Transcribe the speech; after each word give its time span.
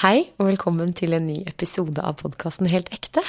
Hei, 0.00 0.22
og 0.40 0.46
velkommen 0.48 0.94
til 0.96 1.12
en 1.12 1.26
ny 1.28 1.42
episode 1.44 2.00
av 2.00 2.14
podkasten 2.22 2.70
Helt 2.72 2.86
ekte. 2.96 3.20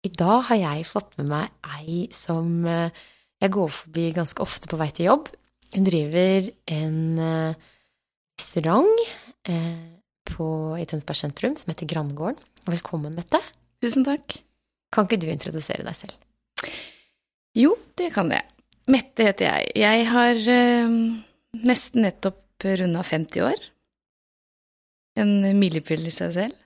I 0.00 0.08
dag 0.08 0.46
har 0.48 0.56
jeg 0.56 0.86
fått 0.88 1.18
med 1.18 1.26
meg 1.28 1.50
ei 1.76 2.06
som 2.16 2.62
eh, 2.64 2.94
jeg 3.44 3.52
går 3.52 3.74
forbi 3.76 4.06
ganske 4.16 4.40
ofte 4.40 4.70
på 4.70 4.78
vei 4.80 4.86
til 4.96 5.10
jobb. 5.10 5.26
Hun 5.74 5.84
driver 5.84 6.46
en 6.72 7.02
eh, 7.20 7.66
restaurant 8.40 9.02
eh, 9.52 9.76
på, 10.30 10.46
i 10.80 10.86
Tønsberg 10.88 11.20
sentrum 11.20 11.58
som 11.60 11.74
heter 11.74 11.90
Grandgården. 11.92 12.40
Velkommen, 12.70 13.12
Mette. 13.18 13.42
Tusen 13.84 14.06
takk. 14.08 14.38
Kan 14.96 15.04
ikke 15.04 15.20
du 15.20 15.28
introdusere 15.28 15.84
deg 15.84 15.98
selv? 15.98 16.16
Jo, 17.60 17.74
det 18.00 18.08
kan 18.16 18.32
jeg. 18.32 18.48
Mette 18.88 19.28
heter 19.28 19.50
jeg. 19.50 19.76
Jeg 19.84 20.08
har 20.14 20.40
nesten 21.60 22.08
nettopp 22.08 22.70
runda 22.80 23.04
50 23.04 23.50
år. 23.50 23.68
En 25.18 25.30
milepæl 25.58 26.06
i 26.06 26.12
seg 26.14 26.34
selv. 26.36 26.56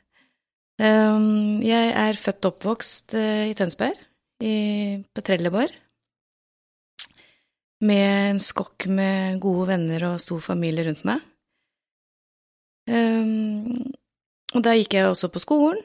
Um, 0.75 1.63
jeg 1.63 1.93
er 1.95 2.19
født 2.19 2.49
og 2.49 2.57
oppvokst 2.57 3.15
uh, 3.15 3.47
i 3.47 3.55
Tønsberg, 3.55 3.99
på 4.43 5.23
Trelleborg. 5.25 5.71
Med 7.85 8.31
en 8.33 8.41
skokk 8.43 8.89
med 8.91 9.39
gode 9.43 9.69
venner 9.71 10.09
og 10.11 10.21
stor 10.23 10.43
familie 10.43 10.85
rundt 10.89 11.05
meg. 11.07 11.23
Um, 12.91 13.95
og 14.55 14.65
da 14.67 14.75
gikk 14.77 14.99
jeg 14.99 15.09
også 15.09 15.31
på 15.33 15.43
skolen. 15.43 15.81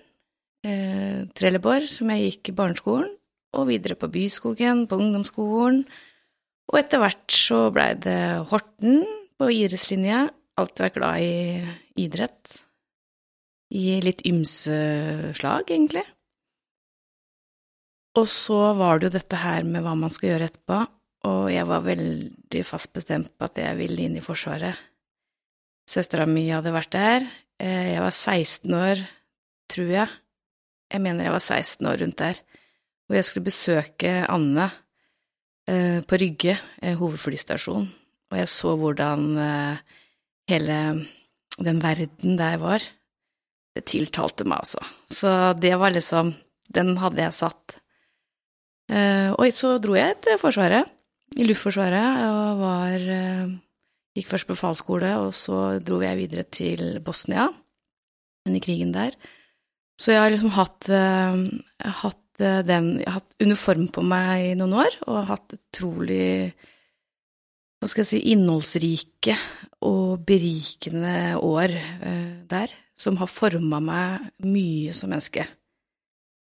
Uh, 0.65 1.29
Trelleborg, 1.37 1.87
som 1.91 2.09
jeg 2.11 2.25
gikk 2.33 2.51
i 2.51 2.57
barneskolen. 2.57 3.13
Og 3.57 3.69
videre 3.69 3.95
på 3.97 4.09
Byskogen, 4.13 4.87
på 4.89 4.97
ungdomsskolen. 4.99 5.83
Og 6.69 6.81
etter 6.81 7.01
hvert 7.01 7.33
så 7.33 7.63
blei 7.73 7.93
det 7.97 8.19
Horten 8.51 9.01
på 9.39 9.47
idrettslinja 9.53 10.27
alltid 10.61 10.85
vært 10.85 10.97
glad 10.97 11.25
i 11.25 12.05
idrett. 12.05 12.55
I 13.69 13.99
litt 14.01 14.23
ymse 14.25 14.77
slag, 15.37 15.69
egentlig. 15.69 16.05
Og 18.17 18.25
så 18.29 18.73
var 18.77 18.99
det 18.99 19.09
jo 19.09 19.17
dette 19.19 19.39
her 19.39 19.67
med 19.67 19.83
hva 19.85 19.93
man 19.97 20.11
skal 20.11 20.33
gjøre 20.33 20.49
etterpå, 20.49 20.79
og 21.29 21.43
jeg 21.51 21.67
var 21.67 21.85
veldig 21.85 22.63
fast 22.65 22.93
bestemt 22.95 23.31
på 23.37 23.47
at 23.47 23.59
jeg 23.59 23.77
ville 23.77 24.05
inn 24.05 24.17
i 24.17 24.23
Forsvaret. 24.23 24.77
Søstera 25.89 26.25
mi 26.29 26.47
hadde 26.49 26.73
vært 26.73 26.93
der. 26.93 27.27
Eh, 27.59 27.93
jeg 27.93 28.01
var 28.03 28.13
16 28.13 28.75
år, 28.77 29.03
tror 29.69 29.93
jeg. 29.93 30.17
Jeg 30.89 31.03
mener 31.05 31.27
jeg 31.27 31.35
var 31.35 31.43
16 31.43 31.89
år 31.89 32.01
rundt 32.03 32.19
der. 32.21 32.41
Og 33.09 33.17
jeg 33.17 33.27
skulle 33.27 33.49
besøke 33.49 34.11
Anne 34.29 34.67
eh, 35.69 35.99
på 36.05 36.19
Rygge, 36.21 36.57
eh, 36.81 36.97
hovedflystasjon, 36.97 37.89
og 38.29 38.37
jeg 38.37 38.51
så 38.51 38.75
hvordan 38.77 39.25
hele 40.49 40.79
den 41.59 41.81
verden 41.83 42.37
der 42.39 42.57
var, 42.61 42.83
det 43.75 43.85
tiltalte 43.89 44.47
meg, 44.47 44.63
altså. 44.63 44.81
Så 45.13 45.53
det 45.59 45.75
var 45.79 45.93
liksom 45.95 46.35
Den 46.69 46.99
hadde 47.01 47.23
jeg 47.23 47.33
satt. 47.33 47.79
Uh, 48.93 49.33
og 49.33 49.49
så 49.53 49.71
dro 49.81 49.95
jeg 49.97 50.19
til 50.21 50.37
Forsvaret, 50.37 50.85
i 51.33 51.47
Luftforsvaret, 51.47 52.19
og 52.29 52.59
var 52.61 53.05
uh, 53.09 53.55
Gikk 54.13 54.27
først 54.29 54.49
befalsskole, 54.51 55.09
og 55.17 55.33
så 55.33 55.79
dro 55.81 55.97
jeg 56.03 56.19
videre 56.19 56.45
til 56.45 56.99
Bosnia 57.01 57.47
under 58.45 58.61
krigen 58.61 58.93
der. 58.93 59.17
Så 59.97 60.13
jeg 60.13 60.21
har 60.21 60.29
liksom 60.29 60.53
hatt, 60.53 60.89
uh, 60.93 61.41
hatt 62.03 62.25
den 62.39 62.93
Jeg 63.01 63.09
har 63.09 63.17
hatt 63.17 63.41
uniform 63.43 63.89
på 63.91 64.05
meg 64.05 64.51
i 64.51 64.53
noen 64.55 64.77
år, 64.85 64.93
og 65.09 65.25
hatt 65.27 65.57
utrolig 65.57 66.53
hva 67.79 67.87
skal 67.87 68.03
jeg 68.03 68.09
si, 68.09 68.19
innholdsrike 68.33 69.35
og 69.87 70.25
berikende 70.27 71.39
år 71.39 71.71
uh, 72.03 72.43
der, 72.51 72.73
som 72.99 73.17
har 73.21 73.31
forma 73.31 73.79
meg 73.79 74.29
mye 74.43 74.95
som 74.95 75.11
menneske. 75.13 75.45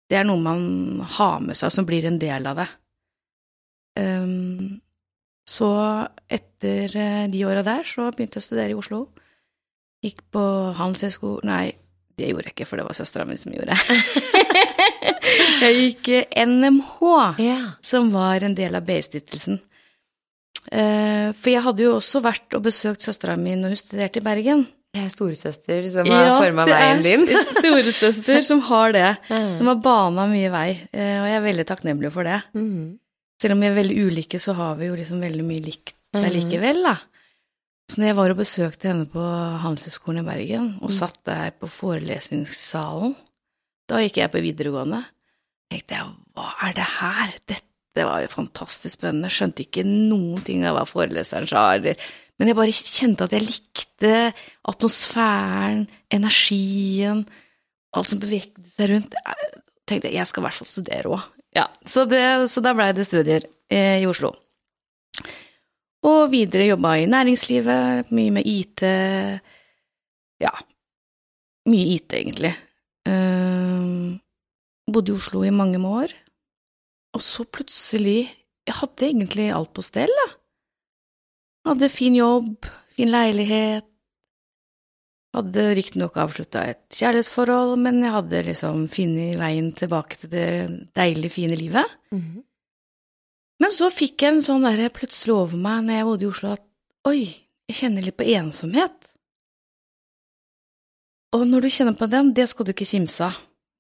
Det 0.07 0.21
er 0.21 0.27
noe 0.29 0.39
man 0.39 1.03
har 1.17 1.41
med 1.43 1.59
seg, 1.59 1.75
som 1.75 1.87
blir 1.89 2.07
en 2.07 2.21
del 2.23 2.47
av 2.47 2.63
det. 2.63 2.69
Um, 3.99 4.77
så 5.47 5.71
etter 6.31 6.95
uh, 6.95 7.25
de 7.33 7.43
åra 7.49 7.67
der, 7.67 7.83
så 7.83 8.13
begynte 8.13 8.39
jeg 8.39 8.45
å 8.45 8.47
studere 8.47 8.77
i 8.77 8.79
Oslo. 8.79 9.09
Gikk 10.07 10.23
på 10.31 10.45
Handelshøyskolen 10.79 11.51
Nei, 11.51 11.73
det 12.17 12.31
gjorde 12.31 12.49
jeg 12.49 12.55
ikke, 12.55 12.69
for 12.71 12.79
det 12.79 12.87
var 12.87 12.97
søstera 12.97 13.27
mi 13.27 13.35
som 13.41 13.53
gjorde 13.53 13.75
det. 13.75 13.99
jeg 15.65 15.81
gikk 15.81 16.11
NMH, 16.39 17.01
yeah. 17.43 17.73
som 17.85 18.15
var 18.15 18.47
en 18.47 18.55
del 18.55 18.79
av 18.79 18.87
BI-stiftelsen. 18.87 19.59
Eh, 20.73 21.33
for 21.37 21.51
jeg 21.53 21.63
hadde 21.63 21.85
jo 21.85 21.95
også 21.99 22.21
vært 22.25 22.55
og 22.59 22.63
besøkt 22.67 23.05
søstera 23.07 23.37
mi 23.39 23.55
når 23.59 23.75
hun 23.75 23.81
studerte 23.81 24.21
i 24.21 24.25
Bergen. 24.27 24.67
Det 24.97 25.03
er 25.05 25.11
storesøster 25.13 25.89
som 25.93 26.07
har 26.09 26.31
forma 26.41 26.65
veien 26.65 27.03
din. 27.05 27.27
Ja, 27.27 27.27
det 27.27 27.37
er 27.37 27.59
storesøster 27.61 28.41
som 28.43 28.61
har 28.71 28.93
det. 28.97 29.11
Mm. 29.31 29.59
Som 29.59 29.67
har 29.73 29.81
bana 29.85 30.25
mye 30.31 30.51
vei, 30.51 30.69
eh, 30.93 31.19
og 31.21 31.27
jeg 31.29 31.37
er 31.37 31.45
veldig 31.45 31.67
takknemlig 31.69 32.11
for 32.15 32.25
det. 32.25 32.39
Mm. 32.57 32.97
Selv 33.43 33.53
om 33.53 33.61
vi 33.61 33.67
er 33.69 33.75
veldig 33.77 33.97
ulike, 34.07 34.39
så 34.41 34.55
har 34.57 34.77
vi 34.79 34.87
jo 34.89 34.97
liksom 34.97 35.21
veldig 35.21 35.45
mye 35.45 35.61
likt 35.67 35.93
Mhm. 36.17 36.31
likevel, 36.33 36.83
da. 36.87 36.95
Så 37.91 37.99
når 38.01 38.07
jeg 38.09 38.17
var 38.17 38.31
og 38.33 38.39
besøkte 38.39 38.89
henne 38.89 39.05
på 39.13 39.21
Handelshøyskolen 39.61 40.23
i 40.23 40.27
Bergen, 40.27 40.79
og 40.81 40.89
Mm. 40.89 40.95
satt 40.97 41.19
der 41.27 41.51
på 41.61 41.69
forelesningssalen, 41.69 43.15
da 43.89 43.97
gikk 44.01 44.17
jeg 44.17 44.31
på 44.33 44.41
videregående, 44.43 45.05
tenkte 45.71 45.95
jeg 45.99 46.07
hva 46.35 46.49
er 46.63 46.73
det 46.73 46.89
her? 47.01 47.35
Dette 47.47 47.63
var 48.05 48.21
jo 48.21 48.29
fantastisk 48.29 48.99
spennende, 48.99 49.31
skjønte 49.33 49.65
ikke 49.65 49.85
noen 49.87 50.43
ting 50.45 50.67
av 50.69 50.77
hva 50.77 50.85
foreleseren 50.85 51.49
sa, 51.49 51.71
eller 51.79 51.97
Men 52.39 52.49
jeg 52.51 52.57
bare 52.59 52.73
kjente 52.77 53.25
at 53.25 53.33
jeg 53.33 53.47
likte 53.47 54.11
atmosfæren, 54.69 55.87
energien, 56.13 57.23
alt 57.97 58.11
som 58.11 58.21
bevegde 58.21 58.69
seg 58.77 58.91
rundt. 58.91 59.15
Jeg 59.17 59.63
tenkte 59.89 60.11
jeg 60.13 60.27
skal 60.29 60.43
i 60.43 60.45
hvert 60.45 60.59
fall 60.59 60.69
studere 60.69 61.15
òg. 61.17 61.23
Ja, 61.57 61.65
så, 61.89 62.05
det- 62.05 62.51
så 62.53 62.61
da 62.61 62.75
blei 62.77 62.91
det 62.93 63.07
studier 63.09 63.47
eh, 63.73 64.03
i 64.03 64.07
Oslo. 64.07 64.35
Og 66.05 66.29
videre 66.31 66.67
jobba 66.69 66.99
i 67.01 67.07
næringslivet, 67.09 68.11
mye 68.13 68.31
med 68.37 68.45
IT. 68.47 68.83
Ja, 70.45 70.53
mye 71.73 71.87
IT, 71.97 72.13
egentlig. 72.21 72.53
Eh, 73.09 74.21
bodde 74.93 75.15
i 75.15 75.17
Oslo 75.17 75.41
i 75.43 75.51
mange 75.51 75.81
år. 75.81 76.13
Og 77.17 77.23
så 77.25 77.47
plutselig 77.49 78.29
Jeg 78.67 78.81
hadde 78.81 79.07
egentlig 79.09 79.51
alt 79.55 79.71
på 79.77 79.85
stell, 79.85 80.11
da. 80.11 80.31
Jeg 81.63 81.71
Hadde 81.71 81.89
fin 81.91 82.17
jobb, 82.19 82.67
fin 82.97 83.13
leilighet. 83.13 83.87
Hadde 85.37 85.65
riktignok 85.79 86.17
avslutta 86.19 86.65
et 86.73 86.83
kjærlighetsforhold, 86.97 87.77
men 87.79 88.01
jeg 88.03 88.15
hadde 88.15 88.43
liksom 88.49 88.85
funnet 88.91 89.39
veien 89.39 89.71
tilbake 89.77 90.19
til 90.19 90.33
det 90.33 90.49
deilige, 90.99 91.35
fine 91.37 91.59
livet. 91.59 91.97
Mhm. 92.11 92.43
Men 93.63 93.73
så 93.73 93.89
fikk 93.95 94.21
jeg 94.21 94.35
en 94.35 94.45
sånn 94.45 94.67
derre 94.67 94.91
plutselig 94.93 95.35
over 95.35 95.57
meg 95.57 95.85
når 95.87 95.95
jeg 95.97 96.07
bodde 96.11 96.25
i 96.27 96.31
Oslo, 96.31 96.53
at 96.59 96.65
oi, 97.09 97.21
jeg 97.71 97.79
kjenner 97.79 98.05
litt 98.05 98.19
på 98.19 98.27
ensomhet. 98.35 98.97
Og 101.37 101.47
når 101.47 101.67
du 101.67 101.69
kjenner 101.73 101.97
på 101.97 102.11
den, 102.11 102.35
det 102.37 102.49
skal 102.51 102.67
du 102.67 102.75
ikke 102.75 102.89
kimse 102.89 103.31
av, 103.31 103.39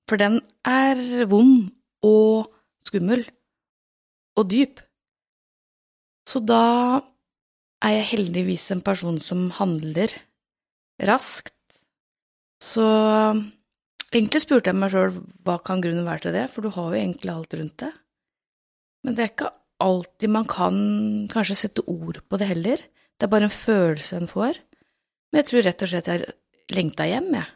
for 0.08 0.20
den 0.20 0.40
er 0.64 1.26
vond 1.28 1.68
og 2.06 2.52
skummel 2.86 3.24
og 4.36 4.48
dyp. 4.52 4.80
Så 6.26 6.42
da 6.42 6.62
er 7.84 7.98
jeg 7.98 8.10
heldigvis 8.14 8.70
en 8.74 8.82
person 8.84 9.18
som 9.22 9.48
handler 9.58 10.12
raskt. 11.06 11.54
Så 12.62 12.86
egentlig 14.10 14.42
spurte 14.42 14.72
jeg 14.72 14.80
meg 14.80 14.92
sjøl 14.94 15.20
hva 15.46 15.58
kan 15.64 15.82
grunnen 15.84 16.06
være 16.08 16.26
til 16.26 16.36
det, 16.36 16.46
for 16.52 16.64
du 16.64 16.72
har 16.74 16.90
jo 16.90 17.00
egentlig 17.00 17.32
alt 17.32 17.56
rundt 17.58 17.76
det. 17.84 17.92
Men 19.04 19.16
det 19.16 19.24
er 19.24 19.32
ikke 19.32 19.52
alltid 19.82 20.32
man 20.32 20.48
kan 20.48 20.78
kanskje 21.32 21.58
sette 21.60 21.84
ord 21.90 22.22
på 22.26 22.40
det 22.40 22.48
heller. 22.50 22.80
Det 23.16 23.26
er 23.26 23.32
bare 23.32 23.48
en 23.48 23.52
følelse 23.52 24.18
en 24.18 24.30
får. 24.30 24.58
Men 25.30 25.42
jeg 25.42 25.48
tror 25.50 25.66
rett 25.66 25.84
og 25.84 25.92
slett 25.92 26.10
jeg 26.10 26.26
lengta 26.74 27.06
hjem, 27.08 27.30
jeg. 27.36 27.52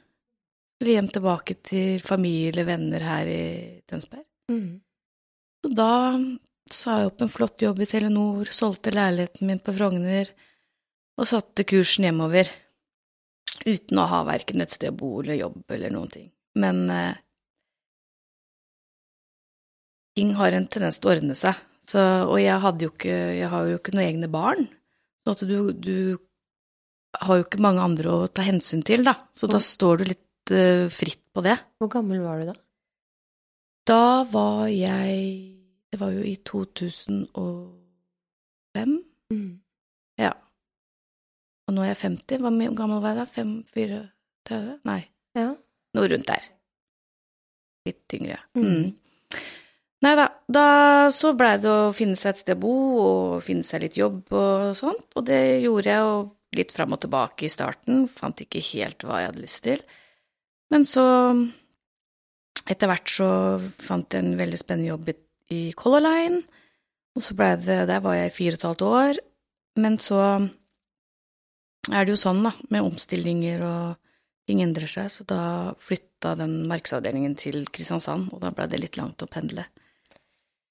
Skulle 0.76 0.94
hjem 0.96 1.10
tilbake 1.12 1.56
til 1.66 2.04
familie, 2.04 2.64
venner 2.68 3.04
her 3.04 3.28
i 3.28 3.42
Tønsberg. 3.88 4.24
Mhm. 4.52 4.78
Og 5.66 5.74
da 5.76 5.92
sa 6.70 7.00
jeg 7.00 7.10
opp 7.10 7.24
en 7.24 7.32
flott 7.32 7.62
jobb 7.62 7.82
i 7.82 7.88
Telenor, 7.90 8.48
solgte 8.54 8.92
leiligheten 8.94 9.48
min 9.50 9.60
på 9.62 9.74
Frogner 9.74 10.30
og 11.20 11.28
satte 11.28 11.66
kursen 11.68 12.06
hjemover. 12.08 12.48
Uten 13.66 14.00
å 14.00 14.06
ha 14.08 14.22
verken 14.28 14.62
et 14.64 14.72
sted 14.72 14.94
å 14.94 14.96
bo 14.96 15.18
eller 15.20 15.40
jobb 15.42 15.74
eller 15.74 15.92
noen 15.92 16.12
ting. 16.12 16.30
Men 16.60 16.86
eh, 16.94 17.18
ting 20.16 20.32
har 20.38 20.56
en 20.56 20.68
tendens 20.70 21.00
til 21.00 21.10
å 21.10 21.14
ordne 21.16 21.36
seg. 21.38 21.58
Så, 21.90 22.00
og 22.00 22.38
jeg, 22.40 22.56
jo 22.80 22.90
ikke, 22.92 23.18
jeg 23.36 23.50
har 23.50 23.68
jo 23.68 23.78
ikke 23.80 23.94
noen 23.96 24.06
egne 24.06 24.30
barn. 24.32 24.66
Så 25.24 25.34
at 25.34 25.44
du, 25.48 25.56
du 25.74 25.96
har 27.20 27.40
jo 27.40 27.44
ikke 27.44 27.62
mange 27.62 27.84
andre 27.84 28.14
å 28.14 28.28
ta 28.32 28.44
hensyn 28.46 28.84
til, 28.86 29.04
da. 29.04 29.16
Så 29.34 29.50
da 29.50 29.60
står 29.60 30.00
du 30.00 30.10
litt 30.12 30.54
eh, 30.54 30.86
fritt 30.92 31.26
på 31.34 31.44
det. 31.44 31.58
Hvor 31.80 31.90
gammel 31.92 32.22
var 32.24 32.40
du 32.40 32.52
da? 32.52 32.56
Da 33.88 34.24
var 34.30 34.68
jeg 34.68 35.56
Det 35.90 35.98
var 35.98 36.12
jo 36.14 36.22
i 36.22 36.36
2005. 36.46 37.26
Mm. 39.32 39.60
Ja. 40.18 40.32
Og 41.66 41.74
nå 41.74 41.82
er 41.82 41.88
jeg 41.90 42.02
50. 42.04 42.38
Hvor 42.38 42.50
gammel 42.78 43.02
var 43.02 43.10
jeg 43.10 43.18
da? 43.18 43.24
5, 43.26 43.64
4, 43.74 44.10
30? 44.46 44.78
Nei. 44.86 45.02
Ja. 45.34 45.56
Noe 45.98 46.06
rundt 46.12 46.28
der. 46.28 46.44
Litt 47.88 48.00
tyngre. 48.06 48.38
Mm. 48.54 48.66
Mm. 48.66 48.94
Nei 50.00 50.14
da, 50.16 50.26
da 50.48 50.66
så 51.12 51.34
blei 51.36 51.58
det 51.60 51.68
å 51.68 51.92
finne 51.92 52.16
seg 52.16 52.32
et 52.32 52.40
sted 52.40 52.56
å 52.56 52.62
bo 52.62 52.74
og 53.02 53.42
finne 53.44 53.66
seg 53.66 53.82
litt 53.84 53.98
jobb 54.00 54.32
og 54.32 54.70
sånt, 54.78 55.10
og 55.12 55.26
det 55.28 55.60
gjorde 55.60 55.90
jeg 55.90 56.06
jo 56.06 56.14
litt 56.56 56.72
fram 56.74 56.96
og 56.96 57.02
tilbake 57.04 57.46
i 57.46 57.52
starten, 57.52 58.06
fant 58.08 58.40
ikke 58.40 58.62
helt 58.72 59.04
hva 59.04 59.20
jeg 59.20 59.30
hadde 59.30 59.44
lyst 59.44 59.62
til. 59.66 59.84
Men 60.72 60.86
så, 60.88 61.04
etter 62.68 62.86
hvert 62.90 63.08
så 63.08 63.28
fant 63.80 64.10
jeg 64.12 64.24
en 64.24 64.36
veldig 64.38 64.58
spennende 64.58 64.90
jobb 64.92 65.08
i, 65.50 65.72
Color 65.74 66.00
Line, 66.04 66.42
og 67.16 67.22
så 67.26 67.34
blei 67.34 67.56
det 67.58 67.88
Der 67.88 68.00
var 68.00 68.14
jeg 68.14 68.30
i 68.30 68.34
fire 68.36 68.52
og 68.54 68.58
et 68.60 68.66
halvt 68.68 68.82
år, 68.86 69.18
men 69.82 69.96
så 69.98 70.20
er 71.90 72.04
det 72.04 72.12
jo 72.14 72.20
sånn, 72.20 72.42
da, 72.44 72.52
med 72.70 72.84
omstillinger 72.86 73.62
og 73.66 73.96
ting 74.46 74.60
endrer 74.62 74.86
seg, 74.90 75.08
så 75.10 75.24
da 75.26 75.40
flytta 75.82 76.36
den 76.38 76.66
markedsavdelingen 76.70 77.36
til 77.40 77.64
Kristiansand, 77.70 78.32
og 78.34 78.40
da 78.44 78.50
blei 78.54 78.66
det 78.70 78.80
litt 78.82 78.96
langt 79.00 79.22
å 79.24 79.28
pendle. 79.30 79.64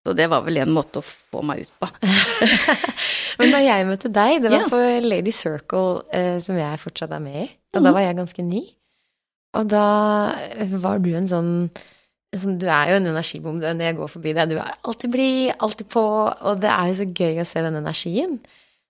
Så 0.06 0.14
det 0.16 0.30
var 0.32 0.42
vel 0.46 0.58
en 0.62 0.72
måte 0.72 1.02
å 1.02 1.06
få 1.06 1.42
meg 1.44 1.66
ut 1.66 1.74
på. 1.82 1.90
Men 3.40 3.52
da 3.54 3.60
jeg 3.64 3.88
møtte 3.88 4.12
deg, 4.12 4.42
det 4.44 4.52
var 4.52 4.64
Ja. 4.64 4.70
på 4.72 4.80
Lady 5.04 5.32
Circle, 5.36 6.04
eh, 6.16 6.40
som 6.44 6.56
jeg 6.60 6.80
fortsatt 6.80 7.12
er 7.16 7.20
med 7.24 7.36
i, 7.44 7.48
og 7.74 7.82
Mhm. 7.82 7.84
da 7.84 7.92
var 7.92 8.02
jeg 8.02 8.16
ganske 8.18 8.44
ny. 8.46 8.62
Og 9.58 9.70
da 9.72 9.86
var 10.84 11.00
du 11.02 11.10
en 11.18 11.30
sånn 11.30 11.54
sånn, 12.36 12.60
Du 12.62 12.68
er 12.70 12.92
jo 12.92 13.00
en 13.00 13.10
energibom 13.10 13.58
når 13.62 13.82
jeg 13.88 13.98
går 13.98 14.12
forbi 14.14 14.34
deg. 14.38 14.52
Du 14.52 14.60
er 14.62 14.74
alltid 14.86 15.14
blid, 15.14 15.54
alltid 15.58 15.90
på, 15.90 16.04
og 16.30 16.60
det 16.62 16.70
er 16.70 16.92
jo 16.92 16.98
så 17.00 17.08
gøy 17.10 17.42
å 17.42 17.48
se 17.50 17.64
den 17.66 17.80
energien. 17.80 18.36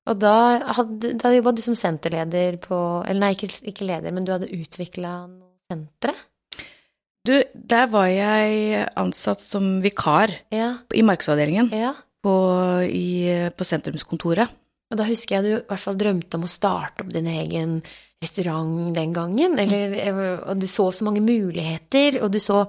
Og 0.09 0.17
da, 0.19 0.33
hadde, 0.79 1.13
da 1.21 1.31
jobba 1.35 1.53
du 1.53 1.61
som 1.61 1.75
senterleder 1.77 2.57
på 2.63 2.77
Eller 3.05 3.19
nei, 3.21 3.33
ikke, 3.35 3.51
ikke 3.69 3.85
leder, 3.85 4.13
men 4.15 4.25
du 4.25 4.31
hadde 4.33 4.49
utvikla 4.55 5.11
noen 5.27 5.69
sentre? 5.69 6.15
Du, 7.27 7.35
der 7.53 7.89
var 7.91 8.07
jeg 8.09 8.85
ansatt 8.97 9.43
som 9.43 9.79
vikar 9.83 10.31
Ja. 10.55 10.71
i 10.95 11.03
markedsavdelingen 11.05 11.69
ja. 11.75 11.93
på, 12.25 12.35
i, 12.87 13.49
på 13.53 13.67
sentrumskontoret. 13.67 14.55
Og 14.89 14.97
da 14.97 15.05
husker 15.05 15.37
jeg 15.37 15.45
du 15.45 15.51
i 15.59 15.67
hvert 15.67 15.83
fall 15.83 15.99
drømte 15.99 16.39
om 16.39 16.47
å 16.47 16.49
starte 16.49 17.03
opp 17.03 17.11
din 17.13 17.27
egen 17.29 17.79
restaurant 18.23 18.93
den 18.95 19.13
gangen. 19.15 19.57
Eller, 19.59 20.39
og 20.49 20.59
du 20.59 20.67
så 20.67 20.89
så 20.95 21.05
mange 21.07 21.21
muligheter, 21.23 22.19
og 22.23 22.31
du 22.33 22.39
så 22.43 22.65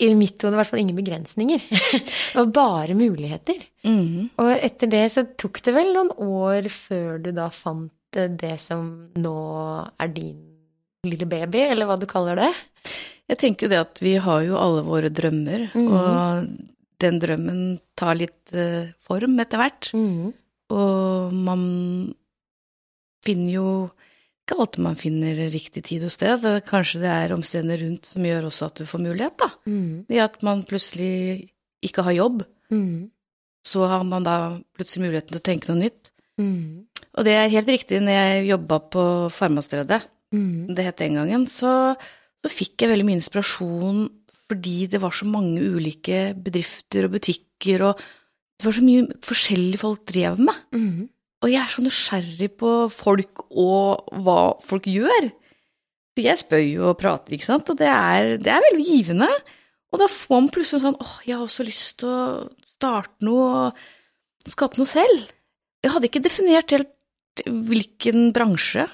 i 0.00 0.12
mitt 0.14 0.38
hode 0.46 0.54
i 0.54 0.58
hvert 0.60 0.70
fall 0.70 0.80
ingen 0.84 0.96
begrensninger. 0.98 1.58
det 1.98 2.36
var 2.38 2.52
bare 2.54 2.94
muligheter. 2.98 3.58
Mhm. 3.84 4.28
Og 4.38 4.52
etter 4.54 4.90
det 4.92 5.04
så 5.14 5.24
tok 5.36 5.60
det 5.66 5.74
vel 5.74 5.92
noen 5.96 6.12
år 6.22 6.68
før 6.70 7.18
du 7.24 7.32
da 7.34 7.48
fant 7.50 7.90
eh, 8.16 8.28
det 8.30 8.56
som 8.62 8.86
nå 9.18 9.34
er 9.98 10.12
din 10.14 10.38
lille 11.08 11.26
baby, 11.30 11.64
eller 11.70 11.86
hva 11.90 11.96
du 11.98 12.06
kaller 12.10 12.38
det. 12.38 12.52
Jeg 13.28 13.38
tenker 13.42 13.66
jo 13.66 13.70
det 13.74 13.80
at 13.82 14.00
vi 14.02 14.14
har 14.22 14.40
jo 14.46 14.56
alle 14.58 14.82
våre 14.86 15.10
drømmer, 15.14 15.66
Mhm. 15.74 15.92
og 15.92 16.48
den 17.02 17.18
drømmen 17.22 17.60
tar 17.98 18.16
litt 18.18 18.54
eh, 18.54 18.88
form 19.06 19.36
etter 19.42 19.60
hvert. 19.60 19.90
Og 20.70 21.34
man 21.34 21.62
finner 23.26 23.52
jo 23.52 23.66
ikke 24.48 24.58
alltid 24.64 24.82
man 24.86 24.96
finner 24.96 25.38
riktig 25.52 25.84
tid 25.84 26.04
og 26.08 26.10
sted. 26.14 26.46
Kanskje 26.66 27.02
det 27.04 27.10
er 27.12 27.34
omstendighetene 27.36 27.78
rundt 27.84 28.08
som 28.08 28.24
gjør 28.24 28.48
også 28.48 28.66
at 28.70 28.80
du 28.80 28.86
får 28.88 29.02
mulighet, 29.04 29.36
da. 29.38 29.50
Mm. 29.68 30.06
I 30.08 30.20
at 30.24 30.40
man 30.46 30.64
plutselig 30.68 31.50
ikke 31.84 32.02
har 32.08 32.16
jobb, 32.16 32.46
Mm. 32.72 33.10
så 33.64 33.86
har 33.88 34.02
man 34.04 34.24
da 34.24 34.60
plutselig 34.76 35.06
muligheten 35.06 35.32
til 35.32 35.40
å 35.40 35.44
tenke 35.46 35.68
noe 35.70 35.80
nytt. 35.84 36.10
Mm. 36.40 36.84
Og 37.16 37.24
det 37.24 37.32
er 37.34 37.48
helt 37.52 37.68
riktig, 37.68 38.00
når 38.02 38.12
jeg 38.16 38.46
jobba 38.50 38.78
på 38.92 39.04
Farmastredet, 39.32 40.02
Mm. 40.32 40.74
det 40.74 40.84
het 40.84 40.96
den 40.98 41.14
gangen, 41.14 41.46
så, 41.48 41.96
så 42.42 42.48
fikk 42.52 42.76
jeg 42.82 42.90
veldig 42.90 43.06
mye 43.06 43.16
inspirasjon 43.20 44.08
fordi 44.48 44.86
det 44.88 45.00
var 45.00 45.10
så 45.12 45.24
mange 45.28 45.60
ulike 45.60 46.34
bedrifter 46.36 47.04
og 47.04 47.12
butikker, 47.12 47.82
og 47.84 47.96
det 48.58 48.64
var 48.64 48.72
så 48.72 48.84
mye 48.84 49.06
forskjellig 49.24 49.78
folk 49.80 50.04
drev 50.08 50.38
med. 50.40 50.54
Mm. 50.72 51.08
Og 51.44 51.52
jeg 51.52 51.60
er 51.62 51.70
så 51.70 51.84
nysgjerrig 51.84 52.48
på 52.58 52.72
folk 52.90 53.44
og 53.50 54.10
hva 54.24 54.40
folk 54.66 54.88
gjør. 54.90 55.30
Jeg 56.18 56.40
spør 56.40 56.64
jo 56.64 56.88
og 56.90 56.98
prater, 56.98 57.36
ikke 57.36 57.46
sant, 57.46 57.68
og 57.70 57.78
det 57.78 57.86
er, 57.86 58.32
det 58.42 58.50
er 58.50 58.64
veldig 58.64 58.86
givende. 58.88 59.28
Og 59.94 60.02
da 60.02 60.08
får 60.10 60.34
man 60.34 60.50
plutselig 60.52 60.82
sånn 60.82 60.98
åh, 60.98 61.14
jeg 61.24 61.36
har 61.36 61.44
også 61.44 61.66
lyst 61.66 62.00
til 62.02 62.10
å 62.10 62.22
starte 62.66 63.26
noe 63.26 63.44
og 63.68 64.48
skape 64.50 64.80
noe 64.80 64.90
selv. 64.90 65.28
Jeg 65.84 65.94
hadde 65.94 66.10
ikke 66.10 66.24
definert 66.24 66.74
helt 66.74 67.44
hvilken 67.46 68.32
bransje, 68.34 68.88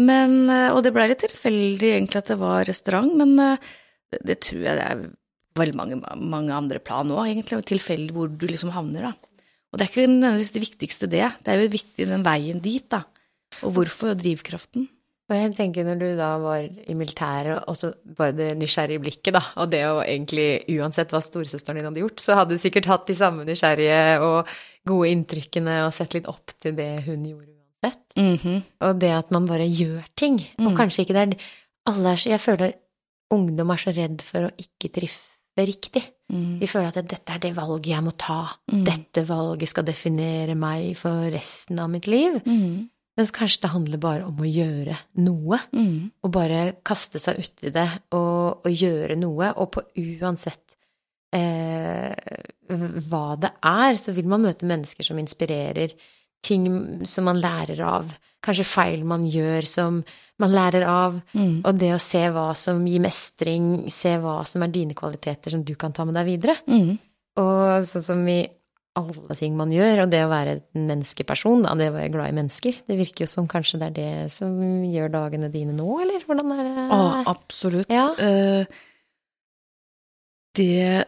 men, 0.00 0.48
eh, 0.48 0.70
og 0.72 0.80
det 0.86 0.94
ble 0.96 1.10
litt 1.10 1.20
tilfeldig 1.20 1.90
egentlig 1.92 2.22
at 2.22 2.30
det 2.32 2.38
var 2.40 2.64
restaurant, 2.64 3.10
men 3.20 3.34
eh, 3.42 3.70
det, 4.12 4.22
det 4.30 4.38
tror 4.46 4.62
jeg 4.64 4.78
det 4.78 4.86
er 4.86 5.02
veldig 5.60 5.76
mange, 5.76 5.98
mange 6.16 6.54
andre 6.56 6.80
plan 6.82 7.10
òg, 7.12 7.26
egentlig, 7.26 7.60
tilfeldig 7.68 8.14
hvor 8.16 8.30
du 8.32 8.46
liksom 8.48 8.72
havner, 8.72 9.10
da. 9.10 9.29
Og 9.70 9.78
det 9.78 9.86
er 9.86 9.90
ikke 9.92 10.06
nødvendigvis 10.10 10.54
det 10.54 10.62
viktigste 10.64 11.06
det, 11.10 11.26
det 11.44 11.52
er 11.52 11.60
jo 11.62 11.68
viktig 11.70 12.06
den 12.10 12.24
veien 12.26 12.60
dit, 12.62 12.86
da. 12.90 13.04
Og 13.62 13.72
hvorfor, 13.76 14.14
og 14.14 14.18
drivkraften. 14.22 14.88
Og 15.30 15.36
jeg 15.36 15.52
tenker 15.54 15.84
når 15.86 15.98
du 16.00 16.06
da 16.18 16.30
var 16.42 16.64
i 16.90 16.94
militæret, 16.98 17.62
og 17.70 17.76
så 17.78 17.92
bare 18.18 18.34
det 18.34 18.48
nysgjerrige 18.58 18.98
blikket, 19.04 19.32
da, 19.36 19.42
og 19.62 19.70
det 19.70 19.84
å 19.86 20.00
egentlig, 20.02 20.64
uansett 20.74 21.12
hva 21.14 21.20
storesøsteren 21.22 21.78
din 21.78 21.86
hadde 21.86 22.02
gjort, 22.02 22.18
så 22.18 22.34
hadde 22.34 22.56
du 22.56 22.58
sikkert 22.58 22.88
hatt 22.90 23.06
de 23.06 23.14
samme 23.14 23.46
nysgjerrige 23.46 24.00
og 24.26 24.50
gode 24.90 25.12
inntrykkene 25.14 25.84
og 25.86 25.94
sett 25.94 26.16
litt 26.18 26.26
opp 26.30 26.50
til 26.58 26.74
det 26.74 27.04
hun 27.06 27.22
gjorde 27.28 27.46
uansett. 27.46 28.02
Mhm. 28.18 28.56
Og 28.88 28.98
det 28.98 29.12
at 29.14 29.30
man 29.30 29.46
bare 29.46 29.70
gjør 29.70 30.02
ting. 30.18 30.40
Og 30.58 30.72
Mm. 30.72 30.76
kanskje 30.76 31.04
ikke 31.06 31.14
det 31.14 31.22
er 31.28 31.36
alle 31.86 32.12
er 32.12 32.16
så, 32.16 32.30
Jeg 32.30 32.40
føler 32.40 32.72
ungdom 33.30 33.70
er 33.70 33.76
så 33.76 33.94
redd 33.94 34.22
for 34.22 34.48
å 34.48 34.50
ikke 34.58 34.90
triffe 34.90 35.62
riktig. 35.62 36.02
Mhm. 36.30 36.60
De 36.60 36.68
føler 36.70 36.88
at 36.88 37.10
dette 37.10 37.34
er 37.34 37.42
det 37.42 37.52
valget 37.56 37.90
jeg 37.90 38.06
må 38.06 38.14
ta. 38.16 38.40
Mm. 38.70 38.84
Dette 38.86 39.26
valget 39.28 39.72
skal 39.72 39.86
definere 39.88 40.54
meg 40.58 40.94
for 40.96 41.28
resten 41.32 41.78
av 41.82 41.90
mitt 41.90 42.06
liv. 42.06 42.38
Mm. 42.46 42.88
Mens 43.18 43.32
kanskje 43.34 43.64
det 43.64 43.72
handler 43.74 44.00
bare 44.00 44.26
om 44.28 44.38
å 44.38 44.48
gjøre 44.48 44.96
noe. 45.26 45.58
Mhm. 45.74 46.10
Og 46.22 46.32
bare 46.32 46.76
kaste 46.86 47.18
seg 47.18 47.42
uti 47.42 47.72
det 47.74 47.88
og, 48.12 48.62
og 48.64 48.70
gjøre 48.70 49.18
noe. 49.18 49.52
Og 49.58 49.72
på 49.74 49.84
uansett 49.98 50.76
eh, 51.34 52.14
hva 53.10 53.36
det 53.40 53.52
er, 53.66 53.98
så 53.98 54.14
vil 54.16 54.30
man 54.30 54.46
møte 54.46 54.68
mennesker 54.68 55.06
som 55.06 55.18
inspirerer. 55.18 55.94
Ting 56.46 56.66
som 57.08 57.28
man 57.28 57.40
lærer 57.42 57.80
av. 57.84 58.12
Kanskje 58.40 58.64
feil 58.64 59.04
man 59.04 59.26
gjør 59.28 59.66
som 59.68 60.00
man 60.40 60.54
lærer 60.54 60.86
av. 60.88 61.18
Mm. 61.36 61.60
Og 61.60 61.76
det 61.76 61.92
å 61.94 62.00
se 62.02 62.22
hva 62.32 62.50
som 62.56 62.80
gir 62.88 63.02
mestring, 63.04 63.90
se 63.92 64.16
hva 64.22 64.40
som 64.48 64.64
er 64.64 64.72
dine 64.72 64.96
kvaliteter 64.96 65.52
som 65.52 65.64
du 65.66 65.74
kan 65.78 65.92
ta 65.96 66.06
med 66.08 66.16
deg 66.16 66.30
videre. 66.30 66.56
Mm. 66.70 66.96
Og 67.40 67.86
sånn 67.88 68.06
som 68.06 68.24
i 68.28 68.40
alle 68.98 69.36
ting 69.38 69.54
man 69.58 69.70
gjør, 69.72 70.04
og 70.04 70.12
det 70.12 70.24
å 70.24 70.30
være 70.32 70.56
en 70.56 70.86
menneskeperson, 70.88 71.62
da, 71.64 71.76
det 71.78 71.90
å 71.92 71.94
være 71.94 72.12
glad 72.14 72.32
i 72.32 72.36
mennesker, 72.40 72.80
det 72.88 72.96
virker 72.98 73.24
jo 73.24 73.30
som 73.30 73.48
kanskje 73.50 73.78
det 73.82 73.90
er 73.90 73.96
det 73.96 74.32
som 74.34 74.56
gjør 74.82 75.12
dagene 75.14 75.50
dine 75.52 75.74
nå, 75.76 75.88
eller 76.02 76.24
hvordan 76.26 76.54
er 76.56 76.62
det? 76.66 76.86
Å, 76.96 77.00
absolutt. 77.30 77.92
Ja. 77.92 78.08
Eh, 78.18 78.80
det 80.58 81.06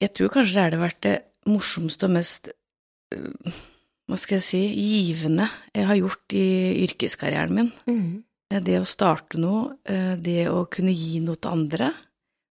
Jeg 0.00 0.12
tror 0.16 0.32
kanskje 0.32 0.56
det 0.56 0.62
er 0.64 0.72
det 0.72 0.80
vært 0.80 1.02
det 1.06 1.16
morsomste 1.46 2.08
og 2.08 2.16
mest 2.16 2.50
eh, 2.50 3.60
Hva 4.10 4.18
skal 4.18 4.40
jeg 4.40 4.46
si 4.48 4.60
givende 4.74 5.46
jeg 5.70 5.86
har 5.86 5.98
gjort 6.00 6.34
i 6.34 6.46
yrkeskarrieren 6.88 7.54
min. 7.54 7.70
Eh, 8.50 8.60
Det 8.60 8.80
å 8.80 8.84
starte 8.84 9.38
noe, 9.38 9.76
eh, 9.86 10.16
det 10.16 10.48
å 10.50 10.64
kunne 10.68 10.90
gi 10.90 11.20
noe 11.22 11.36
til 11.38 11.52
andre, 11.54 11.92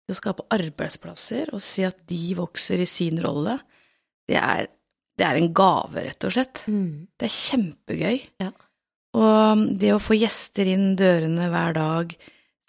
det 0.08 0.16
å 0.16 0.20
skape 0.22 0.48
arbeidsplasser 0.56 1.52
og 1.54 1.60
se 1.62 1.84
at 1.86 2.00
de 2.08 2.34
vokser 2.38 2.80
i 2.80 2.88
sin 2.88 3.20
rolle, 3.20 3.60
det 4.28 4.38
er, 4.40 4.68
det 5.18 5.26
er 5.28 5.36
en 5.36 5.52
gave, 5.54 6.00
rett 6.06 6.24
og 6.24 6.32
slett. 6.32 6.64
Mm. 6.68 7.08
Det 7.20 7.28
er 7.28 7.36
kjempegøy. 7.36 8.22
Ja. 8.40 8.52
Og 9.20 9.66
det 9.78 9.92
å 9.94 10.00
få 10.00 10.16
gjester 10.16 10.70
inn 10.70 10.96
dørene 10.96 11.50
hver 11.52 11.74
dag, 11.74 12.16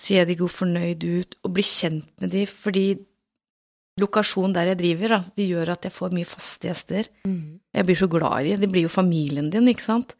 se 0.00 0.25
de 0.25 0.35
går 0.35 0.49
fornøyd 0.49 1.04
ut, 1.04 1.35
og 1.44 1.54
bli 1.54 1.62
kjent 1.62 2.11
med 2.20 2.32
de, 2.32 2.47
fordi 2.49 2.87
lokasjonen 3.99 4.52
der 4.54 4.70
jeg 4.73 4.78
driver, 4.78 5.09
da, 5.09 5.20
de 5.37 5.47
gjør 5.50 5.73
at 5.75 5.82
jeg 5.85 5.92
får 5.92 6.12
mye 6.14 6.25
faste 6.28 6.68
gjester. 6.70 7.09
Mm. 7.26 7.61
Jeg 7.75 7.85
blir 7.87 7.97
så 7.97 8.09
glad 8.09 8.47
i 8.47 8.50
dem. 8.54 8.61
de 8.61 8.66
blir 8.73 8.82
jo 8.87 8.88
familien 8.88 9.50
din, 9.50 9.68
ikke 9.68 9.82
sant? 9.85 10.14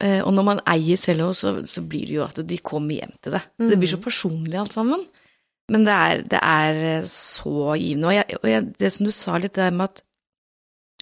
Eh, 0.00 0.20
Og 0.22 0.32
når 0.34 0.44
man 0.44 0.60
eier 0.66 0.96
selv 0.96 1.20
også, 1.30 1.64
så, 1.64 1.66
så 1.66 1.82
blir 1.82 2.06
det 2.06 2.14
jo 2.14 2.24
at 2.24 2.40
de 2.46 2.58
kommer 2.58 2.94
hjem 3.00 3.12
til 3.22 3.32
det. 3.32 3.42
Det 3.58 3.78
blir 3.78 3.88
så 3.88 3.96
Mhm. 3.96 4.04
personlig 4.04 4.54
alt 4.60 4.72
sammen. 4.72 5.06
Men 5.68 5.84
det 5.84 5.92
er, 5.92 6.22
det 6.22 6.40
er 6.42 7.02
så 7.10 7.74
givende. 7.76 8.06
Og, 8.06 8.14
jeg, 8.14 8.38
og 8.42 8.48
jeg, 8.50 8.72
det 8.78 8.92
som 8.92 9.06
du 9.06 9.10
sa 9.12 9.36
litt, 9.38 9.54
det 9.54 9.72
med 9.74 9.88
at 9.90 10.02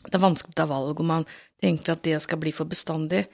det 0.05 0.15
er 0.15 0.25
vanskelig 0.25 0.53
å 0.55 0.57
ta 0.57 0.67
valg, 0.67 1.01
og 1.01 1.05
man 1.07 1.25
tenker 1.63 1.93
at 1.93 2.03
det 2.03 2.21
skal 2.23 2.39
bli 2.39 2.51
for 2.53 2.65
bestandig. 2.69 3.27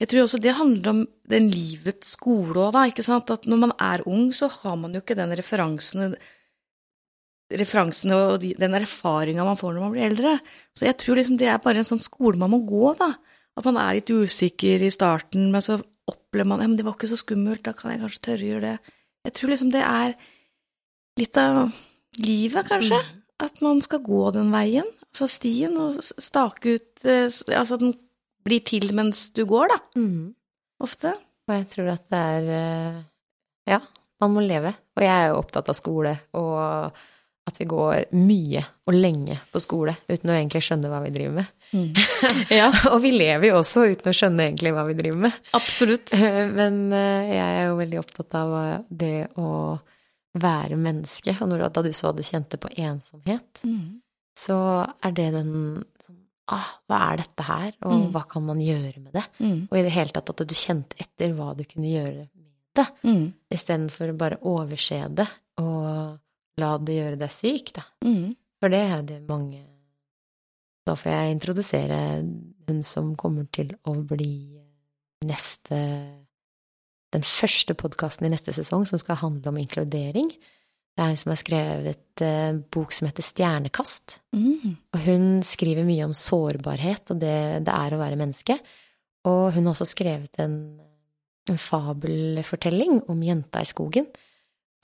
Jeg 0.00 0.08
tror 0.08 0.22
også 0.26 0.38
det 0.40 0.52
handler 0.56 0.90
om 0.90 1.06
den 1.28 1.48
livets 1.50 2.12
skole 2.16 2.54
òg, 2.54 2.72
da, 2.72 2.84
ikke 2.90 3.04
sant. 3.04 3.30
At 3.30 3.46
når 3.48 3.56
man 3.58 3.72
er 3.80 4.02
ung, 4.06 4.30
så 4.32 4.48
har 4.50 4.76
man 4.76 4.92
jo 4.92 5.00
ikke 5.00 5.16
den 5.16 5.32
referansen 5.36 6.14
referansene 7.52 8.16
og 8.16 8.40
de, 8.42 8.52
den 8.58 8.74
erfaringa 8.74 9.44
man 9.46 9.58
får 9.58 9.74
når 9.74 9.84
man 9.84 9.92
blir 9.94 10.06
eldre. 10.08 10.36
Så 10.74 10.88
jeg 10.88 10.98
tror 11.00 11.20
liksom 11.20 11.38
det 11.40 11.50
er 11.50 11.62
bare 11.62 11.82
en 11.82 11.88
sånn 11.88 12.02
skole 12.02 12.40
man 12.40 12.52
må 12.52 12.62
gå, 12.66 12.94
da. 12.98 13.12
At 13.56 13.68
man 13.68 13.78
er 13.80 13.98
litt 13.98 14.10
usikker 14.12 14.82
i 14.84 14.92
starten, 14.92 15.48
men 15.52 15.64
så 15.64 15.78
opplever 16.06 16.48
man 16.50 16.62
ja, 16.62 16.68
men 16.68 16.78
det 16.78 16.84
var 16.86 16.96
ikke 16.98 17.10
så 17.10 17.18
skummelt, 17.18 17.64
da 17.66 17.72
kan 17.76 17.92
jeg 17.92 18.02
kanskje 18.02 18.24
tørre 18.28 18.44
å 18.44 18.50
gjøre 18.50 18.72
det. 18.72 18.96
Jeg 19.26 19.36
tror 19.38 19.52
liksom 19.52 19.70
det 19.74 19.82
er 19.82 20.16
litt 21.20 21.40
av 21.40 21.60
livet, 22.22 22.68
kanskje. 22.68 23.00
At 23.42 23.60
man 23.64 23.82
skal 23.84 24.00
gå 24.04 24.22
den 24.36 24.52
veien, 24.52 24.86
altså 25.08 25.28
stien, 25.28 25.76
og 25.80 25.98
stake 26.00 26.76
ut 26.76 27.02
eh, 27.04 27.26
Altså 27.28 27.76
at 27.76 27.82
den 27.82 27.92
blir 28.46 28.62
til 28.64 28.92
mens 28.96 29.26
du 29.36 29.42
går, 29.48 29.72
da. 29.72 29.80
Mm. 29.98 30.30
Ofte. 30.84 31.12
Og 31.46 31.54
jeg 31.56 31.66
tror 31.72 31.90
at 31.92 32.06
det 32.12 32.22
er 32.36 32.48
eh, 32.60 33.02
Ja, 33.74 33.80
man 34.22 34.36
må 34.36 34.44
leve. 34.44 34.72
Og 34.96 35.04
jeg 35.04 35.12
er 35.12 35.30
jo 35.30 35.40
opptatt 35.42 35.68
av 35.72 35.76
skole, 35.76 36.14
og 36.38 37.04
at 37.46 37.58
vi 37.60 37.64
går 37.70 38.06
mye 38.18 38.62
og 38.86 38.94
lenge 38.96 39.36
på 39.52 39.60
skole 39.62 39.92
uten 40.10 40.30
å 40.32 40.34
egentlig 40.36 40.62
skjønne 40.66 40.88
hva 40.90 40.98
vi 41.04 41.12
driver 41.14 41.36
med. 41.38 41.52
Ja, 42.58 42.70
Og 42.92 43.00
vi 43.02 43.10
lever 43.14 43.48
jo 43.50 43.58
også 43.60 43.84
uten 43.92 44.10
å 44.10 44.14
skjønne 44.16 44.46
egentlig 44.48 44.72
hva 44.74 44.84
vi 44.88 44.94
driver 44.98 45.20
med. 45.28 45.36
absolutt. 45.54 46.12
Men 46.56 46.80
eh, 46.92 47.28
jeg 47.36 47.60
er 47.60 47.68
jo 47.68 47.76
veldig 47.80 48.00
opptatt 48.02 48.34
av 48.38 48.54
eh, 48.62 48.80
det 48.90 49.14
å 49.38 49.50
være 50.36 50.76
menneske. 50.76 51.36
Og 51.42 51.54
da 51.58 51.82
du 51.86 51.92
sa 51.96 52.12
du 52.12 52.22
kjente 52.26 52.58
på 52.60 52.70
ensomhet, 52.76 53.62
Mm. 53.64 54.00
så 54.36 54.58
er 55.02 55.12
det 55.16 55.30
den 55.32 55.52
sånn 56.04 56.18
ah, 56.52 56.66
Hva 56.86 56.98
er 57.12 57.16
dette 57.24 57.42
her, 57.46 57.72
og 57.82 57.92
Mm. 57.92 58.10
hva 58.12 58.22
kan 58.28 58.44
man 58.46 58.58
gjøre 58.60 59.00
med 59.02 59.12
det? 59.16 59.24
Mm. 59.40 59.68
Og 59.70 59.78
i 59.78 59.82
det 59.82 59.90
hele 59.96 60.12
tatt 60.14 60.30
at 60.30 60.44
du 60.46 60.54
kjente 60.54 60.94
etter 61.02 61.32
hva 61.34 61.54
du 61.56 61.64
kunne 61.64 61.88
gjøre 61.90 62.28
med 62.34 62.52
det, 62.76 62.86
Mm. 63.02 63.32
istedenfor 63.50 64.12
bare 64.18 64.38
overse 64.42 65.00
det 65.14 65.26
og 65.58 66.18
la 66.60 66.76
det 66.80 66.98
gjøre 66.98 67.20
deg 67.20 67.32
syk, 67.32 67.72
da. 67.76 67.84
Mm. 68.06 68.34
For 68.60 68.72
det 68.72 68.82
er 68.88 69.02
det 69.04 69.18
mange 69.28 69.60
Da 70.86 70.94
får 70.96 71.12
jeg 71.12 71.34
introdusere 71.34 71.98
hun 72.66 72.78
som 72.86 73.10
kommer 73.18 73.48
til 73.52 73.74
å 73.84 73.92
bli 74.00 74.56
neste 75.26 75.80
Den 77.12 77.26
første 77.26 77.76
podkasten 77.78 78.28
i 78.28 78.32
neste 78.32 78.54
sesong 78.56 78.86
som 78.88 79.00
skal 79.00 79.20
handle 79.20 79.52
om 79.52 79.58
inkludering. 79.60 80.30
Det 80.96 81.04
er 81.04 81.12
en 81.12 81.20
som 81.20 81.32
har 81.32 81.38
skrevet 81.40 82.24
en 82.24 82.58
bok 82.72 82.92
som 82.92 83.06
heter 83.08 83.24
Stjernekast. 83.24 84.18
Mm. 84.36 84.74
Og 84.92 84.98
hun 85.04 85.26
skriver 85.46 85.86
mye 85.86 86.08
om 86.08 86.16
sårbarhet 86.16 87.12
og 87.14 87.20
det 87.22 87.38
det 87.64 87.72
er 87.72 87.94
å 87.94 88.00
være 88.00 88.20
menneske. 88.20 88.58
Og 89.28 89.54
hun 89.54 89.68
har 89.68 89.72
også 89.74 89.88
skrevet 89.90 90.40
en, 90.42 90.56
en 91.50 91.60
fabelfortelling 91.60 93.04
om 93.12 93.22
jenta 93.24 93.62
i 93.62 93.68
skogen. 93.68 94.08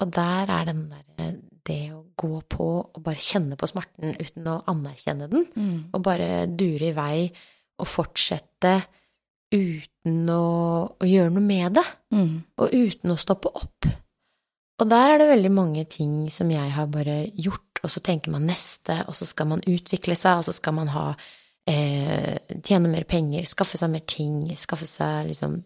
Og 0.01 0.15
der 0.15 0.53
er 0.53 0.71
den 0.71 0.87
derre 0.93 1.33
det 1.65 1.93
å 1.95 2.03
gå 2.19 2.41
på 2.51 2.67
og 2.95 3.03
bare 3.03 3.21
kjenne 3.23 3.57
på 3.57 3.69
smerten 3.71 4.17
uten 4.19 4.49
å 4.51 4.63
anerkjenne 4.67 5.29
den, 5.31 5.47
Mm. 5.57 5.85
og 5.95 6.03
bare 6.03 6.47
dure 6.47 6.89
i 6.89 6.93
vei 6.93 7.31
og 7.79 7.87
fortsette 7.87 8.85
uten 9.53 10.29
å, 10.33 10.43
å 10.99 11.05
gjøre 11.07 11.31
noe 11.35 11.45
med 11.45 11.75
det, 11.75 11.85
Mm. 12.13 12.43
og 12.59 12.71
uten 12.73 13.11
å 13.11 13.19
stoppe 13.19 13.49
opp. 13.55 13.87
Og 14.81 14.89
der 14.89 15.11
er 15.15 15.19
det 15.19 15.29
veldig 15.29 15.53
mange 15.53 15.85
ting 15.89 16.31
som 16.31 16.51
jeg 16.51 16.71
har 16.71 16.87
bare 16.87 17.31
gjort, 17.37 17.81
og 17.85 17.91
så 17.91 18.01
tenker 18.03 18.31
man 18.33 18.47
neste, 18.47 19.05
og 19.07 19.15
så 19.15 19.27
skal 19.27 19.47
man 19.47 19.61
utvikle 19.63 20.17
seg, 20.17 20.39
og 20.39 20.45
så 20.45 20.53
skal 20.53 20.73
man 20.75 20.89
ha 20.89 21.15
eh, 21.67 22.39
tjene 22.63 22.89
mer 22.91 23.05
penger, 23.05 23.45
skaffe 23.47 23.79
seg 23.79 23.91
mer 23.93 24.03
ting, 24.09 24.49
skaffe 24.59 24.87
seg 24.89 25.29
liksom 25.29 25.59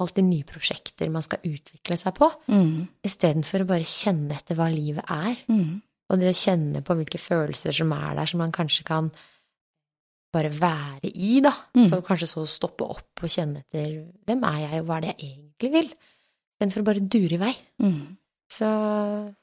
alltid 0.00 0.24
nye 0.24 0.44
prosjekter 0.48 1.10
man 1.12 1.22
skal 1.22 1.38
utvikle 1.44 1.96
seg 2.00 2.14
på, 2.16 2.30
Mm. 2.48 2.88
istedenfor 3.04 3.60
å 3.64 3.66
bare 3.68 3.84
kjenne 3.84 4.32
etter 4.38 4.54
hva 4.56 4.70
livet 4.72 5.04
er. 5.10 5.36
Mm. 5.48 5.82
Og 6.10 6.18
det 6.20 6.30
å 6.32 6.36
kjenne 6.36 6.82
på 6.84 6.96
hvilke 6.96 7.18
følelser 7.20 7.72
som 7.72 7.92
er 7.92 8.14
der, 8.16 8.26
som 8.26 8.38
man 8.38 8.52
kanskje 8.52 8.84
kan 8.84 9.10
bare 10.32 10.48
være 10.50 11.10
i, 11.12 11.40
da. 11.44 11.52
Mm. 11.76 11.88
Så 11.90 12.00
kanskje 12.06 12.28
så 12.30 12.46
stoppe 12.48 12.84
opp 12.88 13.22
og 13.22 13.28
kjenne 13.28 13.60
etter 13.66 13.98
hvem 14.26 14.44
er 14.48 14.58
jeg, 14.64 14.80
og 14.80 14.86
hva 14.88 14.96
er 14.96 15.00
det 15.04 15.14
jeg 15.18 15.30
egentlig 15.36 15.72
vil? 15.72 15.92
Istedenfor 16.56 16.80
å 16.80 16.84
bare 16.88 17.06
dure 17.12 17.34
i 17.36 17.40
vei. 17.42 17.54
Mm. 17.82 18.16
Så 18.52 18.68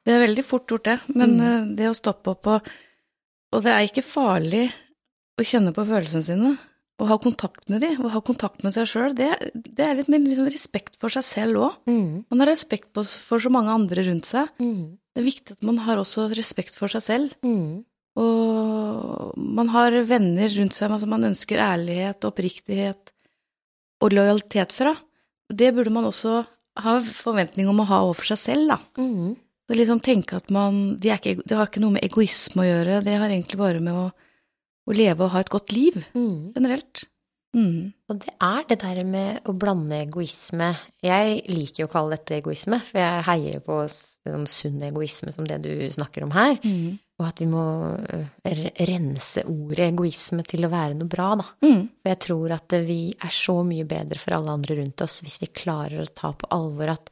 Det 0.06 0.14
er 0.14 0.28
veldig 0.28 0.46
fort 0.46 0.68
gjort, 0.68 0.84
det. 0.84 1.00
Men 1.16 1.38
Mm. 1.38 1.42
eh, 1.72 1.76
det 1.76 1.90
å 1.90 1.96
stoppe 1.96 2.32
opp 2.32 2.48
og 2.48 2.68
Og 3.52 3.64
det 3.64 3.72
er 3.72 3.82
ikke 3.88 4.04
farlig 4.06 4.72
å 5.40 5.48
kjenne 5.48 5.74
på 5.76 5.86
følelsene 5.88 6.26
sine. 6.26 6.52
Å 7.00 7.06
ha 7.08 7.16
kontakt 7.24 7.70
med 7.72 7.80
dem, 7.86 8.02
å 8.04 8.10
ha 8.12 8.20
kontakt 8.28 8.64
med 8.66 8.74
seg 8.76 8.88
sjøl, 8.92 9.14
det, 9.16 9.30
det 9.56 9.86
er 9.86 9.96
litt 9.96 10.10
mer 10.12 10.20
liksom 10.20 10.50
respekt 10.52 10.98
for 11.00 11.08
seg 11.14 11.24
selv 11.24 11.62
òg. 11.64 11.78
mm, 11.88 12.10
Man 12.28 12.42
har 12.44 12.50
respekt 12.52 12.92
for 12.94 13.40
så 13.40 13.52
mange 13.54 13.72
andre 13.72 14.04
rundt 14.10 14.28
seg. 14.28 14.50
mm, 14.60 14.98
Det 15.16 15.22
er 15.24 15.30
viktig 15.30 15.56
at 15.56 15.64
man 15.64 15.78
har 15.86 16.02
også 16.02 16.28
respekt 16.36 16.76
for 16.76 16.92
seg 16.92 17.06
selv. 17.06 17.38
mm, 17.40 17.86
Og 18.20 19.34
man 19.40 19.70
har 19.72 19.96
venner 20.10 20.52
rundt 20.60 20.76
seg 20.76 20.92
som 21.00 21.10
man 21.14 21.24
ønsker 21.30 21.62
ærlighet, 21.64 22.26
oppriktighet 22.28 23.14
og 24.04 24.16
lojalitet 24.16 24.76
fra. 24.76 24.94
Det 25.50 25.72
burde 25.76 25.94
man 25.96 26.08
også 26.10 26.42
ha 26.84 26.98
forventning 27.04 27.68
om 27.72 27.80
å 27.80 27.88
ha 27.90 28.02
overfor 28.06 28.34
seg 28.34 28.42
selv, 28.44 28.74
da. 28.76 28.80
mm. 29.00 29.38
Liksom 29.70 30.00
tenke 30.02 30.36
at 30.40 30.50
man 30.50 30.98
er 30.98 31.20
det 31.22 31.54
har 31.56 31.68
ikke 31.70 31.82
noe 31.84 31.94
med 31.96 32.04
egoisme 32.08 32.64
å 32.64 32.66
gjøre, 32.68 33.04
det 33.06 33.18
har 33.22 33.30
egentlig 33.30 33.58
bare 33.60 33.80
med 33.80 33.94
å, 33.94 34.08
å 34.90 34.98
leve 34.98 35.26
og 35.26 35.34
ha 35.36 35.44
et 35.44 35.54
godt 35.54 35.74
liv, 35.76 35.98
mm. 36.16 36.54
generelt. 36.58 37.06
Mm. 37.58 37.90
Og 38.10 38.18
det 38.22 38.34
er 38.46 38.66
det 38.70 38.78
der 38.84 39.00
med 39.10 39.48
å 39.50 39.56
blande 39.58 40.04
egoisme 40.04 40.68
Jeg 41.02 41.40
liker 41.50 41.82
jo 41.82 41.88
å 41.88 41.92
kalle 41.96 42.14
dette 42.14 42.36
egoisme, 42.38 42.78
for 42.86 43.02
jeg 43.02 43.24
heier 43.26 43.64
på 43.66 43.80
sånn 43.90 44.46
sunn 44.46 44.84
egoisme 44.86 45.34
som 45.34 45.48
det 45.50 45.58
du 45.64 45.72
snakker 45.90 46.28
om 46.28 46.34
her. 46.36 46.60
Mm. 46.62 47.00
Og 47.20 47.26
at 47.26 47.42
vi 47.42 47.48
må 47.52 47.64
øh, 47.98 48.68
rense 48.88 49.44
ordet 49.50 49.90
egoisme 49.90 50.46
til 50.48 50.68
å 50.68 50.72
være 50.72 51.00
noe 51.00 51.10
bra, 51.10 51.32
da. 51.42 51.48
Mm. 51.66 51.82
For 51.98 52.12
jeg 52.14 52.22
tror 52.28 52.54
at 52.56 52.78
vi 52.86 53.00
er 53.18 53.34
så 53.34 53.58
mye 53.68 53.90
bedre 53.90 54.22
for 54.22 54.38
alle 54.38 54.54
andre 54.60 54.78
rundt 54.84 55.04
oss 55.04 55.20
hvis 55.26 55.42
vi 55.42 55.52
klarer 55.64 56.06
å 56.06 56.14
ta 56.14 56.32
på 56.38 56.54
alvor 56.54 56.94
at 56.94 57.10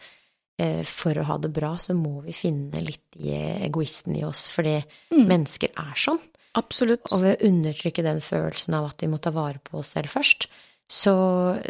eh, 0.61 0.85
for 0.87 1.17
å 1.17 1.25
ha 1.31 1.41
det 1.41 1.51
bra, 1.57 1.73
så 1.81 1.97
må 1.97 2.21
vi 2.29 2.37
finne 2.37 2.85
litt 2.85 3.17
i 3.19 3.33
egoisten 3.67 4.15
i 4.21 4.25
oss, 4.27 4.47
fordi 4.53 4.79
Mm. 5.09 5.25
mennesker 5.33 5.73
er 5.73 5.95
sånn. 5.97 6.21
Absolutt. 6.57 7.05
Og 7.13 7.21
ved 7.23 7.37
å 7.37 7.49
undertrykke 7.51 8.05
den 8.05 8.21
følelsen 8.25 8.77
av 8.77 8.89
at 8.91 9.03
vi 9.03 9.09
må 9.11 9.19
ta 9.21 9.33
vare 9.35 9.61
på 9.63 9.79
oss 9.81 9.93
selv 9.95 10.11
først, 10.13 10.47
så, 10.87 11.13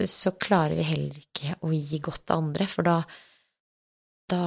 så 0.08 0.34
klarer 0.38 0.77
vi 0.77 0.86
heller 0.88 1.17
ikke 1.20 1.58
å 1.65 1.72
gi 1.74 2.00
godt 2.06 2.27
til 2.27 2.38
andre, 2.38 2.67
for 2.70 2.86
da, 2.88 2.98
da 4.29 4.44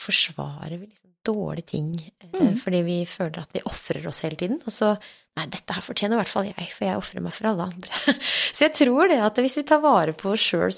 forsvarer 0.00 0.76
vi 0.80 0.88
liksom 0.88 1.12
dårlige 1.24 1.70
ting, 1.72 1.92
eh, 2.20 2.32
Mm. 2.34 2.56
fordi 2.60 2.82
vi 2.84 2.96
føler 3.08 3.38
at 3.40 3.52
vi 3.54 3.62
ofrer 3.64 4.06
oss 4.10 4.20
hele 4.26 4.36
tiden. 4.36 4.60
Og 4.66 4.72
så 4.72 4.96
Nei, 5.34 5.48
dette 5.50 5.74
her 5.74 5.82
fortjener 5.82 6.14
i 6.14 6.20
hvert 6.20 6.30
fall 6.30 6.44
jeg, 6.46 6.68
for 6.70 6.86
jeg 6.86 6.94
ofrer 6.96 7.22
meg 7.24 7.32
for 7.34 7.48
alle 7.50 7.64
andre. 7.66 7.90
Så 8.54 8.68
jeg 8.68 8.74
tror 8.78 9.08
det 9.10 9.16
at 9.18 9.40
hvis 9.42 9.56
vi 9.58 9.64
tar 9.66 9.80
vare 9.82 10.12
på 10.14 10.30
oss 10.30 10.44
sjøl 10.46 10.70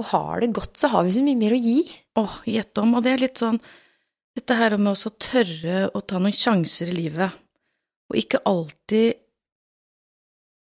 og 0.00 0.06
har 0.08 0.40
det 0.40 0.48
godt, 0.56 0.78
så 0.80 0.88
har 0.88 1.04
vi 1.04 1.12
så 1.12 1.20
mye 1.20 1.36
mer 1.36 1.52
å 1.52 1.58
gi. 1.60 1.82
Åh, 2.16 2.38
gjett 2.48 2.80
om. 2.80 2.94
Og 2.96 3.04
det 3.04 3.12
er 3.12 3.20
litt 3.20 3.42
sånn 3.42 3.60
dette 4.32 4.56
her 4.56 4.78
med 4.80 4.96
å 4.96 5.12
tørre 5.20 5.90
å 5.92 6.00
ta 6.08 6.16
noen 6.16 6.32
sjanser 6.32 6.88
i 6.88 6.96
livet, 7.02 7.36
og 8.12 8.20
ikke 8.20 8.44
alltid 8.48 9.18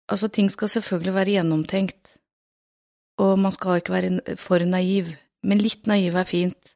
Altså, 0.08 0.30
ting 0.32 0.48
skal 0.48 0.70
selvfølgelig 0.72 1.12
være 1.18 1.32
gjennomtenkt, 1.34 2.14
og 3.20 3.34
man 3.44 3.52
skal 3.52 3.82
ikke 3.82 3.92
være 3.92 4.36
for 4.40 4.64
naiv, 4.64 5.10
men 5.44 5.60
litt 5.60 5.84
naiv 5.92 6.16
er 6.16 6.24
fint. 6.30 6.70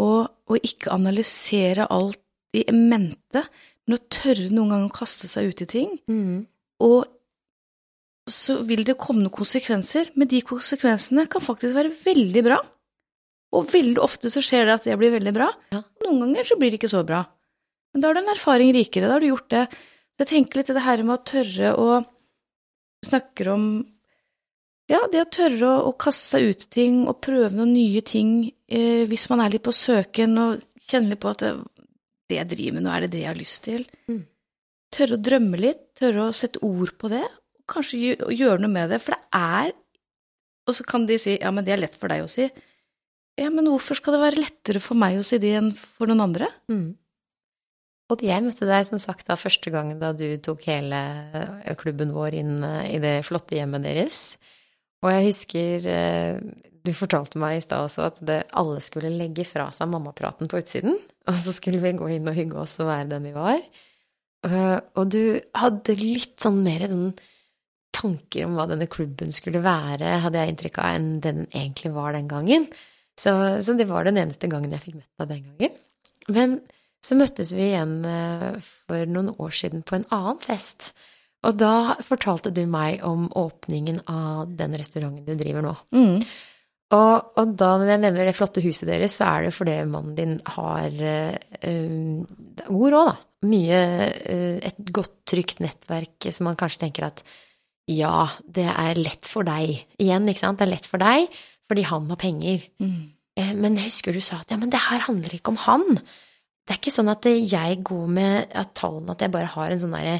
Og, 0.00 0.30
og 0.48 0.64
ikke 0.64 0.94
analysere 0.94 1.84
alt 1.92 2.22
i 2.56 2.64
mente, 2.72 3.42
men 3.84 3.98
å 3.98 4.00
tørre 4.08 4.48
noen 4.48 4.72
ganger 4.72 4.88
å 4.88 4.96
kaste 4.96 5.28
seg 5.28 5.52
ut 5.52 5.60
i 5.60 5.68
ting. 5.68 5.92
Mm. 6.08 6.46
Og 6.88 7.04
så 8.32 8.62
vil 8.64 8.86
det 8.88 8.96
komme 8.96 9.26
noen 9.26 9.36
konsekvenser, 9.36 10.14
men 10.16 10.32
de 10.32 10.40
konsekvensene 10.48 11.28
kan 11.28 11.44
faktisk 11.44 11.76
være 11.76 11.92
veldig 12.00 12.46
bra. 12.48 12.62
Og 13.54 13.68
veldig 13.70 14.00
ofte 14.02 14.32
så 14.32 14.40
skjer 14.40 14.70
det 14.70 14.78
at 14.78 14.88
det 14.88 14.96
blir 14.98 15.12
veldig 15.14 15.36
bra. 15.36 15.52
Ja. 15.74 15.84
Noen 16.06 16.24
ganger 16.24 16.48
så 16.48 16.56
blir 16.56 16.72
det 16.72 16.80
ikke 16.80 16.94
så 16.96 17.04
bra. 17.06 17.26
Men 17.94 18.02
da 18.02 18.08
har 18.10 18.16
du 18.18 18.20
en 18.24 18.32
erfaring 18.34 18.72
rikere, 18.74 19.06
da 19.08 19.16
har 19.16 19.22
du 19.24 19.28
gjort 19.30 19.48
det. 19.54 19.64
Så 20.14 20.24
jeg 20.24 20.30
tenker 20.32 20.60
litt 20.60 20.70
det 20.74 20.82
her 20.84 21.02
med 21.06 21.14
å 21.16 21.24
tørre 21.26 21.72
å 21.78 21.88
snakke 23.04 23.46
om 23.52 23.66
ja, 24.90 25.00
det 25.12 25.22
å 25.22 25.28
tørre 25.32 25.68
å, 25.68 25.76
å 25.88 25.92
kaste 26.00 26.34
seg 26.34 26.50
ut 26.50 26.64
ting 26.74 27.04
og 27.08 27.20
prøve 27.24 27.54
noen 27.56 27.72
nye 27.72 28.02
ting 28.04 28.34
eh, 28.68 29.04
hvis 29.08 29.28
man 29.32 29.40
er 29.44 29.54
litt 29.54 29.64
på 29.64 29.72
søken 29.72 30.34
og 30.42 30.64
kjenner 30.84 31.14
litt 31.14 31.22
på 31.22 31.30
at 31.32 31.40
det, 31.44 31.52
det 32.28 32.38
jeg 32.40 32.50
driver 32.50 32.76
med 32.76 32.84
nå, 32.84 32.92
er 32.92 33.04
det 33.06 33.12
det 33.14 33.22
jeg 33.22 33.30
har 33.30 33.40
lyst 33.40 33.62
til? 33.64 33.86
Mm. 34.10 34.20
Tørre 34.94 35.16
å 35.16 35.22
drømme 35.30 35.60
litt, 35.62 35.86
tørre 35.98 36.26
å 36.28 36.34
sette 36.36 36.60
ord 36.66 36.92
på 37.00 37.08
det, 37.14 37.22
og 37.24 37.64
kanskje 37.72 38.02
gjø- 38.02 38.28
gjøre 38.36 38.60
noe 38.66 38.74
med 38.74 38.92
det. 38.92 39.00
For 39.02 39.16
det 39.16 39.40
er 39.40 39.72
Og 40.68 40.72
så 40.78 40.84
kan 40.88 41.02
de 41.08 41.16
si 41.20 41.34
ja, 41.36 41.50
men 41.52 41.64
det 41.64 41.74
er 41.74 41.80
lett 41.82 41.96
for 42.00 42.08
deg 42.08 42.22
å 42.24 42.28
si. 42.30 42.46
Ja, 43.36 43.50
men 43.52 43.66
hvorfor 43.68 43.98
skal 43.98 44.14
det 44.14 44.20
være 44.22 44.40
lettere 44.40 44.80
for 44.80 44.96
meg 44.96 45.18
å 45.20 45.24
si 45.26 45.36
det 45.42 45.50
enn 45.58 45.72
for 45.76 46.08
noen 46.08 46.22
andre? 46.24 46.46
Mm. 46.72 46.86
Og 48.12 48.20
jeg 48.24 48.44
møtte 48.44 48.68
deg 48.68 48.84
som 48.84 49.00
sagt 49.00 49.30
da 49.30 49.36
første 49.40 49.70
gang 49.72 49.94
da 50.00 50.12
du 50.16 50.26
tok 50.44 50.66
hele 50.68 51.00
eh, 51.64 51.72
klubben 51.80 52.12
vår 52.12 52.36
inn 52.36 52.58
eh, 52.66 52.96
i 52.96 53.00
det 53.00 53.22
flotte 53.24 53.56
hjemmet 53.56 53.86
deres. 53.86 54.36
Og 55.04 55.08
jeg 55.12 55.30
husker 55.30 55.88
eh, 55.88 56.42
du 56.84 56.92
fortalte 56.92 57.40
meg 57.40 57.56
i 57.56 57.64
stad 57.64 57.86
også 57.86 58.04
at 58.10 58.20
det, 58.28 58.42
alle 58.60 58.82
skulle 58.84 59.12
legge 59.14 59.46
fra 59.48 59.70
seg 59.72 59.88
mammapraten 59.88 60.50
på 60.52 60.60
utsiden, 60.60 60.98
og 61.30 61.40
så 61.40 61.56
skulle 61.56 61.80
vi 61.80 61.94
gå 61.96 62.10
inn 62.12 62.28
og 62.28 62.36
hygge 62.36 62.60
oss 62.60 62.76
og 62.84 62.90
være 62.92 63.10
den 63.14 63.30
vi 63.30 63.34
var. 63.36 63.64
Og 64.44 65.06
du 65.08 65.40
hadde 65.56 65.94
litt 65.96 66.34
sånn 66.42 66.58
mer 66.60 66.82
sånn 66.84 67.14
tanker 67.96 68.44
om 68.44 68.58
hva 68.58 68.66
denne 68.68 68.84
klubben 68.92 69.32
skulle 69.32 69.62
være, 69.64 70.18
hadde 70.20 70.42
jeg 70.42 70.52
inntrykk 70.52 70.80
av, 70.82 70.98
enn 70.98 71.06
det 71.24 71.32
den 71.38 71.46
egentlig 71.48 71.94
var 71.94 72.12
den 72.12 72.28
gangen. 72.28 72.66
Så, 73.16 73.32
så 73.64 73.72
det 73.78 73.88
var 73.88 74.04
den 74.04 74.20
eneste 74.20 74.50
gangen 74.52 74.74
jeg 74.76 74.84
fikk 74.84 74.98
møtt 74.98 75.22
deg 75.22 75.30
den 75.32 75.46
gangen. 75.48 75.78
Men 76.36 76.58
så 77.04 77.16
møttes 77.18 77.52
vi 77.52 77.68
igjen 77.70 77.98
eh, 78.08 78.54
for 78.62 79.10
noen 79.10 79.34
år 79.36 79.52
siden 79.54 79.84
på 79.86 79.98
en 79.98 80.08
annen 80.14 80.40
fest. 80.42 80.92
Og 81.44 81.58
da 81.60 81.98
fortalte 82.04 82.52
du 82.54 82.62
meg 82.70 83.04
om 83.04 83.26
åpningen 83.36 84.00
av 84.08 84.54
den 84.56 84.76
restauranten 84.80 85.26
du 85.28 85.36
driver 85.36 85.66
nå. 85.66 85.74
Mm. 85.92 86.24
Og, 86.94 87.30
og 87.40 87.54
da 87.58 87.70
når 87.80 87.90
jeg 87.90 88.02
nevner 88.04 88.28
det 88.28 88.36
flotte 88.36 88.62
huset 88.64 88.88
deres, 88.88 89.18
så 89.18 89.28
er 89.28 89.46
det 89.46 89.54
fordi 89.56 89.76
mannen 89.88 90.16
din 90.16 90.34
har 90.54 90.94
uh, 90.94 92.66
god 92.68 92.94
råd, 92.94 93.08
da. 93.10 93.14
Mye 93.44 93.80
uh, 94.14 94.58
Et 94.64 94.78
godt, 94.94 95.18
trygt 95.28 95.60
nettverk 95.64 96.30
som 96.32 96.48
man 96.48 96.56
kanskje 96.60 96.86
tenker 96.86 97.08
at 97.10 97.24
ja, 97.90 98.30
det 98.48 98.64
er 98.70 99.00
lett 99.00 99.28
for 99.28 99.44
deg. 99.44 99.82
Igjen, 100.00 100.28
ikke 100.30 100.40
sant. 100.46 100.60
Det 100.60 100.64
er 100.68 100.76
lett 100.76 100.88
for 100.88 101.02
deg 101.02 101.28
fordi 101.68 101.84
han 101.88 102.08
har 102.12 102.20
penger. 102.20 102.64
Mm. 102.80 103.02
Men 103.60 103.76
jeg 103.80 103.88
husker 103.88 104.16
du 104.16 104.20
sa 104.24 104.38
at 104.40 104.52
ja, 104.52 104.56
men 104.60 104.72
det 104.72 104.80
her 104.86 105.04
handler 105.04 105.32
ikke 105.36 105.52
om 105.52 105.60
han. 105.64 106.00
Det 106.64 106.72
er 106.72 106.80
ikke 106.80 106.94
sånn 106.94 107.12
at 107.12 107.28
jeg 107.28 107.80
går 107.84 108.06
med 108.08 108.54
at 108.56 108.72
tallene 108.78 109.12
at 109.12 109.24
jeg 109.24 109.32
bare 109.34 109.52
har 109.52 109.72
en 109.72 109.82
sånn 109.82 109.96
derre 109.96 110.18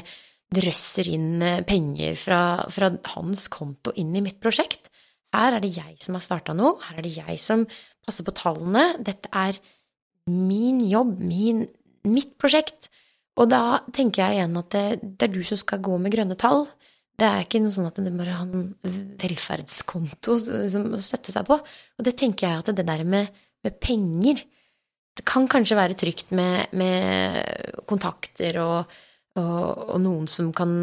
drøsser 0.55 1.09
inn 1.09 1.41
penger 1.65 2.13
fra, 2.21 2.41
fra 2.71 2.91
hans 3.15 3.47
konto 3.51 3.93
inn 3.97 4.13
i 4.15 4.21
mitt 4.23 4.37
prosjekt. 4.43 4.91
Her 5.35 5.57
er 5.57 5.63
det 5.63 5.73
jeg 5.75 5.97
som 6.03 6.15
har 6.15 6.23
starta 6.23 6.53
noe, 6.55 6.77
her 6.85 6.99
er 6.99 7.07
det 7.07 7.15
jeg 7.17 7.39
som 7.41 7.65
passer 8.05 8.27
på 8.27 8.35
tallene. 8.37 8.93
Dette 9.03 9.31
er 9.35 9.57
min 10.29 10.81
jobb, 10.85 11.17
min, 11.19 11.65
mitt 12.07 12.35
prosjekt. 12.41 12.89
Og 13.35 13.49
da 13.51 13.81
tenker 13.93 14.23
jeg 14.23 14.39
igjen 14.39 14.59
at 14.61 14.71
det, 14.71 14.85
det, 15.03 15.27
er 15.27 15.33
du 15.33 15.41
som 15.43 15.59
skal 15.59 15.81
gå 15.83 15.97
med 15.99 16.13
grønne 16.13 16.37
tall. 16.39 16.67
Det 17.19 17.27
er 17.27 17.43
ikke 17.43 17.61
noe 17.63 17.73
sånn 17.73 17.89
at 17.89 17.99
du 17.99 18.11
bare 18.15 18.37
har 18.37 18.47
en 18.47 18.69
velferdskonto 19.21 20.37
som 20.39 20.87
å 20.95 21.01
støtte 21.03 21.33
seg 21.35 21.47
på. 21.47 21.57
Og 21.59 22.07
det 22.07 22.15
tenker 22.19 22.47
jeg 22.47 22.63
at 22.63 22.71
det 22.77 22.87
der 22.87 23.03
med, 23.07 23.31
med 23.65 23.79
penger 23.83 24.43
Det 25.15 25.23
kan 25.27 25.47
kanskje 25.51 25.77
være 25.79 25.97
trygt 25.97 26.33
med, 26.35 26.73
med 26.75 27.83
kontakter 27.87 28.59
og, 28.63 28.95
og, 29.39 29.85
og 29.95 30.01
noen 30.03 30.27
som 30.31 30.51
kan 30.55 30.73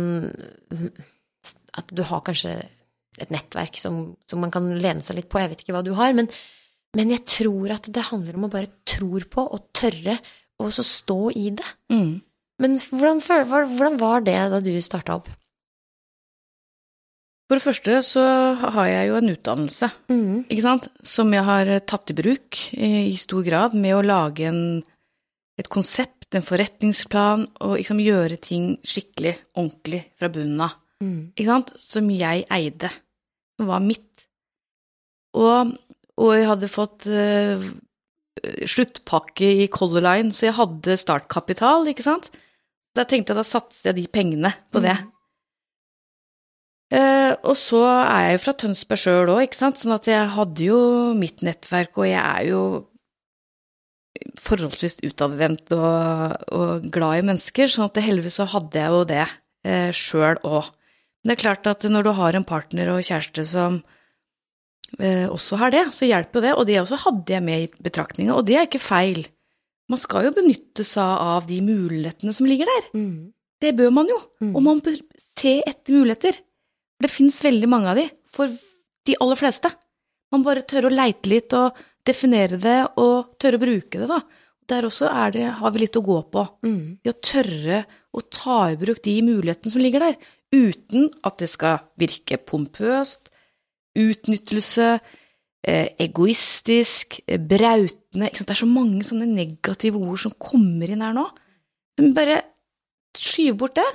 At 1.77 1.93
du 1.93 2.03
har 2.09 2.25
kanskje 2.25 2.57
et 3.21 3.33
nettverk 3.33 3.77
som, 3.77 4.15
som, 4.29 4.41
man 4.41 4.53
kan 4.53 4.71
lene 4.81 5.05
seg 5.05 5.19
litt 5.19 5.29
på. 5.29 5.41
Jeg 5.43 5.53
vet 5.53 5.65
ikke 5.65 5.77
hva 5.77 5.85
du 5.85 5.93
har, 5.99 6.15
men, 6.17 6.31
men, 6.97 7.13
jeg 7.13 7.27
tror 7.29 7.75
at 7.75 7.91
det 7.93 8.09
handler 8.09 8.39
om 8.39 8.49
å 8.49 8.53
bare 8.53 8.73
tror 8.89 9.27
på 9.29 9.45
og 9.45 9.69
tørre 9.77 10.17
og 10.63 10.73
så 10.73 10.85
stå 10.87 11.21
i 11.37 11.51
det. 11.59 11.69
Mm. 11.93 12.15
Men 12.63 12.79
hvordan, 12.89 13.21
hvordan, 13.51 13.99
var 14.01 14.25
det 14.25 14.39
da 14.55 14.61
du 14.65 14.73
starta 14.85 15.19
opp? 15.19 15.29
For 17.53 17.61
det 17.61 17.67
første 17.67 17.99
så 18.01 18.23
har 18.73 18.87
jeg 18.89 19.09
jo 19.11 19.17
en 19.19 19.29
utdannelse, 19.29 19.89
mm. 20.09 20.37
ikke 20.49 20.63
sant, 20.65 20.87
som 21.05 21.35
jeg 21.37 21.45
har 21.45 21.69
tatt 21.85 22.09
i 22.09 22.17
bruk 22.17 22.61
i 22.73 23.13
stor 23.21 23.45
grad 23.45 23.77
med 23.77 23.93
å 23.93 24.07
lage 24.07 24.47
en, 24.49 24.63
et 25.61 25.69
konsept, 25.69 26.31
en 26.33 26.47
forretningsplan, 26.47 27.45
og 27.61 27.75
liksom 27.77 28.01
gjøre 28.01 28.41
ting 28.41 28.71
skikkelig, 28.81 29.35
ordentlig 29.53 30.01
fra 30.17 30.33
bunnen 30.33 30.65
av. 30.65 30.79
Mm. 31.05 31.21
Ikke 31.35 31.49
sant? 31.51 31.77
Som 31.77 32.09
jeg 32.17 32.49
eide. 32.57 32.89
Som 33.61 33.69
var 33.69 33.85
mitt. 33.85 34.25
Og, 35.37 35.77
og 36.25 36.33
jeg 36.33 36.49
hadde 36.55 36.73
fått 36.73 37.13
uh, 37.13 37.69
sluttpakke 38.65 39.53
i 39.61 39.69
Color 39.77 40.09
Line, 40.09 40.33
så 40.33 40.49
jeg 40.49 40.57
hadde 40.57 41.03
startkapital, 41.05 41.93
ikke 41.93 42.09
sant. 42.09 42.33
Da 42.97 43.05
tenkte 43.05 43.37
jeg 43.37 43.45
da 43.45 43.45
satset 43.45 43.93
jeg 43.93 44.01
de 44.01 44.09
pengene 44.09 44.57
på 44.73 44.81
det. 44.81 44.97
Mm. 45.05 45.12
Uh, 46.93 47.33
og 47.49 47.55
så 47.57 47.81
er 47.89 48.27
jeg 48.27 48.33
jo 48.35 48.41
fra 48.43 48.53
Tønsberg 48.61 49.01
sjøl 49.01 49.31
òg, 49.33 49.47
ikke 49.47 49.57
sant, 49.63 49.81
sånn 49.81 49.95
at 49.95 50.09
jeg 50.11 50.33
hadde 50.35 50.67
jo 50.67 50.81
mitt 51.17 51.41
nettverk, 51.47 51.97
og 51.97 52.05
jeg 52.11 52.21
er 52.21 52.49
jo 52.51 52.63
forholdsvis 54.43 54.99
utadvendt 55.09 55.73
og, 55.73 56.37
og, 56.53 56.85
glad 56.93 57.23
i 57.23 57.25
mennesker, 57.31 57.71
sånn 57.73 57.89
at 57.89 58.03
heldigvis 58.05 58.37
så 58.43 58.47
hadde 58.53 58.83
jeg 58.83 58.93
jo 58.93 59.07
det 59.09 59.25
uh, 59.25 59.89
sjøl 59.97 60.37
òg. 60.45 60.69
Det 61.23 61.37
er 61.37 61.41
klart 61.41 61.71
at 61.71 61.89
når 61.89 62.05
du 62.05 62.13
har 62.19 62.37
en 62.37 62.47
partner 62.47 62.93
og 62.93 63.05
kjæreste 63.07 63.47
som 63.47 63.81
uh, 63.81 65.27
også 65.33 65.63
har 65.63 65.73
det, 65.73 65.87
så 65.97 66.09
hjelper 66.11 66.45
det. 66.45 66.55
Og 66.59 66.69
det 66.69 66.81
også 66.83 67.01
hadde 67.07 67.39
jeg 67.39 67.47
med 67.47 67.65
i 67.65 67.85
betraktninga, 67.89 68.37
og 68.37 68.45
det 68.49 68.59
er 68.59 68.69
ikke 68.69 68.83
feil. 68.83 69.25
Man 69.89 70.01
skal 70.01 70.29
jo 70.29 70.37
benytte 70.37 70.85
seg 70.87 71.25
av 71.25 71.49
de 71.49 71.65
mulighetene 71.65 72.37
som 72.37 72.49
ligger 72.49 72.69
der. 72.69 72.89
Mm. 73.01 73.33
Det 73.63 73.77
bør 73.79 73.93
man 73.95 74.11
jo. 74.11 74.19
Mm. 74.43 74.57
Og 74.57 74.65
man 74.67 74.81
bør 74.85 74.99
se 75.39 75.61
etter 75.63 75.97
muligheter. 75.97 76.37
For 77.03 77.09
det 77.09 77.17
fins 77.19 77.41
veldig 77.43 77.67
mange 77.67 77.91
av 77.91 77.97
de, 77.99 78.05
for 78.31 78.51
de 79.03 79.15
aller 79.19 79.39
fleste. 79.41 79.73
Man 80.31 80.45
bare 80.47 80.63
tør 80.63 80.87
å 80.87 80.93
leite 80.95 81.27
litt 81.33 81.51
og 81.59 81.75
definere 82.07 82.61
det 82.63 82.77
og 83.03 83.33
tørre 83.43 83.59
å 83.59 83.63
bruke 83.65 83.99
det, 83.99 84.07
da. 84.07 84.21
Der 84.71 84.87
også 84.87 85.09
det, 85.35 85.49
har 85.59 85.73
vi 85.75 85.81
litt 85.83 85.97
å 85.99 86.05
gå 86.07 86.21
på. 86.31 86.45
Mm. 86.63 87.01
Det 87.03 87.11
å 87.11 87.19
tørre 87.27 87.81
å 88.15 88.23
ta 88.31 88.59
i 88.71 88.77
bruk 88.79 89.01
de 89.03 89.17
mulighetene 89.27 89.75
som 89.75 89.83
ligger 89.83 90.05
der, 90.07 90.15
uten 90.55 91.09
at 91.27 91.43
det 91.43 91.49
skal 91.51 91.81
virke 91.99 92.39
pompøst, 92.39 93.33
utnyttelse, 93.99 95.01
eh, 95.67 95.89
egoistisk, 95.99 97.19
eh, 97.27 97.43
brautende 97.43 98.31
Det 98.31 98.47
er 98.47 98.63
så 98.63 98.71
mange 98.71 99.03
sånne 99.03 99.27
negative 99.27 99.99
ord 99.99 100.21
som 100.23 100.39
kommer 100.39 100.87
inn 100.87 101.03
her 101.03 101.19
nå. 101.19 101.27
Bare 102.15 102.45
skyv 103.19 103.59
bort 103.59 103.75
det, 103.75 103.91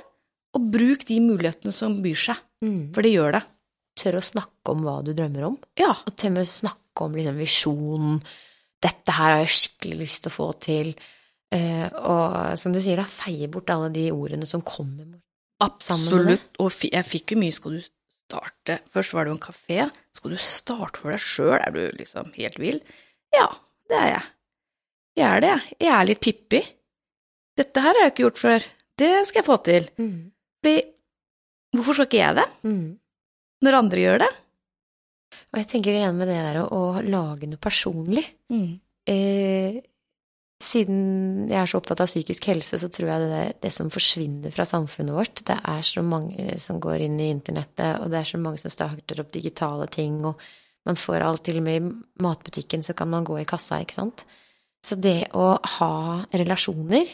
og 0.52 0.70
bruk 0.70 1.06
de 1.08 1.20
mulighetene 1.24 1.72
som 1.72 1.96
byr 2.02 2.14
seg. 2.28 2.44
Mm. 2.64 2.90
For 2.94 3.06
det 3.06 3.12
gjør 3.14 3.36
det. 3.38 3.44
Tør 3.98 4.18
å 4.20 4.24
snakke 4.24 4.74
om 4.74 4.82
hva 4.86 4.96
du 5.04 5.12
drømmer 5.16 5.48
om, 5.50 5.56
Ja. 5.78 5.90
og 5.90 6.16
tør 6.16 6.40
å 6.42 6.46
snakke 6.46 7.06
om 7.06 7.14
liksom, 7.18 7.38
visjonen. 7.38 8.18
Dette 8.82 9.14
her 9.14 9.32
har 9.34 9.40
jeg 9.42 9.54
skikkelig 9.56 9.98
lyst 10.04 10.22
til 10.22 10.30
å 10.30 10.36
få 10.36 10.48
til. 10.62 10.92
Uh, 11.54 11.88
og 12.04 12.58
som 12.60 12.74
du 12.74 12.78
sier, 12.78 13.00
da, 13.00 13.06
feie 13.08 13.48
bort 13.48 13.70
alle 13.72 13.88
de 13.90 14.10
ordene 14.12 14.44
som 14.46 14.60
kommer 14.60 15.06
Absolutt. 15.64 16.50
Og 16.60 16.70
jeg 16.84 17.06
fikk 17.08 17.32
jo 17.32 17.38
mye 17.40 17.54
Skal 17.56 17.78
du 17.78 17.80
starte 17.82 18.76
Først 18.92 19.14
var 19.16 19.24
det 19.24 19.32
jo 19.32 19.36
en 19.38 19.40
kafé. 19.42 19.78
Skal 20.14 20.34
du 20.34 20.36
starte 20.42 21.00
for 21.00 21.14
deg 21.14 21.22
sjøl? 21.24 21.56
Er 21.56 21.72
du 21.74 21.80
liksom 21.98 22.28
helt 22.36 22.58
vill? 22.60 22.82
Ja, 23.34 23.48
det 23.88 23.96
er 23.98 24.10
jeg. 24.12 24.26
Jeg 25.18 25.26
er 25.28 25.40
det, 25.42 25.48
jeg. 25.54 25.78
Jeg 25.80 25.94
er 25.96 26.08
litt 26.10 26.20
Pippi. 26.22 26.60
Dette 27.58 27.82
her 27.82 27.96
har 27.96 28.06
jeg 28.06 28.12
ikke 28.12 28.26
gjort 28.26 28.42
før. 28.44 28.66
Det 28.98 29.10
skal 29.26 29.40
jeg 29.40 29.48
få 29.48 29.56
til. 29.66 29.88
Mm. 29.98 30.18
Fordi 30.60 30.76
hvorfor 31.76 31.98
skal 31.98 32.08
ikke 32.08 32.22
jeg 32.22 32.38
det? 32.38 32.48
Mm. 32.64 32.86
Når 33.66 33.78
andre 33.82 34.04
gjør 34.04 34.22
det? 34.24 34.32
Og 35.52 35.60
jeg 35.60 35.68
tenker 35.70 35.96
igjen 35.96 36.18
med 36.18 36.28
det 36.30 36.38
der 36.38 36.62
å, 36.62 36.66
å 36.68 36.82
lage 37.04 37.48
noe 37.48 37.60
personlig. 37.60 38.24
Mm. 38.52 38.68
Eh, 39.08 39.78
siden 40.58 41.46
jeg 41.46 41.58
er 41.60 41.70
så 41.70 41.78
opptatt 41.78 42.02
av 42.02 42.10
psykisk 42.10 42.48
helse, 42.50 42.80
så 42.82 42.90
tror 42.92 43.12
jeg 43.12 43.24
det 43.24 43.36
er 43.38 43.52
det 43.62 43.70
som 43.72 43.90
forsvinner 43.92 44.52
fra 44.54 44.66
samfunnet 44.68 45.14
vårt. 45.14 45.44
Det 45.46 45.56
er 45.56 45.84
så 45.86 46.02
mange 46.04 46.56
som 46.62 46.80
går 46.82 47.06
inn 47.06 47.18
i 47.22 47.30
internettet, 47.32 48.00
og 48.02 48.10
det 48.12 48.20
er 48.20 48.30
så 48.32 48.40
mange 48.42 48.60
som 48.60 48.74
starter 48.74 49.22
opp 49.22 49.30
digitale 49.34 49.86
ting, 49.92 50.18
og 50.26 50.42
man 50.88 50.98
får 50.98 51.24
alt 51.24 51.44
til 51.46 51.60
og 51.60 51.66
med 51.66 51.78
i 51.78 52.24
matbutikken, 52.24 52.82
så 52.84 52.96
kan 52.98 53.10
man 53.12 53.26
gå 53.28 53.38
i 53.40 53.46
kassa, 53.48 53.80
ikke 53.84 53.98
sant. 54.00 54.24
Så 54.84 54.98
det 54.98 55.30
å 55.36 55.52
ha 55.78 55.94
relasjoner, 56.32 57.08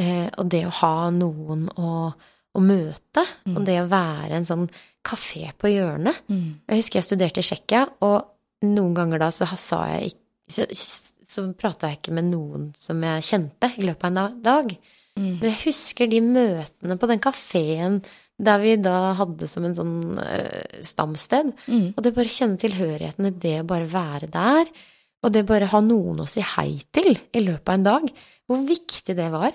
eh, 0.00 0.28
og 0.38 0.50
det 0.50 0.64
å 0.66 0.76
ha 0.82 1.10
noen 1.14 1.68
å, 1.78 2.12
å 2.54 2.60
møte, 2.62 3.24
Mm. 3.46 3.56
og 3.56 3.64
det 3.66 3.78
å 3.82 3.88
være 3.90 4.32
en 4.38 4.44
sånn 4.46 4.68
kafé 5.04 5.52
på 5.58 5.68
hjørnet 5.72 6.16
Mm. 6.30 6.60
Jeg 6.68 6.76
husker 6.76 6.98
jeg 7.00 7.04
studerte 7.04 7.38
i 7.38 7.42
Tsjekkia, 7.42 7.88
og 8.00 8.24
noen 8.62 8.94
ganger 8.94 9.18
da 9.18 9.28
så 9.30 9.46
sa 9.58 9.86
jeg 9.88 10.12
ikke 10.12 10.20
så, 10.48 10.66
så 11.26 11.54
prata 11.56 11.88
jeg 11.88 11.98
ikke 11.98 12.12
med 12.12 12.24
noen 12.30 12.72
som 12.76 13.00
jeg 13.02 13.22
kjente 13.22 13.72
i 13.78 13.82
løpet 13.82 14.04
av 14.04 14.10
en 14.16 14.42
dag. 14.42 14.76
Mm. 15.16 15.40
Men 15.40 15.50
jeg 15.50 15.60
husker 15.64 16.10
de 16.10 16.20
møtene 16.20 16.98
på 16.98 17.08
den 17.08 17.20
kafeen 17.20 18.02
der 18.38 18.58
vi 18.58 18.74
da 18.82 19.14
hadde 19.14 19.46
som 19.48 19.64
en 19.64 19.74
sånn 19.78 20.18
uh, 20.18 20.80
stamsted. 20.82 21.52
Mm. 21.68 21.94
Og 21.96 22.02
det 22.02 22.14
bare 22.16 22.32
kjenne 22.34 22.58
tilhørigheten 22.58 23.26
i 23.30 23.30
det 23.30 23.60
å 23.62 23.66
bare 23.70 23.86
være 23.86 24.28
der, 24.30 24.66
og 25.24 25.32
det 25.32 25.46
bare 25.46 25.70
ha 25.72 25.80
noen 25.80 26.20
å 26.20 26.28
si 26.28 26.42
hei 26.44 26.82
til 26.92 27.14
i 27.32 27.40
løpet 27.40 27.68
av 27.68 27.74
en 27.78 27.86
dag, 27.86 28.10
hvor 28.46 28.64
viktig 28.68 29.14
det 29.16 29.30
var. 29.32 29.52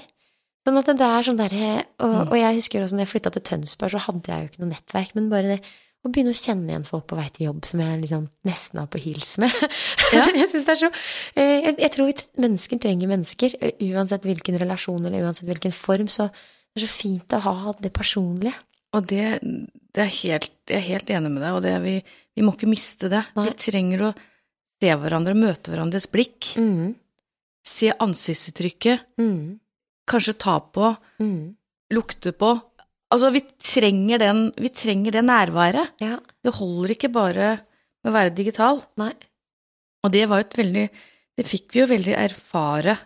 Sånn 0.70 0.78
at 0.84 0.90
det 1.00 1.06
er 1.10 1.26
sånn 1.26 1.38
derre 1.40 1.70
og, 2.00 2.14
Mm. 2.14 2.30
og 2.30 2.36
jeg 2.38 2.56
husker 2.60 2.84
også 2.86 2.94
når 2.98 3.06
jeg 3.08 3.12
flytta 3.14 3.32
til 3.34 3.42
Tønsberg, 3.50 3.92
så 3.96 4.02
hadde 4.06 4.30
jeg 4.30 4.42
jo 4.44 4.50
ikke 4.52 4.62
noe 4.64 4.70
nettverk, 4.76 5.16
men 5.18 5.30
bare 5.32 5.56
det 5.56 5.60
å 6.06 6.10
begynne 6.14 6.32
å 6.32 6.38
kjenne 6.40 6.70
igjen 6.72 6.86
folk 6.88 7.08
på 7.10 7.18
vei 7.18 7.26
til 7.36 7.48
jobb 7.50 7.66
som 7.68 7.82
jeg 7.84 7.98
liksom 8.06 8.30
nesten 8.48 8.80
har 8.80 8.88
på 8.88 9.02
hils 9.04 9.34
med. 9.42 9.52
Ja. 10.14 10.24
jeg 10.32 10.48
synes 10.50 10.66
det 10.70 10.74
er 10.76 10.80
så 10.80 10.90
eh, 11.36 11.58
jeg, 11.66 11.76
jeg 11.82 11.92
tror 11.96 12.22
mennesker 12.46 12.80
trenger 12.86 13.10
mennesker, 13.12 13.58
eh, 13.60 13.74
uansett 13.92 14.24
hvilken 14.30 14.58
relasjon 14.62 15.06
eller 15.10 15.26
uansett 15.28 15.50
hvilken 15.50 15.74
form, 15.76 16.08
så 16.08 16.30
det 16.30 16.80
er 16.84 16.86
så 16.86 16.92
fint 16.94 17.36
å 17.36 17.42
ha 17.44 17.74
det 17.82 17.92
personlige. 17.94 18.54
Og 18.96 19.06
det, 19.12 19.26
det 19.94 20.06
er 20.06 20.14
helt, 20.22 20.52
jeg 20.70 20.78
er 20.80 20.88
helt 20.88 21.10
enig 21.14 21.30
med 21.34 21.44
deg, 21.44 21.54
og 21.58 21.62
det 21.66 21.74
er 21.76 21.84
vi, 21.84 21.98
vi 22.38 22.46
må 22.48 22.54
ikke 22.56 22.70
miste 22.72 23.10
det. 23.12 23.26
Nei. 23.36 23.50
Vi 23.52 23.58
trenger 23.68 24.06
å 24.08 24.14
se 24.80 24.96
hverandre, 25.04 25.36
møte 25.38 25.74
hverandres 25.74 26.08
blikk, 26.10 26.54
Mm, 26.58 26.94
se 27.70 27.92
ansiktsuttrykket, 28.02 29.04
mm, 29.20 29.60
kanskje 30.10 30.36
ta 30.42 30.58
på, 30.74 30.92
mm. 31.22 31.42
lukte 31.96 32.34
på. 32.38 32.52
Altså, 33.14 33.32
vi 33.34 33.42
trenger, 33.58 34.22
den, 34.22 34.42
vi 34.58 34.70
trenger 34.70 35.16
det 35.16 35.24
nærværet. 35.26 35.96
Ja. 36.04 36.18
Det 36.46 36.54
holder 36.60 36.94
ikke 36.94 37.12
bare 37.14 37.52
med 38.04 38.12
å 38.12 38.16
være 38.16 38.36
digital. 38.38 38.82
Nei. 39.02 39.14
Og 40.06 40.14
det 40.14 40.28
var 40.30 40.42
jo 40.42 40.48
et 40.48 40.60
veldig 40.62 40.90
Det 41.40 41.46
fikk 41.48 41.72
vi 41.72 41.80
jo 41.80 41.86
veldig 41.88 42.14
erfare 42.20 42.98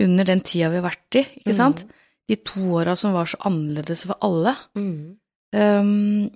under 0.00 0.24
den 0.24 0.40
tida 0.40 0.70
vi 0.72 0.78
har 0.80 0.86
vært 0.86 1.18
i, 1.20 1.22
ikke 1.36 1.52
Mm. 1.52 1.58
sant? 1.58 1.82
De 2.26 2.36
to 2.40 2.62
åra 2.80 2.94
som 2.96 3.12
var 3.12 3.26
så 3.28 3.36
annerledes 3.44 4.06
for 4.08 4.16
alle. 4.24 4.54
Mm. 4.74 5.18
Um, 5.52 6.30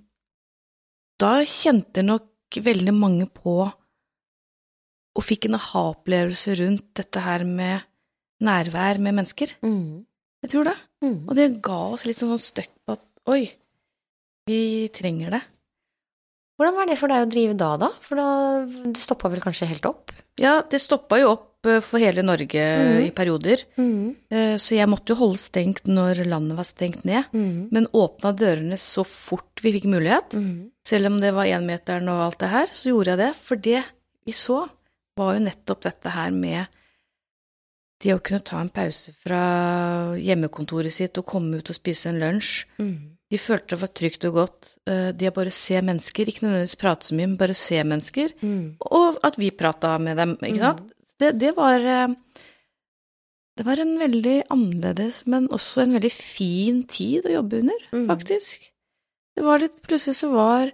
da 1.19 1.41
kjente 1.49 2.05
nok 2.05 2.59
veldig 2.61 2.93
mange 2.93 3.27
på 3.33 3.55
og 5.19 5.25
fikk 5.25 5.49
en 5.49 5.57
aha-opplevelse 5.57 6.55
rundt 6.61 6.93
dette 7.01 7.25
her 7.25 7.45
med 7.49 7.81
nærvær 8.45 9.01
med 9.01 9.17
mennesker. 9.17 9.57
Mm. 9.65 10.05
Jeg 10.45 10.53
tror 10.53 10.69
det. 10.71 10.77
Mm. 11.05 11.17
Og 11.29 11.35
det 11.39 11.49
ga 11.65 11.79
oss 11.95 12.05
litt 12.07 12.21
sånn 12.21 12.39
støkk 12.39 12.71
på 12.87 12.95
at 12.95 13.05
oi, 13.29 13.43
vi 14.49 14.61
trenger 14.95 15.35
det. 15.35 15.41
Hvordan 16.59 16.75
var 16.75 16.89
det 16.91 16.97
for 16.99 17.11
deg 17.13 17.23
å 17.23 17.31
drive 17.31 17.55
da, 17.59 17.73
da? 17.79 17.89
For 18.03 18.19
da, 18.19 18.29
det 18.67 19.03
stoppa 19.03 19.31
vel 19.31 19.43
kanskje 19.45 19.69
helt 19.71 19.87
opp? 19.87 20.11
Ja, 20.43 20.57
det 20.67 20.81
stoppa 20.83 21.19
jo 21.21 21.29
opp 21.37 21.67
eh, 21.71 21.79
for 21.87 22.03
hele 22.03 22.25
Norge 22.27 22.65
mm. 22.65 22.97
i 23.07 23.11
perioder, 23.15 23.63
Mm. 23.79 24.17
eh, 24.31 24.55
så 24.59 24.75
jeg 24.75 24.91
måtte 24.91 25.15
jo 25.15 25.19
holde 25.21 25.39
stengt 25.39 25.87
når 25.91 26.25
landet 26.27 26.59
var 26.59 26.67
stengt 26.67 27.05
ned, 27.07 27.31
Mm. 27.35 27.69
men 27.75 27.87
åpna 27.95 28.33
dørene 28.35 28.79
så 28.79 29.05
fort 29.07 29.63
vi 29.63 29.73
fikk 29.77 29.87
mulighet. 29.91 30.35
Mm. 30.35 30.71
Selv 30.87 31.07
om 31.13 31.21
det 31.23 31.31
var 31.37 31.47
énmeteren 31.47 32.11
og 32.11 32.25
alt 32.27 32.39
det 32.43 32.51
her, 32.51 32.67
så 32.75 32.91
gjorde 32.91 33.15
jeg 33.15 33.19
det. 33.23 33.31
For 33.37 33.57
det 33.57 33.85
vi 34.27 34.33
så, 34.35 34.65
var 35.19 35.35
jo 35.35 35.45
nettopp 35.47 35.83
dette 35.87 36.11
her 36.15 36.31
med 36.35 36.67
det 38.01 38.15
å 38.15 38.21
kunne 38.23 38.45
ta 38.47 38.61
en 38.63 38.69
pause 38.71 39.13
fra 39.25 39.39
hjemmekontoret 40.23 40.93
sitt 40.95 41.19
og 41.19 41.27
komme 41.27 41.59
ut 41.59 41.71
og 41.73 41.77
spise 41.77 42.11
en 42.13 42.21
lunsj. 42.23 42.65
Mm. 42.79 42.99
De 43.29 43.37
følte 43.43 43.75
det 43.75 43.81
var 43.83 43.91
trygt 43.99 44.25
og 44.25 44.35
godt. 44.39 44.69
eh, 44.89 45.11
Det 45.13 45.29
å 45.29 45.35
bare 45.35 45.51
se 45.53 45.81
mennesker, 45.83 46.31
ikke 46.31 46.47
nødvendigvis 46.47 46.79
prate 46.81 47.05
så 47.09 47.15
mye, 47.19 47.27
men 47.27 47.37
bare 47.37 47.55
se 47.59 47.83
mennesker. 47.85 48.33
Mm. 48.41 48.77
Og 48.89 49.19
at 49.27 49.37
vi 49.37 49.51
prata 49.51 49.99
med 49.99 50.17
dem, 50.17 50.37
ikke 50.41 50.59
sant. 50.63 50.93
Det, 51.19 51.33
det 51.39 51.51
var 51.57 51.81
eh, 51.81 52.15
Det 53.59 53.67
var 53.67 53.81
en 53.83 53.97
veldig 53.99 54.37
annerledes, 54.55 55.25
men 55.27 55.49
også 55.51 55.83
en 55.83 55.97
veldig 55.99 56.13
fin 56.15 56.85
tid 56.87 57.27
å 57.27 57.33
jobbe 57.41 57.59
under, 57.65 57.81
Mm. 57.93 58.07
faktisk. 58.07 58.71
Det 59.37 59.45
var 59.45 59.59
litt 59.59 59.83
Plutselig 59.83 60.15
så 60.15 60.31
var 60.33 60.71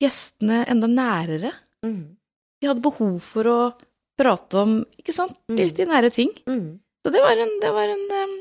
gjestene 0.00 0.64
enda 0.66 0.86
nærere. 0.88 1.52
Mm. 1.84 2.16
De 2.60 2.66
hadde 2.68 2.80
behov 2.82 3.20
for 3.22 3.44
å 3.44 3.58
prate 4.18 4.58
om, 4.60 4.74
ikke 5.00 5.12
sant, 5.16 5.38
Mm. 5.50 5.56
litt 5.58 5.78
i 5.78 5.86
nære 5.90 6.10
ting. 6.14 6.30
Mm. 6.48 6.80
Så 7.04 7.12
det 7.12 7.20
var 7.20 7.36
en, 7.36 7.54
det 7.60 7.72
var 7.74 7.88
en, 7.92 8.34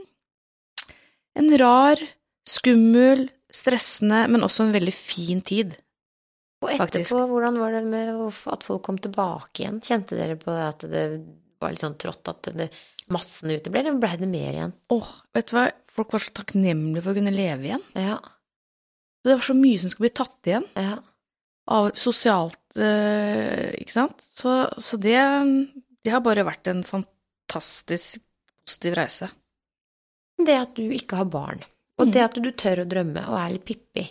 en 1.41 1.49
rar, 1.59 1.99
skummel, 2.47 3.27
stressende, 3.53 4.27
men 4.31 4.41
også 4.45 4.65
en 4.67 4.73
veldig 4.75 4.93
fin 4.95 5.41
tid. 5.45 5.75
Og 6.63 6.69
Faktisk. 6.79 7.09
etterpå, 7.11 7.25
hvordan 7.27 7.57
var 7.59 7.73
det 7.75 7.83
med 7.89 8.13
at 8.53 8.63
folk 8.63 8.83
kom 8.85 8.97
tilbake 9.03 9.63
igjen? 9.65 9.81
Kjente 9.83 10.15
dere 10.15 10.37
på 10.39 10.53
at 10.55 10.85
det 10.87 11.03
var 11.59 11.73
litt 11.73 11.83
sånn 11.83 11.97
trått 11.99 12.29
at 12.31 12.47
det, 12.55 12.69
massene 13.11 13.57
uteble, 13.59 13.81
eller 13.83 13.99
ble 13.99 14.13
det 14.21 14.29
mer 14.31 14.53
igjen? 14.55 14.73
Åh, 14.95 15.09
vet 15.35 15.49
du 15.51 15.57
hva, 15.57 15.65
folk 15.91 16.13
var 16.15 16.23
så 16.23 16.31
takknemlige 16.39 17.03
for 17.03 17.11
å 17.11 17.17
kunne 17.19 17.35
leve 17.35 17.67
igjen. 17.67 17.83
Ja, 17.99 18.19
Det 19.23 19.35
var 19.37 19.43
så 19.45 19.53
mye 19.55 19.79
som 19.79 19.89
skulle 19.91 20.09
bli 20.09 20.17
tatt 20.23 20.49
igjen. 20.49 20.65
ja. 20.75 20.97
Av 21.71 21.91
sosialt, 21.95 22.59
eh, 22.77 23.71
ikke 23.79 23.93
sant? 23.95 24.23
Så, 24.27 24.55
så 24.77 24.97
det, 24.99 25.15
det 26.03 26.11
har 26.11 26.23
bare 26.25 26.43
vært 26.47 26.67
en 26.71 26.81
fantastisk 26.83 28.21
positiv 28.65 28.97
reise. 28.99 29.29
Det 30.43 30.55
at 30.59 30.73
du 30.75 30.83
ikke 30.91 31.19
har 31.21 31.29
barn, 31.31 31.61
og 31.99 32.07
Mm. 32.07 32.11
det 32.11 32.21
at 32.23 32.33
du 32.41 32.51
tør 32.51 32.81
å 32.83 32.89
drømme 32.89 33.21
og 33.29 33.37
er 33.39 33.51
litt 33.53 33.65
pippi, 33.65 34.03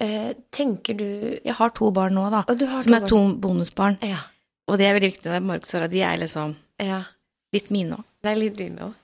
eh, 0.00 0.32
tenker 0.50 0.96
du 0.96 1.04
Jeg 1.44 1.54
har 1.54 1.70
to 1.76 1.90
barn 1.92 2.14
nå, 2.16 2.30
da, 2.30 2.44
Og 2.48 2.58
du 2.58 2.66
har 2.66 2.80
som 2.80 2.94
er 2.94 3.00
barn. 3.00 3.08
to 3.08 3.20
bonusbarn. 3.38 3.98
Ja. 4.02 4.22
Og 4.66 4.78
det 4.78 4.86
er 4.86 4.94
veldig 4.98 5.10
viktig 5.12 5.30
med 5.30 5.42
Markus 5.42 5.68
og 5.68 5.70
Sara, 5.80 5.88
de 5.88 6.00
er 6.02 6.16
liksom 6.18 6.56
ja. 6.80 7.02
litt 7.52 7.70
mine 7.70 7.98
òg. 7.98 8.04
Det 8.22 8.30
er 8.32 8.36
litt 8.40 8.56
dine 8.56 8.78
òg. 8.88 8.94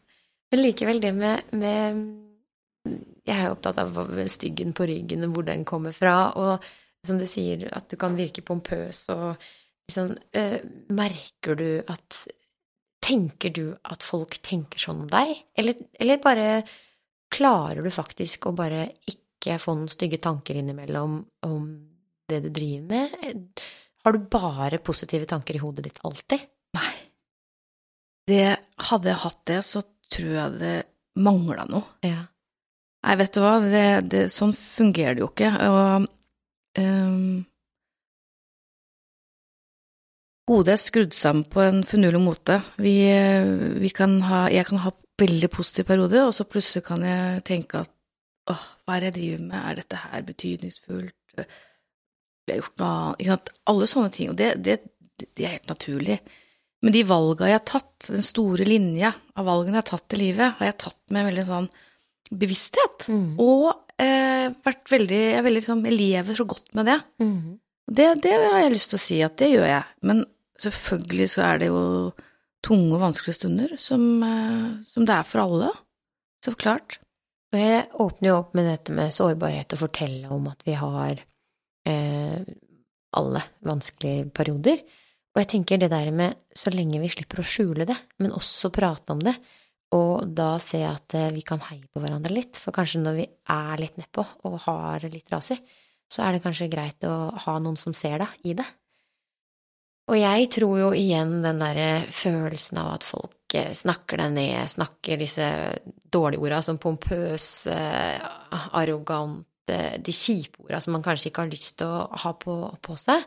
Men 0.53 0.63
likevel, 0.63 1.01
det 1.01 1.15
med, 1.15 1.43
med 1.53 2.23
Jeg 3.27 3.35
er 3.37 3.47
jo 3.49 3.55
opptatt 3.57 3.79
av 3.83 3.97
styggen 4.31 4.73
på 4.73 4.87
ryggen 4.87 5.25
og 5.27 5.33
hvor 5.35 5.45
den 5.45 5.65
kommer 5.65 5.93
fra, 5.93 6.33
og 6.39 6.63
som 7.05 7.19
du 7.21 7.27
sier, 7.29 7.67
at 7.73 7.89
du 7.91 7.99
kan 8.01 8.17
virke 8.19 8.45
pompøs 8.47 9.07
og 9.15 9.37
liksom 9.87 10.15
øh, 10.17 10.59
Merker 10.97 11.59
du 11.59 11.69
at 11.87 12.27
Tenker 13.07 13.53
du 13.55 13.69
at 13.87 14.03
folk 14.03 14.33
tenker 14.43 14.81
sånn 14.83 15.05
om 15.05 15.11
deg, 15.11 15.29
eller, 15.55 15.77
eller 15.95 16.19
bare 16.19 16.47
klarer 17.31 17.85
du 17.85 17.91
faktisk 17.95 18.49
å 18.49 18.55
bare 18.57 18.89
ikke 19.07 19.61
få 19.63 19.77
noen 19.77 19.93
stygge 19.93 20.19
tanker 20.25 20.59
innimellom 20.59 21.21
om 21.47 21.69
det 22.27 22.41
du 22.43 22.49
driver 22.51 22.89
med? 22.91 23.63
Har 24.03 24.17
du 24.17 24.27
bare 24.31 24.83
positive 24.83 25.29
tanker 25.31 25.55
i 25.55 25.63
hodet 25.63 25.87
ditt 25.87 26.03
alltid? 26.03 26.43
Nei. 26.75 26.95
Det, 28.27 28.57
hadde 28.89 29.13
jeg 29.13 29.23
hatt 29.23 29.41
det, 29.53 29.61
så 29.63 29.85
tror 30.11 30.33
jeg 30.33 30.59
det 30.61 30.75
mangla 31.23 31.67
noe. 31.71 31.87
Ja. 32.07 32.25
Nei, 33.07 33.17
vet 33.21 33.37
du 33.37 33.43
hva, 33.45 33.57
det, 33.63 33.87
det, 34.11 34.27
sånn 34.35 34.55
fungerer 34.59 35.15
det 35.15 35.23
jo 35.23 35.31
ikke. 35.31 35.53
Og 35.71 36.09
ehm, 36.81 37.45
Hodet 40.47 40.77
er 40.77 40.79
skrudd 40.79 41.15
sammen 41.17 41.43
på 41.51 41.59
en 41.59 41.81
finurlig 41.83 42.21
måte. 42.23 42.61
Vi, 42.79 42.93
vi 43.83 43.89
kan 43.91 44.21
ha, 44.29 44.45
jeg 44.47 44.69
kan 44.69 44.79
ha 44.85 44.93
veldig 45.19 45.49
positiv 45.51 45.89
periode, 45.89 46.21
og 46.23 46.35
så 46.37 46.47
plutselig 46.47 46.85
kan 46.87 47.03
jeg 47.03 47.41
tenke 47.49 47.81
at 47.83 47.91
åh, 48.53 48.67
hva 48.87 48.97
er 48.97 49.03
det 49.03 49.09
jeg 49.09 49.17
driver 49.17 49.47
med, 49.49 49.57
er 49.59 49.81
dette 49.81 50.03
her 50.05 50.27
betydningsfullt, 50.29 51.17
blir 51.35 51.49
jeg 52.53 52.63
gjort 52.63 52.83
noe 52.83 52.91
annet, 52.93 53.19
ikke 53.19 53.33
sant, 53.33 53.53
alle 53.73 53.89
sånne 53.91 54.13
ting, 54.15 54.31
og 54.31 54.39
det, 54.39 54.53
det, 54.63 54.77
det 55.27 55.49
er 55.49 55.57
helt 55.57 55.73
naturlig. 55.73 56.21
Men 56.85 56.95
de 56.95 57.03
valga 57.09 57.51
jeg 57.51 57.59
har 57.59 57.67
tatt, 57.73 58.11
den 58.13 58.27
store 58.27 58.69
linja 58.69 59.11
av 59.35 59.49
valgene 59.49 59.81
jeg 59.81 59.83
har 59.83 59.91
tatt 59.91 60.15
i 60.15 60.21
livet, 60.21 60.59
har 60.61 60.71
jeg 60.71 60.79
tatt 60.85 61.15
med 61.17 61.27
veldig 61.31 61.47
sånn 61.49 61.69
bevissthet. 62.31 63.09
Mm. 63.11 63.29
Og 63.43 63.86
eh, 64.03 64.49
vært 64.67 64.93
veldig 64.93 65.21
Jeg, 65.23 65.45
veldig, 65.47 65.61
liksom, 65.61 65.85
jeg 65.89 65.99
lever 65.99 66.39
så 66.39 66.47
godt 66.49 66.75
med 66.79 66.91
det. 66.91 66.99
Mm. 67.23 67.59
det. 67.89 68.09
Det 68.25 68.35
har 68.37 68.61
jeg 68.63 68.75
lyst 68.75 68.93
til 68.93 69.01
å 69.01 69.05
si 69.07 69.21
at 69.25 69.37
det 69.41 69.53
gjør 69.53 69.69
jeg. 69.71 69.85
Men 70.09 70.25
selvfølgelig 70.61 71.31
så 71.33 71.47
er 71.49 71.63
det 71.63 71.71
jo 71.71 71.83
tunge 72.67 72.97
og 72.97 73.03
vanskelige 73.05 73.39
stunder 73.39 73.75
som, 73.81 74.07
eh, 74.27 74.71
som 74.87 75.09
det 75.09 75.17
er 75.17 75.27
for 75.29 75.45
alle. 75.45 75.73
Så 76.45 76.55
klart. 76.59 76.99
Og 77.55 77.61
jeg 77.61 77.89
åpner 78.03 78.31
jo 78.31 78.39
opp 78.41 78.55
med 78.59 78.69
dette 78.69 78.95
med 78.95 79.15
sårbarhet 79.15 79.75
og 79.75 79.85
fortelle 79.87 80.31
om 80.35 80.49
at 80.51 80.63
vi 80.67 80.75
har 80.77 81.21
eh, 81.87 82.41
alle 83.17 83.43
vanskelige 83.67 84.31
perioder. 84.35 84.83
Og 85.37 85.43
jeg 85.43 85.51
tenker 85.53 85.81
det 85.81 85.93
der 85.93 86.11
med 86.17 86.37
så 86.57 86.73
lenge 86.73 87.01
vi 87.03 87.13
slipper 87.13 87.43
å 87.43 87.47
skjule 87.47 87.87
det, 87.89 87.97
men 88.23 88.35
også 88.35 88.73
prate 88.75 89.13
om 89.13 89.21
det, 89.23 89.35
og 89.95 90.27
da 90.35 90.57
ser 90.63 90.83
jeg 90.83 90.99
at 90.99 91.15
eh, 91.15 91.35
vi 91.35 91.45
kan 91.47 91.63
heie 91.69 91.87
på 91.87 92.03
hverandre 92.03 92.35
litt, 92.35 92.59
for 92.59 92.75
kanskje 92.75 93.03
når 93.05 93.21
vi 93.21 93.27
er 93.55 93.83
litt 93.83 94.01
nedpå 94.01 94.25
og 94.49 94.59
har 94.65 95.07
litt 95.13 95.31
rasig, 95.31 95.61
så 96.11 96.25
er 96.27 96.35
det 96.35 96.43
kanskje 96.43 96.71
greit 96.71 97.07
å 97.07 97.31
ha 97.47 97.57
noen 97.63 97.79
som 97.79 97.95
ser 97.95 98.19
deg 98.23 98.51
i 98.51 98.57
det. 98.59 98.67
Og 100.07 100.19
jeg 100.19 100.51
tror 100.55 100.77
jo 100.79 100.91
igjen 100.95 101.41
den 101.43 101.63
derre 101.63 102.07
følelsen 102.15 102.79
av 102.83 102.93
at 102.97 103.07
folk 103.07 103.57
eh, 103.59 103.73
snakker 103.75 104.23
deg 104.23 104.35
ned, 104.35 104.71
snakker 104.75 105.23
disse 105.23 105.51
dårlige 105.87 106.47
orda 106.47 106.63
som 106.67 106.81
pompøs, 106.83 107.51
eh, 107.71 108.17
arrogant, 108.79 109.45
de 109.67 110.13
kjipe 110.15 110.61
orda 110.63 110.79
som 110.79 110.93
man 110.95 111.03
kanskje 111.03 111.33
ikke 111.33 111.43
har 111.43 111.51
lyst 111.51 111.73
til 111.81 111.91
å 111.91 112.05
ha 112.23 112.31
på, 112.39 112.55
på 112.87 112.95
seg, 113.03 113.25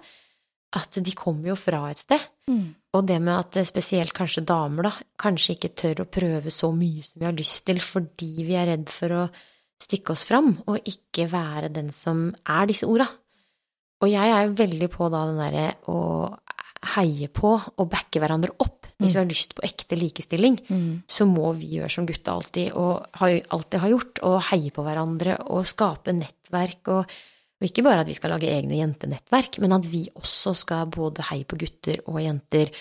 at 0.76 1.00
de 1.02 1.12
kommer 1.18 1.50
jo 1.50 1.56
fra 1.58 1.90
et 1.90 1.98
sted. 1.98 2.20
Og 2.94 3.06
det 3.06 3.20
med 3.22 3.34
at 3.36 3.58
eh, 3.58 3.66
spesielt 3.70 4.14
kanskje 4.14 4.46
damer, 4.46 4.84
da, 4.90 4.92
kanskje 5.22 5.56
ikke 5.56 5.70
tør 5.78 6.02
å 6.04 6.10
prøve 6.10 6.50
så 6.54 6.72
mye 6.74 7.04
som 7.06 7.20
vi 7.22 7.26
har 7.26 7.38
lyst 7.38 7.66
til 7.66 7.80
fordi 7.82 8.44
vi 8.48 8.56
er 8.58 8.66
redd 8.72 8.90
for 8.90 9.10
å 9.14 9.24
stikke 9.80 10.12
oss 10.12 10.26
fram, 10.28 10.58
og 10.68 10.82
ikke 10.90 11.30
være 11.32 11.70
den 11.72 11.92
som 11.96 12.36
er 12.50 12.66
disse 12.68 12.86
orda. 12.90 13.06
Og 14.02 14.10
jeg 14.12 14.32
er 14.34 14.46
jo 14.48 14.58
veldig 14.60 14.90
på 14.92 15.08
da 15.12 15.26
den 15.30 15.40
derre 15.40 15.68
å 15.92 16.00
heie 16.96 17.28
på 17.28 17.54
og 17.78 17.90
backe 17.92 18.20
hverandre 18.22 18.54
opp. 18.60 18.76
Hvis 19.00 19.14
Mm. 19.14 19.16
vi 19.16 19.20
har 19.20 19.30
lyst 19.30 19.56
på 19.56 19.64
ekte 19.64 19.96
likestilling, 19.96 20.58
så 21.08 21.26
må 21.26 21.54
vi 21.56 21.78
gjøre 21.78 21.90
som 21.92 22.06
gutta 22.06 22.34
alltid, 22.34 22.74
og 22.74 23.08
alltid 23.22 23.80
har 23.80 23.90
gjort, 23.90 24.20
og 24.24 24.42
heie 24.50 24.72
på 24.72 24.84
hverandre 24.84 25.38
og 25.50 25.66
skape 25.66 26.12
nettverk. 26.12 26.88
Og, 26.88 27.06
og 27.60 27.68
ikke 27.68 27.84
bare 27.84 28.06
at 28.06 28.08
vi 28.08 28.16
skal 28.16 28.32
lage 28.32 28.48
egne 28.54 28.78
jentenettverk, 28.80 29.60
men 29.60 29.76
at 29.76 29.88
vi 29.92 30.06
også 30.16 30.54
skal 30.56 30.88
både 30.94 31.26
heie 31.28 31.48
på 31.48 31.60
gutter 31.60 32.00
og 32.08 32.22
jenter, 32.24 32.72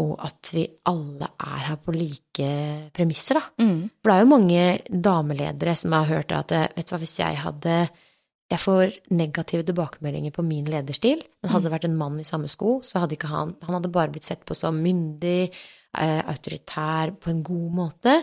og 0.00 0.12
at 0.24 0.52
vi 0.54 0.62
alle 0.88 1.28
er 1.34 1.64
her 1.66 1.80
på 1.82 1.92
like 1.92 2.52
premisser, 2.94 3.40
da. 3.40 3.64
Mm. 3.66 3.80
For 3.98 4.10
det 4.10 4.14
er 4.14 4.22
jo 4.22 4.30
mange 4.30 4.62
dameledere 5.08 5.74
som 5.76 5.96
har 5.98 6.06
hørt 6.08 6.32
at 6.36 6.54
vet 6.54 6.86
du 6.86 6.94
hva, 6.94 7.02
hvis 7.02 7.18
jeg 7.22 7.42
hadde 7.42 7.82
Jeg 8.50 8.58
får 8.58 8.94
negative 9.14 9.62
tilbakemeldinger 9.62 10.32
på 10.34 10.42
min 10.42 10.66
lederstil. 10.66 11.20
Men 11.38 11.52
hadde 11.52 11.68
det 11.68 11.74
vært 11.76 11.84
en 11.86 11.98
mann 11.98 12.16
i 12.18 12.24
samme 12.26 12.48
sko, 12.50 12.80
så 12.82 12.98
hadde 12.98 13.14
ikke 13.14 13.30
han 13.30 13.52
Han 13.62 13.76
hadde 13.76 13.92
bare 13.94 14.10
blitt 14.10 14.26
sett 14.26 14.42
på 14.42 14.56
som 14.58 14.74
myndig, 14.74 15.52
eh, 15.94 16.22
autoritær, 16.26 17.12
på 17.12 17.30
en 17.30 17.44
god 17.46 17.70
måte. 17.76 18.16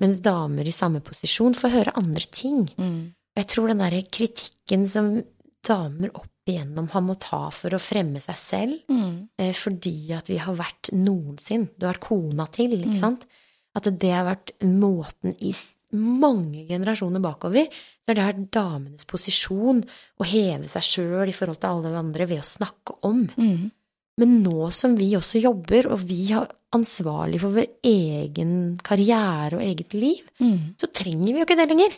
Mens 0.00 0.20
damer 0.20 0.68
i 0.68 0.74
samme 0.74 1.00
posisjon 1.00 1.54
får 1.54 1.76
høre 1.76 1.96
andre 1.96 2.26
ting. 2.28 2.68
Mm. 2.76 3.14
Jeg 3.36 3.46
tror 3.46 3.68
den 3.68 3.80
derre 3.80 4.02
kritikken 4.02 4.86
som 4.86 5.22
damer 5.66 6.10
opp 6.16 6.26
igjennom 6.48 6.88
har 6.90 7.02
måttet 7.04 7.28
ta 7.30 7.50
for 7.54 7.70
å 7.70 7.78
fremme 7.80 8.20
seg 8.20 8.36
selv, 8.36 8.80
Mm. 8.88 9.28
eh, 9.38 9.52
fordi 9.52 10.10
at 10.16 10.26
vi 10.28 10.36
har 10.38 10.54
vært 10.54 10.90
noensinne. 10.92 11.68
Du 11.78 11.86
har 11.86 11.94
vært 11.94 12.08
kona 12.08 12.46
til, 12.50 12.72
ikke 12.80 12.96
sant? 12.98 13.24
at 13.72 13.84
det 13.84 14.10
har 14.10 14.24
vært 14.26 14.50
måten 14.66 15.36
i 15.40 15.52
mange 15.94 16.66
generasjoner 16.66 17.20
bakover, 17.22 17.68
så 17.70 18.08
er 18.10 18.14
det 18.14 18.24
er 18.24 18.46
damenes 18.50 19.04
posisjon 19.06 19.84
å 20.18 20.24
heve 20.26 20.66
seg 20.66 20.82
sjøl 20.82 21.28
i 21.28 21.32
forhold 21.32 21.60
til 21.60 21.70
alle 21.70 21.96
andre 21.96 22.26
ved 22.26 22.40
å 22.40 22.42
snakke 22.42 22.96
om. 23.06 23.28
Mm. 23.38 23.70
Men 24.18 24.42
nå 24.42 24.72
som 24.72 24.96
vi 24.96 25.12
også 25.14 25.40
jobber, 25.40 25.86
og 25.86 26.00
vi 26.00 26.32
er 26.32 26.48
ansvarlig 26.74 27.38
for 27.40 27.50
vår 27.54 27.68
egen 27.84 28.76
karriere 28.82 29.54
og 29.54 29.62
eget 29.62 29.94
liv, 29.94 30.20
Mm. 30.40 30.74
så 30.76 30.90
trenger 30.92 31.26
vi 31.32 31.38
jo 31.38 31.44
ikke 31.46 31.56
det 31.56 31.68
lenger. 31.68 31.92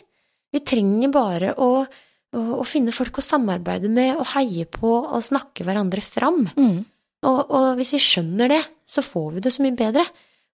Vi 0.53 0.59
trenger 0.59 1.11
bare 1.11 1.55
å, 1.57 1.87
å, 2.33 2.65
finne 2.67 2.93
folk 2.95 3.19
å 3.19 3.25
samarbeide 3.25 3.91
med 3.91 4.17
og 4.17 4.27
heie 4.33 4.65
på 4.69 4.91
og 5.03 5.23
snakke 5.25 5.65
hverandre 5.67 6.03
fram. 6.05 6.43
Mm. 6.57 6.83
Og, 7.23 7.39
og 7.41 7.67
hvis 7.79 7.93
vi 7.95 8.03
skjønner 8.03 8.51
det, 8.51 8.61
så 8.89 9.03
får 9.05 9.35
vi 9.35 9.43
det 9.45 9.53
så 9.55 9.63
mye 9.65 9.77
bedre. 9.77 10.05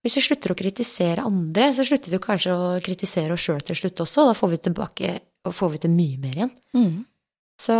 Hvis 0.06 0.16
vi 0.20 0.26
slutter 0.30 0.54
å 0.54 0.60
kritisere 0.60 1.26
andre, 1.28 1.72
så 1.76 1.84
slutter 1.88 2.14
vi 2.14 2.22
kanskje 2.24 2.56
å 2.56 2.68
kritisere 2.84 3.36
oss 3.36 3.44
sjøl 3.44 3.64
til 3.68 3.80
slutt 3.80 4.04
også, 4.06 4.24
og 4.24 4.32
da 4.32 4.38
får 4.38 4.52
vi 4.54 4.60
tilbake 4.70 5.14
og 5.48 5.56
får 5.56 5.74
vi 5.74 5.82
til 5.84 5.96
mye 5.96 6.20
mer 6.22 6.38
igjen. 6.38 6.54
Mm. 6.78 6.98
Så 7.60 7.76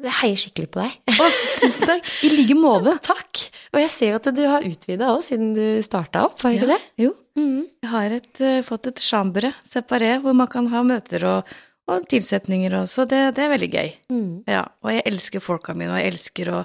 jeg 0.00 0.14
heier 0.22 0.40
skikkelig 0.40 0.70
på 0.72 0.80
deg. 0.80 0.94
Å, 1.12 1.26
tusen 1.60 1.90
takk. 1.90 2.12
I 2.24 2.30
like 2.32 2.56
måte. 2.56 2.94
Takk! 3.10 3.42
Og 3.74 3.82
jeg 3.82 3.90
ser 3.92 4.14
jo 4.14 4.20
at 4.22 4.28
du 4.32 4.40
har 4.48 4.64
utvida 4.64 5.10
òg 5.12 5.20
siden 5.26 5.50
du 5.56 5.64
starta 5.84 6.24
opp, 6.24 6.38
var 6.40 6.54
det 6.54 6.62
ikke 6.62 6.70
det? 6.70 6.78
Jo. 7.04 7.10
Mm. 7.36 7.66
Jeg 7.84 7.90
har 7.92 8.14
et, 8.16 8.30
eh, 8.40 8.62
fått 8.64 8.88
et 8.88 9.02
chambre 9.04 9.52
separé 9.68 10.14
hvor 10.22 10.36
man 10.36 10.48
kan 10.50 10.70
ha 10.72 10.80
møter 10.86 11.26
og, 11.28 11.52
og 11.88 12.04
tilsetninger 12.10 12.76
også. 12.82 13.06
det, 13.08 13.22
det 13.36 13.44
er 13.44 13.50
veldig 13.54 13.70
gøy. 13.72 13.90
Mm. 14.12 14.30
Ja, 14.50 14.66
og 14.84 14.92
jeg 14.92 15.06
elsker 15.08 15.44
folka 15.44 15.74
mine, 15.76 15.94
og 15.94 16.02
jeg 16.02 16.12
elsker 16.12 16.52
å 16.52 16.60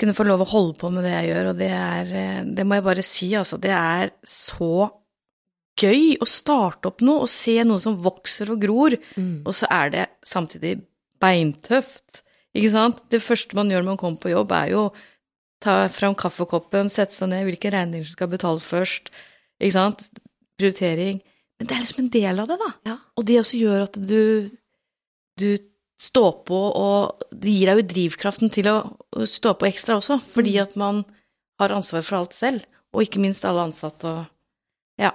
kunne 0.00 0.14
få 0.16 0.26
lov 0.26 0.42
å 0.42 0.50
holde 0.50 0.74
på 0.80 0.90
med 0.90 1.06
det 1.06 1.14
jeg 1.14 1.30
gjør, 1.30 1.48
og 1.52 1.58
det 1.60 1.70
er 1.70 2.12
eh, 2.18 2.42
Det 2.56 2.66
må 2.66 2.78
jeg 2.78 2.86
bare 2.88 3.06
si, 3.06 3.30
altså. 3.38 3.60
Det 3.62 3.70
er 3.70 4.10
så 4.26 4.88
gøy 5.80 6.16
å 6.22 6.26
starte 6.28 6.90
opp 6.90 7.02
noe 7.02 7.24
og 7.24 7.30
se 7.30 7.56
noe 7.66 7.82
som 7.82 7.98
vokser 8.02 8.50
og 8.54 8.62
gror, 8.62 8.96
mm. 9.14 9.42
og 9.46 9.54
så 9.54 9.70
er 9.74 9.94
det 9.94 10.04
samtidig 10.26 10.76
beintøft. 11.22 12.22
Ikke 12.54 12.70
sant? 12.74 13.02
Det 13.10 13.22
første 13.22 13.58
man 13.58 13.70
gjør 13.70 13.82
når 13.82 13.94
man 13.94 14.00
kommer 14.02 14.22
på 14.22 14.34
jobb, 14.34 14.54
er 14.54 14.74
jo 14.74 14.84
ta 15.64 15.76
fram 15.90 16.14
kaffekoppen, 16.18 16.90
sette 16.92 17.16
seg 17.16 17.30
ned, 17.30 17.46
hvilke 17.48 17.72
regninger 17.72 18.06
som 18.06 18.18
skal 18.18 18.30
betales 18.34 18.66
først. 18.70 19.10
Ikke 19.62 19.76
sant? 19.78 20.04
Prioritering. 20.60 21.22
Men 21.60 21.68
det 21.70 21.76
er 21.76 21.82
liksom 21.84 22.04
en 22.04 22.10
del 22.10 22.40
av 22.42 22.48
det, 22.50 22.58
da. 22.60 22.70
Ja. 22.90 22.96
Og 23.16 23.26
det 23.28 23.38
også 23.40 23.60
gjør 23.60 23.84
at 23.86 23.98
du, 24.10 24.50
du 25.38 25.48
står 26.02 26.32
på, 26.48 26.58
og 26.76 27.22
det 27.30 27.52
gir 27.54 27.70
deg 27.70 27.80
jo 27.80 27.88
drivkraften 27.94 28.50
til 28.52 28.68
å, 28.72 28.76
stå 29.30 29.54
på 29.60 29.68
ekstra 29.70 30.00
også, 30.00 30.18
fordi 30.34 30.56
at 30.62 30.74
man 30.80 31.04
har 31.62 31.70
ansvar 31.76 32.02
for 32.02 32.18
alt 32.18 32.34
selv, 32.34 32.64
og 32.94 33.04
ikke 33.06 33.22
minst 33.22 33.44
alle 33.46 33.68
ansatte 33.70 34.10
og 34.10 34.24
Ja. 34.98 35.10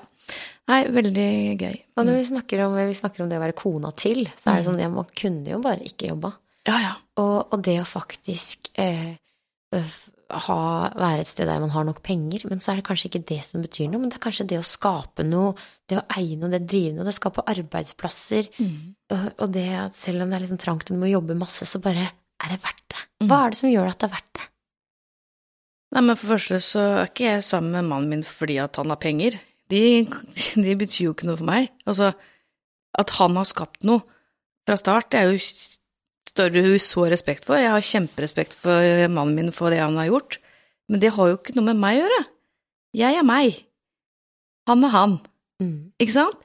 Nei, 0.69 0.83
veldig 0.93 1.29
gøy. 1.57 1.75
Og 1.97 2.05
når 2.05 2.17
vi 2.19 2.25
snakker, 2.29 2.59
om, 2.65 2.75
vi 2.75 2.93
snakker 2.93 3.23
om 3.23 3.29
det 3.31 3.37
å 3.39 3.41
være 3.41 3.55
kona 3.57 3.89
til, 3.97 4.27
så 4.37 4.51
er 4.51 4.59
det 4.59 4.65
Mm. 4.65 4.67
sånn 4.67 4.81
at 4.85 4.91
man 4.93 5.07
kunne 5.17 5.49
jo 5.49 5.59
bare 5.63 5.81
ikke 5.87 6.09
jobba. 6.11 6.33
Ja, 6.67 6.75
ja. 6.83 6.91
Og, 7.17 7.53
og 7.53 7.63
det 7.65 7.79
å 7.81 7.87
faktisk 7.87 8.69
eh, 8.77 9.15
ha, 9.73 10.57
være 10.97 11.23
et 11.23 11.29
sted 11.29 11.47
der 11.49 11.61
man 11.61 11.71
har 11.73 11.85
nok 11.87 12.01
penger, 12.05 12.43
men 12.49 12.61
så 12.61 12.71
er 12.73 12.79
det 12.79 12.85
kanskje 12.89 13.09
ikke 13.09 13.23
det 13.31 13.39
som 13.47 13.63
betyr 13.65 13.89
noe, 13.89 14.01
men 14.03 14.11
det 14.11 14.19
er 14.19 14.23
kanskje 14.27 14.47
det 14.49 14.59
å 14.61 14.65
skape 14.65 15.25
noe, 15.25 15.55
det 15.89 15.99
å 16.01 16.05
eie 16.17 16.37
noe, 16.37 16.51
det 16.53 16.61
å 16.63 16.69
drive 16.69 16.93
noe, 16.95 17.05
det 17.07 17.13
å 17.15 17.19
skape 17.19 17.45
arbeidsplasser, 17.49 18.49
Mm. 18.59 18.95
og, 19.13 19.25
og 19.39 19.51
det 19.53 19.67
at 19.77 19.97
selv 19.97 20.23
om 20.23 20.29
det 20.29 20.37
er 20.37 20.45
liksom 20.45 20.61
trangt 20.61 20.89
du 20.89 20.93
må 20.97 21.09
jobbe 21.09 21.37
masse, 21.37 21.65
så 21.65 21.81
bare 21.81 22.05
er 22.09 22.53
det 22.53 22.61
verdt 22.63 22.85
det. 22.93 23.01
Mm. 23.23 23.27
Hva 23.29 23.41
er 23.45 23.49
det 23.53 23.59
som 23.61 23.71
gjør 23.73 23.89
at 23.91 23.99
det 23.99 24.09
er 24.09 24.15
verdt 24.15 24.33
det? 24.39 24.47
Nei, 25.89 26.01
men 26.05 26.15
for 26.15 26.27
det 26.27 26.35
første 26.37 26.59
så 26.61 26.81
er 26.99 27.07
ikke 27.09 27.25
jeg 27.31 27.45
sammen 27.47 27.71
med 27.73 27.87
mannen 27.89 28.09
min 28.13 28.23
fordi 28.25 28.59
at 28.61 28.77
han 28.77 28.93
har 28.93 28.99
penger. 29.01 29.39
De, 29.73 29.81
de 30.65 30.75
betyr 30.77 31.07
jo 31.07 31.15
ikke 31.15 31.29
noe 31.29 31.39
for 31.41 31.49
meg. 31.49 31.71
Altså, 31.89 32.11
at 32.99 33.15
han 33.17 33.37
har 33.37 33.47
skapt 33.49 33.83
noe 33.89 34.03
fra 34.69 34.77
start, 34.77 35.09
det 35.09 35.19
er 35.23 35.31
jo 35.31 35.39
står 36.39 36.79
så 36.81 37.05
respekt 37.11 37.45
for. 37.47 37.59
Jeg 37.59 37.71
har 37.73 37.83
kjemperespekt 37.85 38.55
for 38.57 39.07
mannen 39.11 39.35
min 39.35 39.51
for 39.55 39.69
det 39.73 39.81
han 39.83 39.97
har 39.99 40.07
gjort. 40.09 40.39
Men 40.89 41.01
det 41.03 41.11
har 41.13 41.27
jo 41.29 41.37
ikke 41.37 41.53
noe 41.57 41.67
med 41.67 41.79
meg 41.81 41.99
å 41.99 42.05
gjøre. 42.05 42.21
Jeg 42.97 43.19
er 43.19 43.27
meg. 43.27 43.59
Han 44.69 44.85
er 44.87 44.93
han. 44.95 45.17
Mm, 45.61 45.91
Ikke 46.01 46.15
sant? 46.15 46.39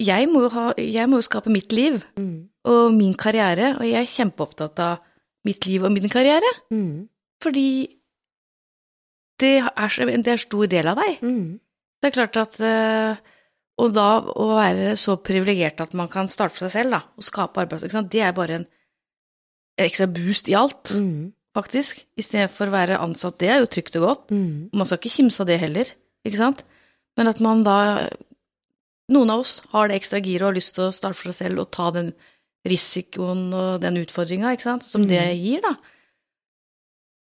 Jeg 0.00 0.26
må 0.30 0.46
ha, 0.50 0.70
jeg 0.78 1.06
må 1.10 1.18
jo 1.20 1.26
skape 1.26 1.52
mitt 1.54 1.70
liv 1.74 2.00
mm, 2.18 2.38
og 2.70 2.94
min 2.96 3.12
karriere, 3.18 3.74
og 3.78 3.84
jeg 3.86 4.00
er 4.00 4.10
kjempeopptatt 4.10 4.80
av 4.82 5.04
mitt 5.46 5.66
liv 5.68 5.84
og 5.86 5.92
min 5.94 6.08
karriere. 6.10 6.48
mm, 6.74 7.04
Fordi 7.44 7.66
det 9.42 9.52
er, 9.60 10.00
en 10.14 10.38
stor 10.38 10.66
del 10.70 10.88
av 10.90 10.98
deg. 11.02 11.20
mm. 11.22 11.60
Det 12.02 12.10
er 12.10 12.16
klart 12.18 12.36
at 12.36 12.58
eh, 12.60 13.16
Og 13.80 13.94
da 13.96 14.08
å 14.22 14.48
være 14.54 14.92
så 15.00 15.16
privilegert 15.18 15.80
at 15.80 15.94
man 15.98 16.06
kan 16.12 16.28
starte 16.30 16.54
for 16.54 16.66
seg 16.68 16.74
selv, 16.84 16.90
da, 16.94 17.00
og 17.16 17.24
skape 17.26 17.62
arbeidsplasser, 17.64 18.04
det 18.10 18.20
er 18.22 18.34
bare 18.36 18.58
en 18.60 18.66
ekstra 19.78 20.06
boost 20.06 20.48
i 20.48 20.54
alt, 20.54 20.92
Mm, 20.94 21.32
faktisk. 21.56 22.04
I 22.18 22.22
stedet 22.22 22.50
for 22.50 22.66
å 22.66 22.74
være 22.74 22.98
ansatt, 23.00 23.38
det 23.38 23.48
er 23.50 23.60
jo 23.60 23.66
trygt 23.66 23.96
og 23.96 24.02
godt. 24.08 24.30
mm, 24.30 24.70
Man 24.72 24.86
skal 24.86 24.98
ikke 24.98 25.16
kimse 25.16 25.40
av 25.40 25.46
det 25.46 25.60
heller, 25.60 25.84
ikke 26.26 26.36
sant? 26.36 26.62
Men 27.16 27.28
at 27.28 27.40
man 27.40 27.62
da 27.64 28.08
Noen 29.12 29.28
av 29.30 29.40
oss 29.40 29.60
har 29.70 29.88
det 29.88 30.00
ekstra 30.00 30.16
giret 30.24 30.40
og 30.40 30.48
har 30.48 30.54
lyst 30.56 30.74
til 30.74 30.84
å 30.86 30.92
starte 30.94 31.14
for 31.14 31.28
seg 31.30 31.46
selv 31.50 31.58
og 31.60 31.70
ta 31.70 31.90
den 31.92 32.14
risikoen 32.66 33.52
og 33.52 33.80
den 33.82 33.98
utfordringa, 34.00 34.54
ikke 34.56 34.62
sant, 34.62 34.82
som 34.82 35.06
det 35.06 35.20
Mm. 35.20 35.42
gir, 35.44 35.60
da. 35.60 35.74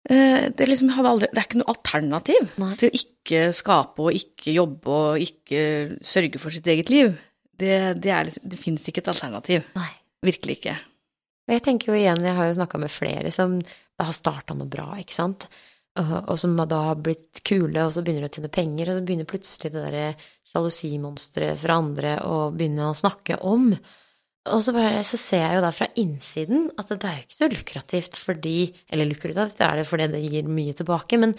Det 0.08 0.62
er, 0.63 0.69
liksom 0.71 0.89
aldri, 0.95 1.28
det 1.34 1.38
er 1.41 1.47
ikke 1.50 1.60
noe 1.60 1.73
alternativ 1.73 2.54
Nei. 2.58 2.76
til 2.80 2.89
å 2.89 2.95
ikke 2.95 3.41
skape 3.54 4.00
og 4.00 4.13
ikke 4.15 4.54
jobbe 4.56 4.88
og 4.88 5.19
ikke 5.19 5.97
sørge 6.00 6.39
for 6.39 6.50
sitt 6.56 6.65
eget 6.71 6.89
liv. 6.89 7.17
Det, 7.60 8.00
det, 8.00 8.13
liksom, 8.30 8.47
det 8.47 8.60
finnes 8.62 8.88
ikke 8.88 9.00
et 9.04 9.10
alternativ. 9.12 9.65
Nei. 9.76 9.89
Virkelig 10.23 10.58
ikke. 10.62 10.78
Og 11.47 11.55
jeg 11.55 11.63
tenker 11.63 11.91
jo 11.91 11.97
igjen, 11.97 12.23
jeg 12.25 12.36
har 12.36 12.49
jo 12.49 12.57
snakka 12.57 12.79
med 12.81 12.91
flere 12.91 13.31
som 13.31 13.57
da 13.62 14.07
har 14.10 14.15
starta 14.15 14.55
noe 14.57 14.67
bra, 14.69 14.91
ikke 14.99 15.15
sant, 15.15 15.47
og, 15.97 16.33
som 16.38 16.53
da 16.69 16.81
har 16.91 16.99
blitt 17.01 17.41
kule, 17.47 17.86
og 17.86 17.93
så 17.95 18.03
begynner 18.05 18.27
de 18.27 18.29
å 18.29 18.36
tjene 18.36 18.51
penger, 18.53 18.89
og 18.91 18.97
så 18.97 19.05
begynner 19.05 19.29
plutselig 19.29 19.71
det 19.73 19.86
derre 19.86 20.10
sjalusimonsteret 20.51 21.62
fra 21.62 21.79
andre 21.81 22.17
å 22.27 22.36
begynne 22.53 22.89
å 22.91 22.97
snakke 22.97 23.39
om. 23.47 23.71
Og 24.47 24.62
så, 24.63 24.73
bare, 24.75 25.01
så 25.07 25.19
ser 25.19 25.43
jeg 25.43 25.57
jo 25.57 25.63
da 25.65 25.71
fra 25.75 25.89
innsiden 25.99 26.69
at 26.79 26.91
det 26.93 27.10
er 27.10 27.17
jo 27.17 27.25
ikke 27.25 27.36
så 27.36 27.49
lukrativt 27.51 28.15
fordi 28.15 28.53
Eller 28.88 29.10
lukrativt 29.10 29.60
er 29.60 29.81
det 29.81 29.88
fordi 29.89 30.05
det 30.13 30.21
gir 30.23 30.47
mye 30.47 30.75
tilbake, 30.77 31.19
men, 31.19 31.33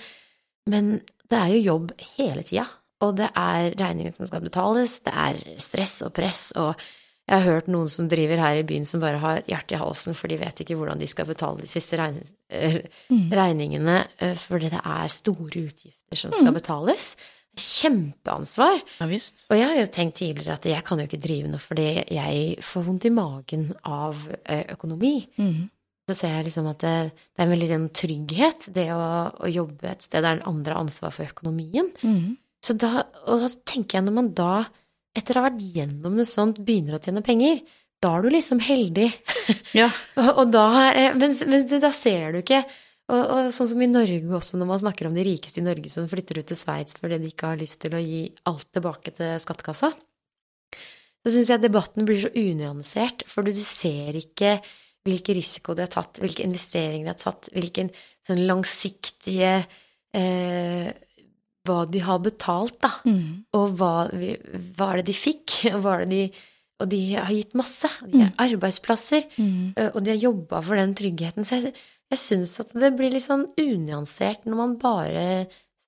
men 0.68 0.98
det 1.28 1.38
er 1.38 1.54
jo 1.54 1.64
jobb 1.70 1.94
hele 2.18 2.44
tida. 2.44 2.66
Og 3.06 3.14
det 3.20 3.30
er 3.30 3.76
regninger 3.78 4.16
som 4.16 4.28
skal 4.28 4.42
betales, 4.44 4.98
det 5.06 5.14
er 5.14 5.38
stress 5.62 6.00
og 6.04 6.12
press, 6.16 6.48
og 6.58 6.74
jeg 7.28 7.42
har 7.42 7.44
hørt 7.44 7.66
noen 7.68 7.90
som 7.92 8.06
driver 8.08 8.40
her 8.40 8.56
i 8.56 8.66
byen 8.66 8.86
som 8.88 9.02
bare 9.02 9.20
har 9.20 9.40
hjertet 9.44 9.76
i 9.76 9.80
halsen, 9.82 10.16
for 10.16 10.32
de 10.32 10.38
vet 10.40 10.62
ikke 10.64 10.78
hvordan 10.78 11.00
de 11.00 11.08
skal 11.10 11.28
betale 11.28 11.60
de 11.60 11.68
siste 11.68 11.98
eh, 12.00 12.78
regningene, 13.36 13.98
eh, 14.24 14.32
fordi 14.38 14.70
det 14.72 14.80
er 14.80 15.12
store 15.12 15.66
utgifter 15.68 16.22
som 16.22 16.32
skal 16.32 16.56
betales. 16.56 17.10
Kjempeansvar. 17.58 18.80
Ja 19.00 19.08
visst. 19.10 19.44
Og 19.50 19.58
jeg 19.58 19.68
har 19.68 19.76
jo 19.80 19.92
tenkt 19.92 20.20
tidligere 20.22 20.56
at 20.56 20.68
jeg 20.70 20.84
kan 20.86 21.02
jo 21.02 21.08
ikke 21.08 21.20
drive 21.20 21.50
noe 21.50 21.60
fordi 21.60 21.88
jeg 22.16 22.64
får 22.64 22.86
vondt 22.86 23.08
i 23.10 23.12
magen 23.12 23.68
av 23.84 24.24
eh, 24.44 24.64
økonomi. 24.72 25.14
Mm. 25.36 25.68
Så 26.08 26.16
ser 26.22 26.36
jeg 26.38 26.48
liksom 26.48 26.70
at 26.70 26.80
det, 26.80 26.96
det 27.12 27.42
er 27.42 27.44
en 27.44 27.52
veldig 27.52 27.72
en 27.76 27.88
trygghet, 27.92 28.70
det 28.72 28.88
å, 28.94 29.04
å 29.36 29.52
jobbe 29.52 29.90
et 29.90 30.06
sted 30.06 30.24
der 30.24 30.38
den 30.38 30.46
andre 30.48 30.78
har 30.78 30.86
ansvar 30.86 31.12
for 31.12 31.28
økonomien. 31.28 31.90
Mm. 32.00 32.38
Så 32.64 32.72
da, 32.80 33.04
og 33.28 33.44
da 33.44 33.50
tenker 33.68 33.98
jeg 33.98 34.06
når 34.06 34.16
man 34.16 34.30
da, 34.38 34.52
etter 35.18 35.36
å 35.38 35.42
ha 35.42 35.48
vært 35.50 35.64
gjennom 35.74 36.16
noe 36.18 36.26
sånt, 36.28 36.60
begynner 36.64 36.96
å 36.98 37.02
tjene 37.02 37.22
penger, 37.26 37.60
da 37.98 38.12
er 38.16 38.24
du 38.26 38.30
liksom 38.34 38.60
heldig. 38.62 39.08
Ja. 39.76 39.88
og, 40.16 40.28
og 40.44 40.50
da, 40.54 40.64
er- 40.94 41.16
men, 41.18 41.34
men 41.50 41.64
da 41.68 41.90
ser 41.92 42.32
du 42.36 42.38
ikke 42.40 42.62
og, 43.08 43.20
og 43.20 43.46
sånn 43.56 43.68
som 43.70 43.80
i 43.84 43.88
Norge 43.88 44.34
også, 44.36 44.58
når 44.60 44.68
man 44.68 44.80
snakker 44.82 45.08
om 45.08 45.14
de 45.16 45.22
rikeste 45.24 45.62
i 45.62 45.64
Norge 45.64 45.88
som 45.92 46.04
flytter 46.10 46.42
ut 46.42 46.48
til 46.50 46.58
Sveits 46.60 46.98
fordi 47.00 47.16
de 47.22 47.30
ikke 47.32 47.50
har 47.54 47.60
lyst 47.60 47.80
til 47.80 47.94
å 47.96 48.02
gi 48.02 48.18
alt 48.50 48.66
tilbake 48.76 49.14
til 49.16 49.38
skattekassa, 49.40 49.88
så 51.24 51.32
syns 51.32 51.50
jeg 51.54 51.62
debatten 51.62 52.04
blir 52.08 52.20
så 52.20 52.30
unyansert, 52.36 53.24
for 53.28 53.44
du 53.48 53.52
ser 53.56 54.16
ikke 54.20 54.58
hvilken 55.08 55.38
risiko 55.38 55.72
de 55.76 55.86
har 55.86 55.92
tatt, 55.92 56.20
hvilke 56.20 56.44
investeringer 56.44 57.06
de 57.08 57.12
har 57.14 57.20
tatt, 57.22 57.48
hvilken 57.56 57.88
sånn 58.28 58.44
langsiktige 58.48 59.54
eh, 60.12 60.90
Hva 61.68 61.82
de 61.90 62.00
har 62.04 62.18
betalt, 62.24 62.78
da. 62.84 62.90
Mm. 63.04 63.44
Og 63.58 63.76
hva, 63.78 63.92
hva 64.10 64.88
er 64.94 65.02
det 65.02 65.10
de 65.12 65.16
fikk, 65.16 65.60
det 65.68 66.08
de 66.14 66.22
Og 66.78 66.86
de 66.92 66.98
har 67.18 67.30
gitt 67.34 67.54
masse. 67.58 67.88
De 68.06 68.20
har 68.22 68.34
arbeidsplasser, 68.48 69.24
Mm. 69.36 69.72
og 69.94 69.96
de 70.06 70.12
har 70.12 70.20
jobba 70.22 70.60
for 70.62 70.78
den 70.78 70.92
tryggheten. 70.94 71.44
Så 71.44 71.58
jeg, 71.58 71.72
jeg 72.12 72.20
syns 72.22 72.52
at 72.62 72.70
det 72.72 72.92
blir 72.96 73.10
litt 73.10 73.24
sånn 73.26 73.48
unyansert 73.58 74.46
når 74.46 74.60
man 74.60 74.76
bare 74.78 75.24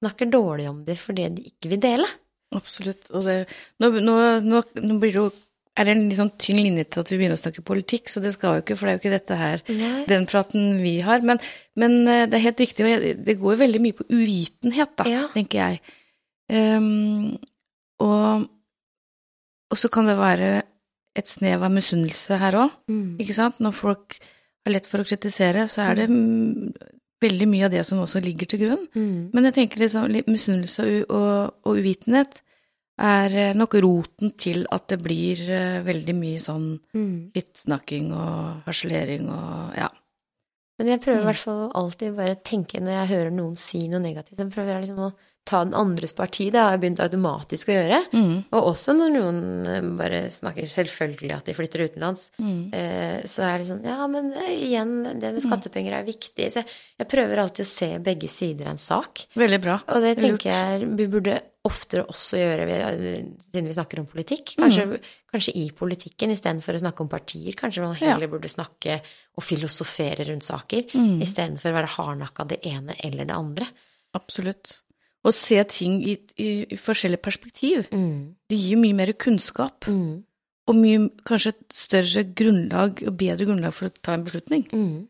snakker 0.02 0.30
dårlig 0.32 0.66
om 0.70 0.80
det 0.84 0.96
fordi 0.98 1.28
de 1.36 1.44
ikke 1.52 1.70
vil 1.74 1.80
dele. 1.84 2.08
Absolutt. 2.56 3.06
Og 3.14 3.22
det, 3.22 3.36
nå, 3.78 3.92
nå, 4.02 4.16
nå, 4.42 4.62
nå 4.82 4.98
blir 4.98 5.12
det 5.14 5.20
jo 5.20 5.28
er 5.78 5.86
det 5.86 5.92
en 5.94 6.08
litt 6.10 6.18
sånn 6.18 6.32
tynn 6.40 6.58
linje 6.60 6.84
til 6.90 7.00
at 7.04 7.10
vi 7.12 7.16
begynner 7.20 7.38
å 7.38 7.40
snakke 7.40 7.62
politikk, 7.64 8.10
så 8.10 8.20
det 8.20 8.32
skal 8.34 8.58
jo 8.58 8.62
ikke, 8.64 8.76
for 8.76 8.86
det 8.86 8.92
er 8.92 8.96
jo 8.98 9.02
ikke 9.04 9.12
dette 9.14 9.36
her, 9.38 9.62
Nei. 9.70 10.04
den 10.10 10.26
praten 10.28 10.80
vi 10.82 10.96
har. 11.06 11.22
Men, 11.24 11.38
men 11.78 11.94
eh, 12.10 12.24
det 12.26 12.36
er 12.40 12.46
helt 12.48 12.60
riktig, 12.64 12.84
og 12.88 13.24
det 13.24 13.36
går 13.38 13.54
jo 13.54 13.60
veldig 13.62 13.80
mye 13.86 13.96
på 14.00 14.06
uvitenhet, 14.10 14.96
da, 14.98 15.06
Ja. 15.08 15.22
tenker 15.34 15.62
jeg. 15.62 15.80
Um, 16.50 17.36
og, 18.02 18.48
og 19.70 19.78
så 19.78 19.88
kan 19.94 20.08
det 20.10 20.18
være 20.18 20.50
et 21.18 21.30
snev 21.30 21.62
av 21.66 21.72
misunnelse 21.74 22.38
her 22.42 22.56
òg, 22.64 22.70
Mm. 22.90 23.16
ikke 23.22 23.34
sant? 23.38 23.60
Når 23.62 23.72
folk 23.78 24.18
har 24.66 24.72
lett 24.74 24.86
for 24.90 25.00
å 25.02 25.06
kritisere, 25.06 25.68
så 25.70 25.86
er 25.88 25.94
det 26.02 26.08
mm, 26.10 26.72
veldig 27.22 27.48
mye 27.48 27.64
av 27.68 27.72
det 27.74 27.86
som 27.86 28.02
også 28.02 28.20
ligger 28.24 28.46
til 28.50 28.60
grunn. 28.66 28.84
Mm. 28.94 29.30
Men 29.32 29.44
jeg 29.48 29.54
tenker 29.56 29.80
liksom 29.84 30.10
misunnelse 30.26 30.84
og, 30.84 31.10
og, 31.14 31.54
og 31.64 31.78
uvitenhet 31.80 32.40
er 33.00 33.34
eh, 33.36 33.54
nok 33.56 33.74
roten 33.82 34.32
til 34.36 34.66
at 34.70 34.88
det 34.92 35.00
blir 35.02 35.40
eh, 35.50 35.80
veldig 35.86 36.14
mye 36.18 36.38
sånn 36.42 36.68
Mm. 36.94 37.30
litt 37.34 37.56
snakking 37.62 38.12
og 38.12 38.62
harselering 38.66 39.28
og 39.30 39.74
ja. 39.78 39.88
Men 40.78 40.88
jeg 40.94 41.00
prøver 41.00 41.20
i 41.20 41.24
Mm. 41.24 41.28
hvert 41.30 41.44
fall 41.44 41.60
å 41.68 41.72
alltid 41.76 42.16
bare 42.16 42.36
tenke 42.36 42.80
når 42.80 42.94
jeg 42.98 43.08
hører 43.14 43.30
noen 43.30 43.56
si 43.56 43.86
noe 43.88 44.00
negativt, 44.00 44.36
så 44.38 44.48
prøver 44.50 44.74
jeg 44.74 44.82
liksom 44.88 44.98
å 45.04 45.12
ta 45.44 45.64
den 45.64 45.74
andres 45.74 46.12
parti. 46.14 46.50
Det 46.52 46.60
har 46.60 46.72
jeg 46.76 46.80
begynt 46.84 47.00
automatisk 47.02 47.68
å 47.72 47.74
gjøre. 47.74 47.98
Mm. 48.12 48.34
Og 48.54 48.66
også 48.70 48.92
når 48.94 49.10
noen 49.16 49.38
eh, 49.66 49.80
bare 49.98 50.20
snakker 50.30 50.68
selvfølgelig 50.70 51.34
at 51.36 51.44
de 51.48 51.54
flytter 51.56 51.84
utenlands, 51.88 52.30
Mm. 52.38 52.72
eh, 52.74 53.22
så 53.26 53.42
er 53.48 53.58
det 53.58 53.66
sånn 53.66 53.84
Ja, 53.84 54.06
men 54.06 54.32
eh, 54.32 54.52
igjen, 54.68 54.92
det 55.18 55.32
med 55.34 55.42
skattepenger 55.42 55.96
er 55.98 56.04
viktig. 56.06 56.46
Så 56.52 56.60
jeg, 56.62 56.66
jeg 57.00 57.08
prøver 57.08 57.38
alltid 57.42 57.64
å 57.66 57.68
se 57.72 57.88
begge 57.98 58.28
sider 58.30 58.66
av 58.66 58.76
en 58.76 58.78
sak. 58.78 59.24
Veldig 59.34 59.60
bra. 59.64 59.80
Og 59.88 60.02
det 60.04 60.16
Lurt. 60.18 60.26
tenker 60.40 60.50
jeg 60.52 60.90
vi 60.96 61.06
burde 61.16 61.40
oftere 61.64 62.06
også 62.08 62.38
gjøre, 62.40 62.66
vi- 62.66 63.16
siden 63.50 63.66
vi 63.68 63.74
snakker 63.74 63.98
om 64.00 64.06
politikk. 64.08 64.54
Kanskje, 64.56 65.00
kanskje 65.32 65.52
i 65.56 65.66
politikken 65.76 66.30
istedenfor 66.32 66.78
å 66.78 66.80
snakke 66.80 67.00
om 67.04 67.08
partier. 67.08 67.52
Kanskje 67.58 67.82
man 67.82 67.94
heller 67.96 68.28
burde 68.32 68.48
snakke 68.48 69.00
og 69.36 69.42
filosofere 69.44 70.24
rundt 70.30 70.42
saker 70.46 70.86
Mm. 70.94 71.20
istedenfor 71.20 71.72
å 71.72 71.76
være 71.80 71.94
hardnakka 71.96 72.46
det 72.48 72.60
ene 72.64 72.94
eller 73.04 73.24
det 73.26 73.34
andre. 73.36 73.66
Absolutt. 74.14 74.80
Å 75.20 75.32
se 75.36 75.58
ting 75.68 75.98
i, 76.08 76.14
i, 76.40 76.48
i 76.72 76.76
forskjellig 76.80 77.18
perspektiv. 77.20 77.90
Mm. 77.92 78.36
Det 78.48 78.56
gir 78.56 78.78
mye 78.80 78.96
mer 78.96 79.12
kunnskap, 79.20 79.84
Mm. 79.90 80.22
og 80.70 80.76
mye, 80.78 81.10
kanskje 81.28 81.48
et 81.52 81.74
større 81.74 82.22
grunnlag, 82.38 83.02
og 83.06 83.16
bedre 83.20 83.44
grunnlag 83.48 83.74
for 83.76 83.90
å 83.90 83.94
ta 84.00 84.14
en 84.16 84.24
beslutning. 84.24 84.64
Mm. 84.72 85.06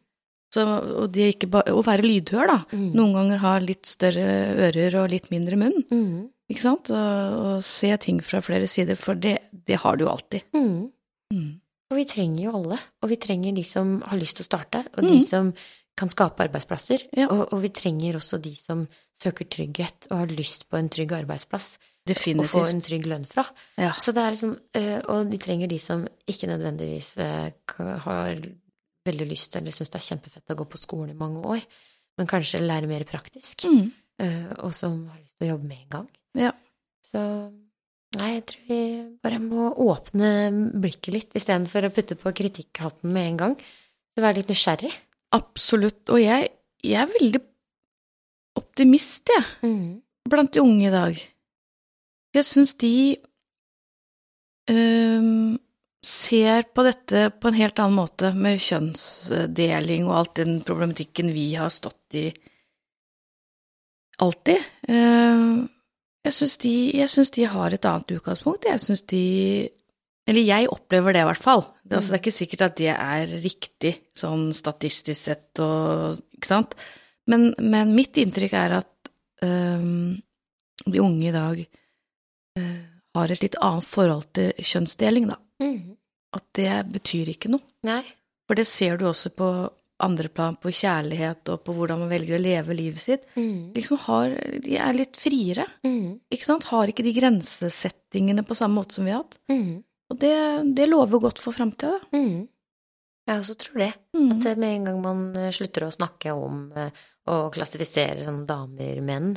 Så, 0.51 0.64
og 0.66 1.12
det 1.14 1.29
ikke 1.37 1.46
bare, 1.53 1.70
å 1.79 1.83
være 1.87 2.03
lydhør, 2.03 2.46
da. 2.51 2.59
Mm. 2.75 2.88
Noen 2.99 3.12
ganger 3.14 3.38
ha 3.44 3.53
litt 3.62 3.87
større 3.87 4.25
ører 4.66 4.96
og 5.05 5.11
litt 5.12 5.29
mindre 5.31 5.59
munn. 5.61 5.77
Mm. 5.92 6.25
Ikke 6.51 6.64
sant? 6.64 6.90
Og, 6.90 7.37
og 7.46 7.62
se 7.62 7.92
ting 8.03 8.18
fra 8.27 8.40
flere 8.42 8.66
sider, 8.66 8.99
for 8.99 9.14
det, 9.14 9.37
det 9.53 9.79
har 9.85 9.94
du 10.01 10.09
jo 10.09 10.11
alltid. 10.11 10.42
Mm. 10.57 11.53
Og 11.90 11.99
vi 12.01 12.07
trenger 12.11 12.49
jo 12.49 12.57
alle. 12.59 12.81
Og 13.05 13.12
vi 13.12 13.18
trenger 13.23 13.55
de 13.55 13.62
som 13.66 14.01
har 14.09 14.18
lyst 14.18 14.40
til 14.40 14.46
å 14.46 14.51
starte, 14.51 14.83
og 14.96 15.07
de 15.07 15.20
som 15.23 15.53
kan 16.01 16.11
skape 16.11 16.49
arbeidsplasser. 16.49 17.07
Ja. 17.14 17.29
Og, 17.31 17.53
og 17.55 17.62
vi 17.62 17.70
trenger 17.77 18.18
også 18.18 18.40
de 18.42 18.57
som 18.59 18.83
søker 19.20 19.48
trygghet 19.52 20.09
og 20.11 20.22
har 20.22 20.33
lyst 20.33 20.66
på 20.70 20.78
en 20.80 20.88
trygg 20.92 21.12
arbeidsplass 21.12 21.74
og 22.11 22.46
få 22.48 22.62
en 22.66 22.80
trygg 22.83 23.04
lønn 23.06 23.26
fra. 23.28 23.44
Ja. 23.78 23.92
Så 24.00 24.14
det 24.16 24.22
er 24.24 24.35
liksom, 24.35 24.54
eh, 24.74 24.98
og 25.12 25.28
de 25.30 25.38
trenger 25.38 25.68
de 25.70 25.78
som 25.78 26.06
ikke 26.26 26.48
nødvendigvis 26.50 27.11
eh, 27.20 27.50
har 28.06 28.40
veldig 29.06 29.28
lyst 29.28 29.56
eller 29.56 29.74
syns 29.76 29.92
det 29.92 30.00
er 30.00 30.09
kjempefett 30.09 30.52
å 30.52 30.56
gå 30.59 30.66
på 30.72 30.80
skolen 30.80 31.12
i 31.14 31.18
mange 31.20 31.44
år, 31.44 31.61
men 32.18 32.28
kanskje 32.30 32.62
lære 32.64 32.88
mer 32.90 33.04
praktisk, 33.09 33.64
Mm. 33.68 33.92
eh, 34.18 34.52
og 34.64 34.72
som 34.74 35.06
har 35.09 35.20
lyst 35.20 35.37
til 35.38 35.48
å 35.48 35.52
jobbe 35.54 35.68
med 35.68 35.78
en 35.85 35.92
gang. 35.98 36.09
Ja. 36.35 36.52
Så 37.04 37.20
nei, 38.16 38.33
jeg 38.35 38.46
tror 38.46 38.66
vi 38.68 38.80
bare 39.22 39.38
må 39.38 39.68
åpne 39.76 40.33
blikket 40.80 41.12
litt 41.14 41.35
istedenfor 41.38 41.87
å 41.87 41.92
putte 41.94 42.16
på 42.18 42.33
kritikkhatten 42.33 43.12
med 43.12 43.28
en 43.28 43.37
gang. 43.37 43.56
Så 44.16 44.24
være 44.24 44.40
litt 44.40 44.50
nysgjerrig. 44.50 44.92
Absolutt. 45.37 46.02
Og 46.11 46.18
jeg, 46.18 46.50
jeg 46.83 46.98
er 47.04 47.12
veldig 47.20 47.42
optimist, 48.61 49.33
jeg, 49.33 49.44
Mm. 49.66 50.03
blant 50.31 50.53
de 50.55 50.62
unge 50.62 50.87
i 50.87 50.94
dag. 50.94 51.18
Jeg 52.35 52.46
syns 52.46 52.77
de 52.79 52.94
um, 54.70 55.59
ser 56.05 56.68
på 56.73 56.85
dette 56.87 57.27
på 57.40 57.51
en 57.51 57.59
helt 57.59 57.81
annen 57.83 57.99
måte, 57.99 58.31
med 58.37 58.61
kjønnsdeling 58.62 60.07
og 60.09 60.16
alt 60.20 60.38
den 60.40 60.61
problematikken 60.64 61.33
vi 61.35 61.51
har 61.59 61.73
stått 61.75 62.16
i 62.16 62.29
alltid. 64.20 64.62
Ehm, 64.88 65.66
jeg 66.25 66.37
syns 66.37 66.57
de, 66.61 66.73
de 67.37 67.44
har 67.49 67.73
et 67.73 67.87
annet 67.88 68.16
utgangspunkt. 68.16 68.68
Jeg 68.68 68.83
syns 68.83 69.05
de 69.09 69.70
Eller 70.29 70.44
jeg 70.44 70.68
opplever 70.70 71.14
det, 71.16 71.23
i 71.25 71.27
hvert 71.27 71.42
fall. 71.42 71.62
Det, 71.83 71.96
altså, 71.96 72.12
det 72.12 72.16
er 72.18 72.20
ikke 72.20 72.37
sikkert 72.37 72.62
at 72.62 72.75
det 72.79 72.90
er 72.92 73.31
riktig, 73.42 73.94
sånn 74.14 74.51
statistisk 74.55 75.16
sett 75.18 75.59
og 75.64 76.20
Ikke 76.37 76.46
sant? 76.46 76.77
Men, 77.31 77.51
men 77.62 77.95
mitt 77.97 78.19
inntrykk 78.21 78.55
er 78.59 78.77
at 78.81 79.11
øhm, 79.47 80.16
de 80.87 81.01
unge 81.03 81.29
i 81.29 81.35
dag 81.35 81.61
øh, 82.59 82.79
har 83.16 83.33
et 83.35 83.43
litt 83.45 83.59
annet 83.62 83.87
forhold 83.87 84.27
til 84.37 84.53
kjønnsdeling, 84.59 85.29
da. 85.31 85.37
Mm. 85.62 85.97
At 86.37 86.47
det 86.59 86.73
betyr 86.95 87.31
ikke 87.33 87.51
noe. 87.53 87.62
Nei. 87.87 88.03
For 88.49 88.59
det 88.59 88.66
ser 88.71 88.99
du 88.99 89.07
også 89.11 89.31
på 89.37 89.49
andre 90.01 90.31
plan, 90.33 90.55
på 90.57 90.71
kjærlighet 90.73 91.51
og 91.53 91.61
på 91.66 91.75
hvordan 91.77 92.01
man 92.01 92.09
velger 92.11 92.38
å 92.38 92.40
leve 92.40 92.73
livet 92.75 93.03
sitt. 93.03 93.27
Mm. 93.37 93.73
Liksom 93.77 93.99
har, 94.07 94.33
de 94.64 94.79
er 94.81 94.97
litt 94.97 95.19
friere, 95.21 95.66
Mm. 95.85 96.14
ikke 96.33 96.47
sant? 96.49 96.64
Har 96.71 96.88
ikke 96.88 97.05
de 97.05 97.12
grensesettingene 97.19 98.43
på 98.49 98.57
samme 98.57 98.81
måte 98.81 98.97
som 98.97 99.05
vi 99.05 99.12
har 99.12 99.21
hatt. 99.23 99.37
Mm. 99.53 99.83
Og 100.11 100.19
det, 100.23 100.33
det 100.79 100.88
lover 100.88 101.21
godt 101.23 101.38
for 101.43 101.53
framtida. 101.55 101.99
Mm. 102.16 102.49
Jeg 103.31 103.43
også 103.45 103.55
tror 103.62 103.79
det. 103.85 103.93
Mm. 104.16 104.31
At 104.35 104.47
med 104.59 104.73
en 104.75 104.87
gang 104.88 105.01
man 105.05 105.21
eh, 105.38 105.53
slutter 105.55 105.87
å 105.87 105.93
snakke 105.95 106.33
om 106.35 106.64
å 106.75 106.88
og 107.31 107.53
klassifisere 107.55 108.25
sånn 108.27 108.40
damer, 108.49 108.99
menn, 109.07 109.37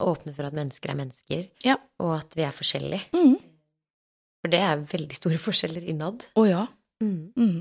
åpne 0.00 0.32
for 0.32 0.46
at 0.48 0.54
mennesker 0.56 0.92
er 0.94 0.96
mennesker, 0.96 1.42
Ja. 1.66 1.74
og 2.00 2.14
at 2.16 2.32
vi 2.38 2.46
er 2.46 2.54
forskjellige. 2.56 3.10
Mm. 3.12 3.34
For 4.40 4.52
det 4.54 4.60
er 4.64 4.80
veldig 4.88 5.18
store 5.18 5.40
forskjeller 5.46 5.84
innad. 5.92 6.24
Å 6.40 6.44
ja. 6.48 6.62
Mm. 7.04 7.34
Mm. 7.36 7.58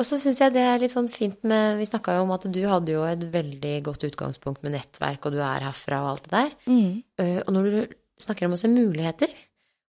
Og 0.00 0.04
så 0.08 0.18
syns 0.20 0.40
jeg 0.42 0.52
det 0.52 0.62
er 0.66 0.80
litt 0.82 0.92
sånn 0.92 1.08
fint 1.12 1.40
med 1.46 1.76
Vi 1.78 1.84
snakka 1.88 2.14
jo 2.18 2.22
om 2.26 2.30
at 2.34 2.44
du 2.52 2.60
hadde 2.68 2.94
jo 2.94 3.02
et 3.06 3.24
veldig 3.32 3.72
godt 3.86 4.04
utgangspunkt 4.08 4.62
med 4.64 4.72
nettverk, 4.76 5.24
og 5.28 5.36
du 5.36 5.40
er 5.44 5.64
herfra 5.68 6.02
og 6.04 6.10
alt 6.14 6.28
det 6.28 6.34
der. 6.36 6.54
Mm. 6.68 6.92
Eh, 7.22 7.38
Og 7.46 7.52
når 7.56 7.70
du 7.70 7.96
snakker 8.26 8.48
om 8.50 8.56
å 8.56 8.60
se 8.60 8.68
muligheter 8.72 9.32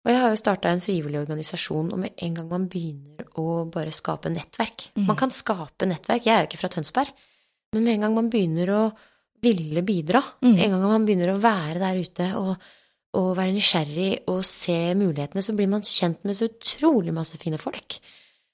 Og 0.04 0.12
jeg 0.12 0.20
har 0.20 0.34
jo 0.34 0.40
starta 0.40 0.72
en 0.74 0.84
frivillig 0.84 1.22
organisasjon, 1.22 1.94
og 1.96 2.00
med 2.02 2.18
en 2.26 2.34
gang 2.36 2.50
man 2.50 2.68
begynner 2.72 3.30
å 3.40 3.64
bare 3.72 3.94
skape 3.96 4.32
nettverk 4.34 4.90
mm. 4.98 5.06
Man 5.08 5.20
kan 5.20 5.32
skape 5.32 5.88
nettverk. 5.88 6.26
Jeg 6.28 6.36
er 6.36 6.44
jo 6.44 6.50
ikke 6.52 6.60
fra 6.60 6.72
Tønsberg, 6.74 7.12
men 7.74 7.86
med 7.86 7.96
en 7.96 8.08
gang 8.08 8.18
man 8.18 8.32
begynner 8.34 8.74
å 8.76 8.82
ville 9.44 9.84
bidra, 9.84 10.22
mm. 10.44 10.56
en 10.56 10.74
gang 10.76 10.84
man 10.88 11.06
begynner 11.08 11.34
å 11.34 11.40
være 11.44 11.80
der 11.82 12.00
ute 12.00 12.28
og, 12.40 12.68
og 13.20 13.30
være 13.38 13.56
nysgjerrig 13.56 14.12
og 14.32 14.44
se 14.48 14.78
mulighetene, 15.00 15.44
så 15.44 15.56
blir 15.58 15.72
man 15.72 15.84
kjent 15.88 16.24
med 16.28 16.38
så 16.38 16.48
utrolig 16.52 17.16
masse 17.16 17.40
fine 17.42 17.60
folk. 17.60 17.98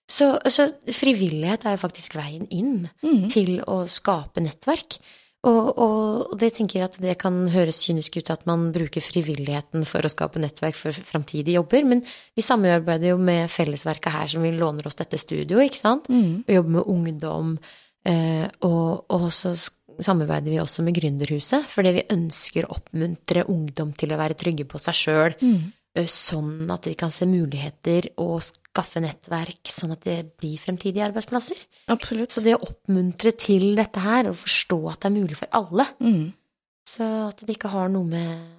Så, 0.09 0.31
så 0.49 0.65
frivillighet 0.89 1.67
er 1.69 1.75
jo 1.75 1.83
faktisk 1.83 2.17
veien 2.17 2.47
inn 2.49 2.87
Mm. 3.05 3.27
til 3.29 3.59
å 3.69 3.83
skape 3.89 4.41
nettverk. 4.41 4.97
Og, 5.47 5.67
og, 5.79 6.33
det 6.39 6.49
tenker 6.57 6.81
jeg 6.81 6.89
at 6.89 6.97
det 6.99 7.13
kan 7.21 7.37
høres 7.53 7.79
kynisk 7.85 8.17
ut 8.19 8.31
at 8.33 8.41
man 8.49 8.69
bruker 8.75 9.03
frivilligheten 9.03 9.85
for 9.87 10.03
å 10.03 10.11
skape 10.11 10.41
nettverk 10.41 10.75
for 10.75 10.91
framtidige 10.91 11.55
jobber, 11.55 11.85
men 11.87 12.03
vi 12.35 12.43
samarbeider 12.43 13.13
jo 13.13 13.19
med 13.23 13.47
fellesverket 13.51 14.15
her 14.17 14.31
som 14.33 14.43
vi 14.43 14.51
låner 14.51 14.89
oss 14.89 14.99
dette 14.99 15.19
studioet, 15.21 15.71
ikke 15.71 15.79
sant? 15.79 16.11
Mm. 16.11 16.43
Og 16.43 16.55
jobber 16.57 16.75
med 16.75 16.91
ungdom, 16.91 17.55
eh, 18.03 18.45
og, 18.67 19.05
og 19.15 19.29
så 19.35 19.55
samarbeider 19.99 20.51
vi 20.51 20.59
også 20.59 20.83
med 20.83 20.99
Gründerhuset, 20.99 21.71
fordi 21.71 21.95
vi 22.01 22.07
ønsker 22.15 22.67
å 22.67 22.75
oppmuntre 22.75 23.47
ungdom 23.51 23.95
til 23.95 24.11
å 24.11 24.19
være 24.19 24.37
trygge 24.39 24.67
på 24.67 24.81
seg 24.81 25.03
sjøl, 25.05 25.39
Mm. 25.39 25.71
sånn 26.05 26.69
at 26.71 26.85
de 26.85 26.93
kan 26.95 27.11
se 27.11 27.25
muligheter 27.27 28.11
og 28.21 28.43
skaffe 28.79 29.01
nettverk, 29.03 29.67
sånn 29.67 29.91
at 29.95 30.03
det 30.07 30.17
blir 30.39 30.57
fremtidige 30.61 31.03
arbeidsplasser. 31.09 31.59
Absolutt. 31.91 32.31
Så 32.31 32.43
det 32.45 32.55
å 32.55 32.63
oppmuntre 32.63 33.33
til 33.37 33.73
dette 33.75 33.99
her, 34.03 34.29
og 34.31 34.37
forstå 34.39 34.79
at 34.93 35.01
det 35.03 35.09
er 35.11 35.17
mulig 35.19 35.35
for 35.39 35.51
alle, 35.59 35.85
Mm. 35.99 36.31
så 36.87 37.27
at 37.29 37.43
det 37.45 37.57
ikke 37.57 37.69
har 37.69 37.89
noe 37.89 38.07
med 38.07 38.55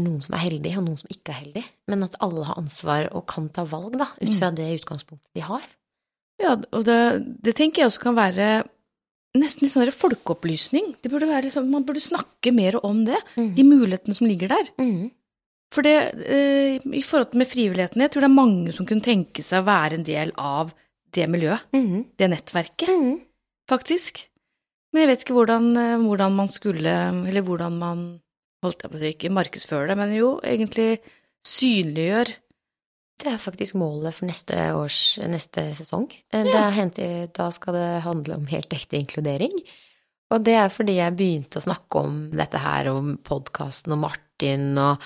noen 0.00 0.20
som 0.22 0.34
er 0.34 0.44
heldig, 0.48 0.76
og 0.78 0.84
noen 0.86 0.98
som 0.98 1.10
ikke 1.10 1.30
er 1.34 1.40
heldig, 1.44 1.64
men 1.90 2.02
at 2.06 2.16
alle 2.22 2.44
har 2.46 2.56
ansvar 2.58 3.08
og 3.12 3.26
kan 3.26 3.48
ta 3.50 3.64
valg, 3.64 3.96
da, 3.98 4.06
ut 4.20 4.34
fra 4.38 4.50
det 4.54 4.80
utgangspunktet 4.80 5.30
de 5.34 5.40
har. 5.46 5.62
Ja, 6.40 6.56
og 6.72 6.84
det, 6.86 6.98
det 7.42 7.54
tenker 7.58 7.82
jeg 7.82 7.90
også 7.90 8.00
kan 8.00 8.16
være 8.16 8.64
nesten 9.36 9.62
litt 9.66 9.72
sånn 9.74 9.90
folkeopplysning. 9.94 10.94
Det 11.02 11.10
burde 11.12 11.28
liksom, 11.44 11.68
man 11.70 11.84
burde 11.86 12.00
snakke 12.02 12.52
mer 12.54 12.78
om 12.86 13.04
det, 13.04 13.18
de 13.36 13.62
mulighetene 13.62 14.14
som 14.16 14.26
ligger 14.26 14.48
der. 14.48 14.70
Mm. 14.80 15.10
For 15.70 15.86
det, 15.86 15.96
eh, 16.26 16.78
i 16.82 17.02
forhold 17.06 17.30
til 17.30 17.38
med 17.38 17.46
frivilligheten, 17.50 18.02
jeg 18.02 18.10
tror 18.10 18.24
det 18.24 18.30
er 18.30 18.34
mange 18.42 18.72
som 18.74 18.86
kunne 18.86 19.04
tenke 19.04 19.42
seg 19.46 19.62
å 19.62 19.68
være 19.68 19.98
en 20.00 20.06
del 20.06 20.32
av 20.36 20.72
det 21.12 21.28
miljøet, 21.30 21.60
Mm. 21.72 22.06
det 22.18 22.30
nettverket, 22.30 22.88
Mm. 22.88 23.20
faktisk. 23.70 24.26
Men 24.92 25.06
jeg 25.06 25.08
vet 25.08 25.24
ikke 25.24 25.34
hvordan, 25.38 25.76
eh, 25.76 25.96
hvordan 26.02 26.32
man 26.34 26.48
skulle, 26.48 26.94
eller 27.28 27.42
hvordan 27.42 27.78
man, 27.78 28.20
holdt 28.64 28.82
jeg 28.82 28.90
på 28.90 28.96
å 28.96 28.98
si, 28.98 29.12
ikke 29.14 29.30
markedsfører 29.32 29.88
det, 29.88 29.96
men 29.96 30.12
jo, 30.14 30.40
egentlig 30.42 30.98
synliggjør. 31.46 32.34
Det 33.20 33.26
er 33.34 33.36
faktisk 33.38 33.74
målet 33.74 34.14
for 34.16 34.26
neste 34.26 34.56
års 34.74 35.18
neste 35.28 35.74
sesong. 35.76 36.10
Ja. 36.32 36.42
Det 36.44 36.54
er 36.54 36.70
hent- 36.72 37.32
da 37.34 37.50
skal 37.50 37.74
det 37.74 38.02
handle 38.02 38.34
om 38.34 38.46
helt 38.46 38.70
ekte 38.70 38.98
inkludering. 38.98 39.52
Og 40.30 40.44
det 40.44 40.54
er 40.54 40.68
fordi 40.68 40.96
jeg 40.96 41.16
begynte 41.16 41.58
å 41.58 41.66
snakke 41.66 42.04
om 42.04 42.30
dette 42.30 42.58
her, 42.58 42.88
om 42.88 43.18
podkasten 43.18 43.92
og 43.92 43.98
Martin, 43.98 44.78
og 44.78 45.00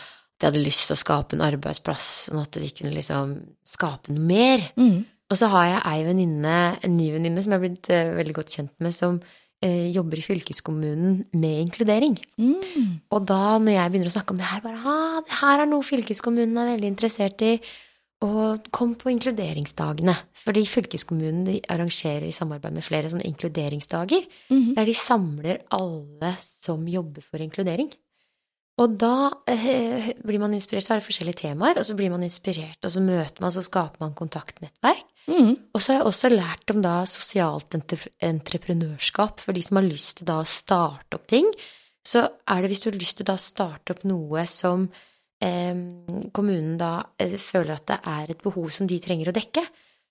de 0.45 0.51
hadde 0.51 0.64
lyst 0.64 0.90
til 0.90 0.92
å 0.92 1.01
skape 1.01 1.38
en 1.38 1.45
arbeidsplass, 1.47 2.09
sånn 2.28 2.42
at 2.42 2.59
vi 2.61 2.68
kunne 2.76 2.92
liksom 2.92 3.38
skape 3.64 4.12
noe 4.12 4.26
mer. 4.28 4.66
Mm. 4.76 4.99
Og 5.32 5.38
så 5.40 5.49
har 5.55 5.70
jeg 5.70 5.80
ei 5.88 6.03
venninne, 6.05 6.59
en 6.84 6.99
ny 6.99 7.09
venninne 7.14 7.40
som 7.40 7.55
jeg 7.55 7.61
har 7.61 7.64
blitt 7.64 7.90
uh, 7.95 8.12
veldig 8.18 8.36
godt 8.36 8.59
kjent 8.59 8.74
med, 8.84 8.92
som 8.92 9.16
uh, 9.22 9.86
jobber 9.95 10.20
i 10.20 10.26
fylkeskommunen 10.26 11.16
med 11.32 11.62
inkludering. 11.62 12.18
Mm. 12.36 13.01
Og 13.09 13.24
da 13.30 13.57
når 13.57 13.78
jeg 13.78 13.95
begynner 13.95 14.12
å 14.12 14.16
snakke 14.18 14.36
om 14.36 14.42
det 14.42 14.51
her, 14.51 14.61
bare 14.66 14.84
ah, 14.84 15.18
det 15.24 15.40
her 15.40 15.64
er 15.64 15.72
noe 15.72 15.88
fylkeskommunen 15.88 16.61
er 16.61 16.74
veldig 16.74 16.92
interessert 16.92 17.49
i. 17.49 17.57
Og 18.24 18.68
kom 18.72 18.95
på 19.01 19.11
inkluderingsdagene. 19.12 20.14
Fordi 20.45 20.62
fylkeskommunen 20.68 21.42
de 21.49 21.59
arrangerer 21.72 22.28
i 22.28 22.36
samarbeid 22.36 22.76
med 22.76 22.84
flere 22.84 23.09
sånne 23.12 23.26
inkluderingsdager. 23.32 24.28
Mhm. 24.53 24.76
Der 24.76 24.92
de 24.92 24.95
samler 24.97 25.64
alle 25.72 26.36
som 26.45 26.84
jobber 26.88 27.24
for 27.24 27.40
inkludering. 27.40 27.88
Og 28.82 28.94
da 28.98 29.30
eh, 29.46 30.08
blir 30.26 30.40
man 30.42 30.54
inspirert, 30.56 30.82
så 30.86 30.96
er 30.96 31.00
det 31.00 31.06
forskjellige 31.06 31.44
temaer, 31.44 31.78
og 31.78 31.86
så 31.86 31.94
blir 31.94 32.10
man 32.10 32.24
inspirert, 32.26 32.80
og 32.82 32.90
så 32.90 33.02
møter 33.04 33.44
man, 33.44 33.54
så 33.54 33.62
skaper 33.62 34.02
man 34.02 34.16
kontaktnettverk. 34.18 35.06
Mm. 35.30 35.54
Og 35.72 35.80
så 35.80 35.92
har 35.92 36.00
jeg 36.00 36.08
også 36.10 36.30
lært 36.32 36.72
om 36.74 36.82
da 36.84 36.96
sosialt 37.08 37.76
entre 37.78 38.10
entreprenørskap, 38.26 39.38
for 39.40 39.56
de 39.56 39.62
som 39.64 39.78
har 39.78 39.86
lyst 39.86 40.18
til 40.18 40.28
da 40.28 40.40
å 40.42 40.48
starte 40.48 41.20
opp 41.20 41.28
ting. 41.30 41.48
Så 42.04 42.24
er 42.50 42.60
det 42.60 42.72
hvis 42.72 42.82
du 42.84 42.90
har 42.90 42.98
lyst 42.98 43.20
til 43.20 43.28
da 43.28 43.38
å 43.38 43.44
starte 43.44 43.94
opp 43.94 44.02
noe 44.10 44.42
som 44.50 44.88
eh, 45.38 45.78
kommunen 46.34 46.74
da 46.80 46.96
eh, 47.14 47.38
føler 47.40 47.76
at 47.76 47.86
det 47.92 48.00
er 48.10 48.34
et 48.34 48.42
behov 48.42 48.68
som 48.74 48.90
de 48.90 48.98
trenger 49.00 49.30
å 49.30 49.36
dekke, 49.38 49.62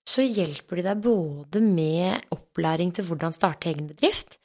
så 0.04 0.24
hjelper 0.24 0.80
de 0.80 0.88
deg 0.88 1.04
både 1.04 1.60
med 1.64 2.32
opplæring 2.34 2.90
til 2.96 3.06
hvordan 3.08 3.36
starte 3.36 3.70
egen 3.70 3.86
bedrift, 3.92 4.38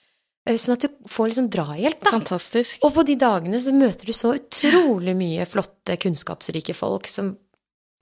sånn 0.58 0.78
at 0.78 0.86
du 0.88 1.10
får 1.12 1.30
liksom 1.30 1.50
drahjelp, 1.54 2.00
da. 2.02 2.14
Fantastisk. 2.16 2.82
Og 2.88 2.96
på 2.96 3.06
de 3.06 3.16
dagene 3.20 3.62
så 3.62 3.74
møter 3.76 4.10
du 4.10 4.16
så 4.16 4.34
utrolig 4.40 5.14
mye 5.20 5.46
flotte, 5.50 6.00
kunnskapsrike 6.02 6.74
folk 6.78 7.10
som 7.10 7.36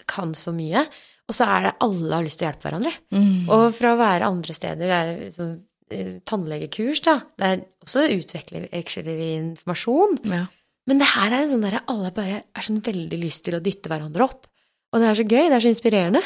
kan 0.07 0.31
så 0.37 0.53
mye. 0.55 0.85
Og 1.27 1.35
så 1.35 1.47
er 1.51 1.65
det 1.65 1.77
alle 1.83 2.13
har 2.13 2.23
lyst 2.23 2.39
til 2.39 2.47
å 2.47 2.51
hjelpe 2.51 2.69
hverandre. 2.69 2.93
Mm. 3.11 3.49
Og 3.51 3.65
fra 3.75 3.93
å 3.93 3.99
være 3.99 4.29
andre 4.31 4.55
steder, 4.55 4.91
det 4.93 4.99
er 4.99 5.33
sånn 5.35 5.55
eh, 5.91 6.13
tannlegekurs, 6.27 7.01
da, 7.03 7.17
der 7.41 7.65
også 7.83 8.05
utveksler 8.15 9.09
vi 9.11 9.31
informasjon. 9.41 10.21
Ja. 10.31 10.45
Men 10.87 11.01
det 11.01 11.09
her 11.11 11.33
er 11.33 11.41
en 11.41 11.51
sånn 11.51 11.65
der 11.65 11.81
alle 11.83 12.13
bare 12.15 12.43
er 12.47 12.63
sånn 12.63 12.79
veldig 12.85 13.19
lyst 13.19 13.43
til 13.47 13.57
å 13.57 13.63
dytte 13.63 13.91
hverandre 13.91 14.23
opp. 14.29 14.47
Og 14.95 15.03
det 15.03 15.09
er 15.09 15.19
så 15.19 15.25
gøy, 15.27 15.49
det 15.49 15.57
er 15.57 15.65
så 15.65 15.73
inspirerende. 15.73 16.23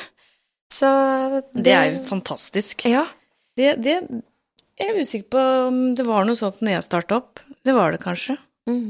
Så 0.72 0.90
Det 1.58 1.74
er 1.74 1.88
jo 1.96 2.04
fantastisk. 2.08 2.86
Ja. 2.88 3.08
Det, 3.58 3.74
det 3.84 3.96
Jeg 4.82 4.90
er 4.96 5.00
usikker 5.02 5.30
på 5.36 5.42
om 5.70 5.80
det 5.98 6.06
var 6.08 6.26
noe 6.26 6.38
sånt 6.40 6.62
når 6.66 6.76
jeg 6.78 6.88
starta 6.88 7.20
opp. 7.22 7.40
Det 7.66 7.74
var 7.78 7.94
det 7.94 8.02
kanskje. 8.04 8.38
Mhm. 8.70 8.90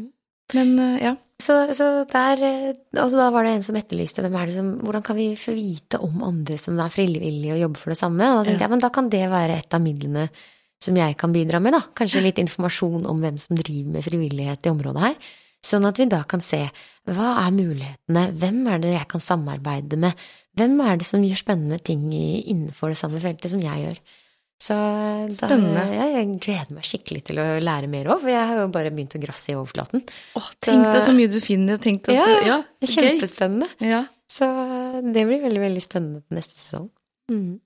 Men 0.55 0.71
eh, 0.83 0.95
ja. 1.05 1.11
Så, 1.41 1.55
så 1.73 1.85
der 2.11 2.41
eh, 2.43 2.73
altså 2.99 3.17
Da 3.17 3.29
var 3.33 3.45
det 3.47 3.53
en 3.55 3.63
som 3.65 3.77
etterlyste 3.79 4.21
hvem 4.21 4.35
er 4.37 4.49
det 4.49 4.55
som, 4.57 4.73
hvordan 4.83 5.03
kan 5.05 5.15
vi 5.17 5.29
få 5.39 5.53
vite 5.55 5.97
om 6.03 6.19
andre 6.27 6.57
som 6.59 6.77
er 6.83 6.91
frivillige 6.93 7.55
og 7.55 7.61
jobber 7.63 7.79
for 7.81 7.93
det 7.93 7.99
samme. 8.01 8.27
Og 8.31 8.41
da 8.41 8.49
tenkte 8.49 8.59
Ja. 8.59 8.67
jeg 8.67 8.73
men 8.75 8.83
da 8.83 8.89
kan 8.93 9.09
det 9.09 9.23
være 9.31 9.57
et 9.61 9.73
av 9.77 9.81
midlene 9.83 10.25
som 10.81 10.97
jeg 10.97 11.15
kan 11.17 11.31
bidra 11.33 11.59
med. 11.61 11.73
da. 11.77 11.81
Kanskje 11.95 12.23
litt 12.25 12.41
informasjon 12.41 13.05
om 13.09 13.21
hvem 13.21 13.37
som 13.39 13.55
driver 13.55 13.91
med 13.95 14.03
frivillighet 14.05 14.65
i 14.65 14.73
området 14.73 15.01
her. 15.01 15.15
Sånn 15.63 15.85
at 15.85 15.97
vi 16.01 16.07
da 16.09 16.23
kan 16.25 16.41
se 16.41 16.63
hva 17.05 17.35
er 17.45 17.51
mulighetene, 17.53 18.23
hvem 18.33 18.63
er 18.67 18.79
det 18.81 18.93
jeg 18.95 19.07
kan 19.07 19.21
samarbeide 19.21 19.97
med, 19.97 20.13
hvem 20.57 20.79
er 20.81 20.97
det 20.97 21.05
som 21.05 21.21
gjør 21.21 21.37
spennende 21.37 21.77
ting 21.79 22.07
innenfor 22.11 22.89
det 22.89 22.97
samme 22.97 23.21
feltet 23.21 23.53
som 23.53 23.61
jeg 23.61 23.85
gjør. 23.85 23.99
Så 24.61 24.75
da, 25.39 25.47
ja, 25.89 26.03
jeg 26.19 26.27
gleder 26.43 26.75
meg 26.75 26.85
skikkelig 26.85 27.23
til 27.31 27.39
å 27.41 27.45
lære 27.63 27.87
mer 27.89 28.11
òg, 28.13 28.19
for 28.21 28.29
jeg 28.29 28.45
har 28.51 28.59
jo 28.59 28.67
bare 28.73 28.91
begynt 28.93 29.15
å 29.17 29.21
grafse 29.23 29.49
i 29.49 29.57
overflaten. 29.57 30.03
Åh, 30.37 30.49
tenk 30.61 30.85
deg 30.85 31.01
så 31.07 31.15
mye 31.17 31.31
du 31.33 31.39
finner. 31.41 31.79
Tenk 31.81 32.03
deg 32.05 32.19
Ja, 32.19 32.27
så, 32.27 32.35
ja, 32.45 32.57
Det 32.77 32.89
er 32.89 32.93
kjempespennende. 32.93 33.69
Ja. 33.81 34.03
Så 34.31 34.47
det 35.01 35.25
blir 35.27 35.41
veldig, 35.43 35.63
veldig 35.65 35.81
spennende 35.83 36.21
til 36.21 36.37
neste 36.37 36.59
sesong. 36.59 36.85
Mm. 37.31 37.57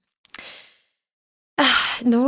Eh, 1.62 1.82
Nå 2.08 2.22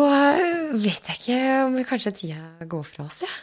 vet 0.83 1.09
jeg 1.11 1.17
ikke 1.21 1.39
om 1.65 1.79
kanskje 1.87 2.13
tida 2.21 2.67
går 2.69 2.83
fra 2.87 3.07
oss, 3.07 3.21
jeg. 3.23 3.39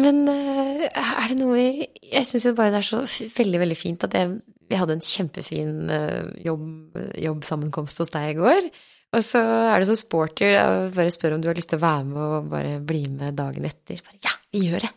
Men 0.00 0.22
eh, 0.30 0.86
er 0.88 1.26
det 1.28 1.36
noe 1.36 1.52
vi 1.58 1.66
Jeg 2.14 2.24
syns 2.24 2.46
jo 2.48 2.54
bare 2.56 2.72
det 2.72 2.78
er 2.78 2.86
så 2.86 3.02
veldig, 3.36 3.58
veldig 3.60 3.76
fint 3.76 4.06
at 4.06 4.14
jeg, 4.16 4.38
jeg 4.70 4.80
hadde 4.80 4.94
en 4.96 5.04
kjempefin 5.04 5.74
eh, 5.92 6.30
jobb, 6.46 6.96
jobbsammenkomst 7.20 8.00
hos 8.00 8.14
deg 8.14 8.30
i 8.30 8.38
går. 8.40 8.70
Og 9.12 9.20
så 9.26 9.40
er 9.44 9.78
det 9.82 9.88
så 9.90 9.96
sporty 10.00 10.46
å 10.56 10.88
bare 10.94 11.12
spørre 11.12 11.36
om 11.36 11.42
du 11.44 11.48
har 11.50 11.58
lyst 11.58 11.68
til 11.72 11.78
å 11.80 11.84
være 11.84 12.04
med 12.08 12.20
og 12.22 12.46
bare 12.52 12.78
bli 12.80 13.02
med 13.12 13.34
dagen 13.36 13.66
etter. 13.68 14.00
Bare, 14.06 14.16
ja, 14.24 14.32
vi 14.54 14.62
gjør 14.70 14.86
det. 14.86 14.92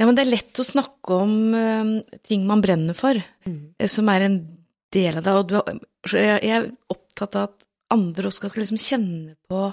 ja, 0.00 0.06
men 0.08 0.16
det 0.16 0.24
er 0.24 0.30
lett 0.32 0.60
å 0.62 0.64
snakke 0.64 1.18
om 1.22 1.34
uh, 1.54 2.18
ting 2.24 2.46
man 2.48 2.62
brenner 2.64 2.96
for, 2.96 3.14
Mm. 3.44 3.74
eh, 3.78 3.86
som 3.92 4.08
er 4.08 4.22
en 4.24 4.38
del 4.90 5.18
av 5.18 5.24
det. 5.26 5.32
Og 5.36 5.50
har- 5.52 5.78
jeg, 6.16 6.40
jeg 6.42 6.56
er 6.56 6.70
opptatt 6.90 7.36
av 7.36 7.42
at 7.50 7.66
andre 7.92 8.28
også 8.30 8.48
skal 8.48 8.62
liksom 8.64 8.80
kjenne 8.80 9.36
på 9.48 9.66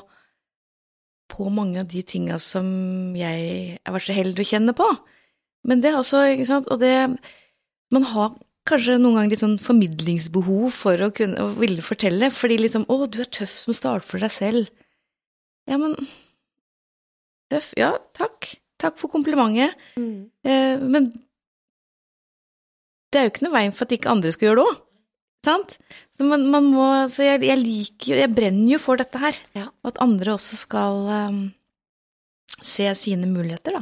på 1.31 1.47
mange 1.49 1.79
av 1.79 1.87
de 1.87 2.01
tinga 2.03 2.35
som 2.43 3.15
jeg 3.15 3.77
har 3.85 3.93
vært 3.95 4.03
så 4.09 4.13
heldig 4.17 4.43
å 4.43 4.49
kjenne 4.51 4.73
på. 4.75 4.87
Men 5.63 5.79
det 5.79 5.93
er 5.93 5.99
også, 6.01 6.25
ikke 6.35 6.45
sant, 6.49 6.67
og 6.69 6.79
det 6.83 7.17
Man 7.91 8.03
har 8.03 8.35
kanskje 8.69 8.97
noen 8.99 9.17
ganger 9.17 9.33
litt 9.33 9.43
sånn 9.43 9.57
formidlingsbehov 9.61 10.67
for 10.75 11.01
å 11.05 11.11
kunne 11.15 11.41
å 11.41 11.53
ville 11.57 11.83
fortelle, 11.85 12.29
fordi 12.33 12.59
liksom 12.61 12.85
Å, 12.91 13.05
du 13.09 13.21
er 13.23 13.31
tøff 13.33 13.55
som 13.63 13.75
starter 13.75 14.07
for 14.07 14.23
deg 14.23 14.33
selv. 14.33 14.69
Ja, 15.69 15.79
men 15.81 15.95
Tøff? 17.51 17.73
Ja, 17.75 17.97
takk. 18.15 18.53
Takk 18.79 18.95
for 19.01 19.11
komplimentet. 19.11 19.75
Eh, 20.47 20.79
men 20.79 21.09
det 23.11 23.19
er 23.19 23.27
jo 23.27 23.33
ikke 23.33 23.43
noe 23.43 23.57
veien 23.57 23.75
for 23.75 23.85
at 23.85 23.95
ikke 23.97 24.11
andre 24.13 24.31
skal 24.31 24.47
gjøre 24.49 24.61
det 24.61 24.71
òg. 24.71 24.79
Sant? 25.45 25.73
Så 26.15 26.27
man, 26.29 26.45
man 26.53 26.67
må 26.69 26.87
Så 27.09 27.25
jeg, 27.25 27.39
jeg 27.41 27.57
liker 27.57 28.11
jo 28.11 28.17
Jeg 28.19 28.29
brenner 28.29 28.75
jo 28.75 28.77
for 28.81 29.01
dette 29.01 29.17
her. 29.17 29.39
Ja. 29.57 29.71
At 29.83 29.97
andre 30.03 30.35
også 30.35 30.59
skal 30.59 31.07
um, 31.09 31.39
se 32.61 32.85
sine 32.95 33.25
muligheter, 33.25 33.79
da. 33.79 33.81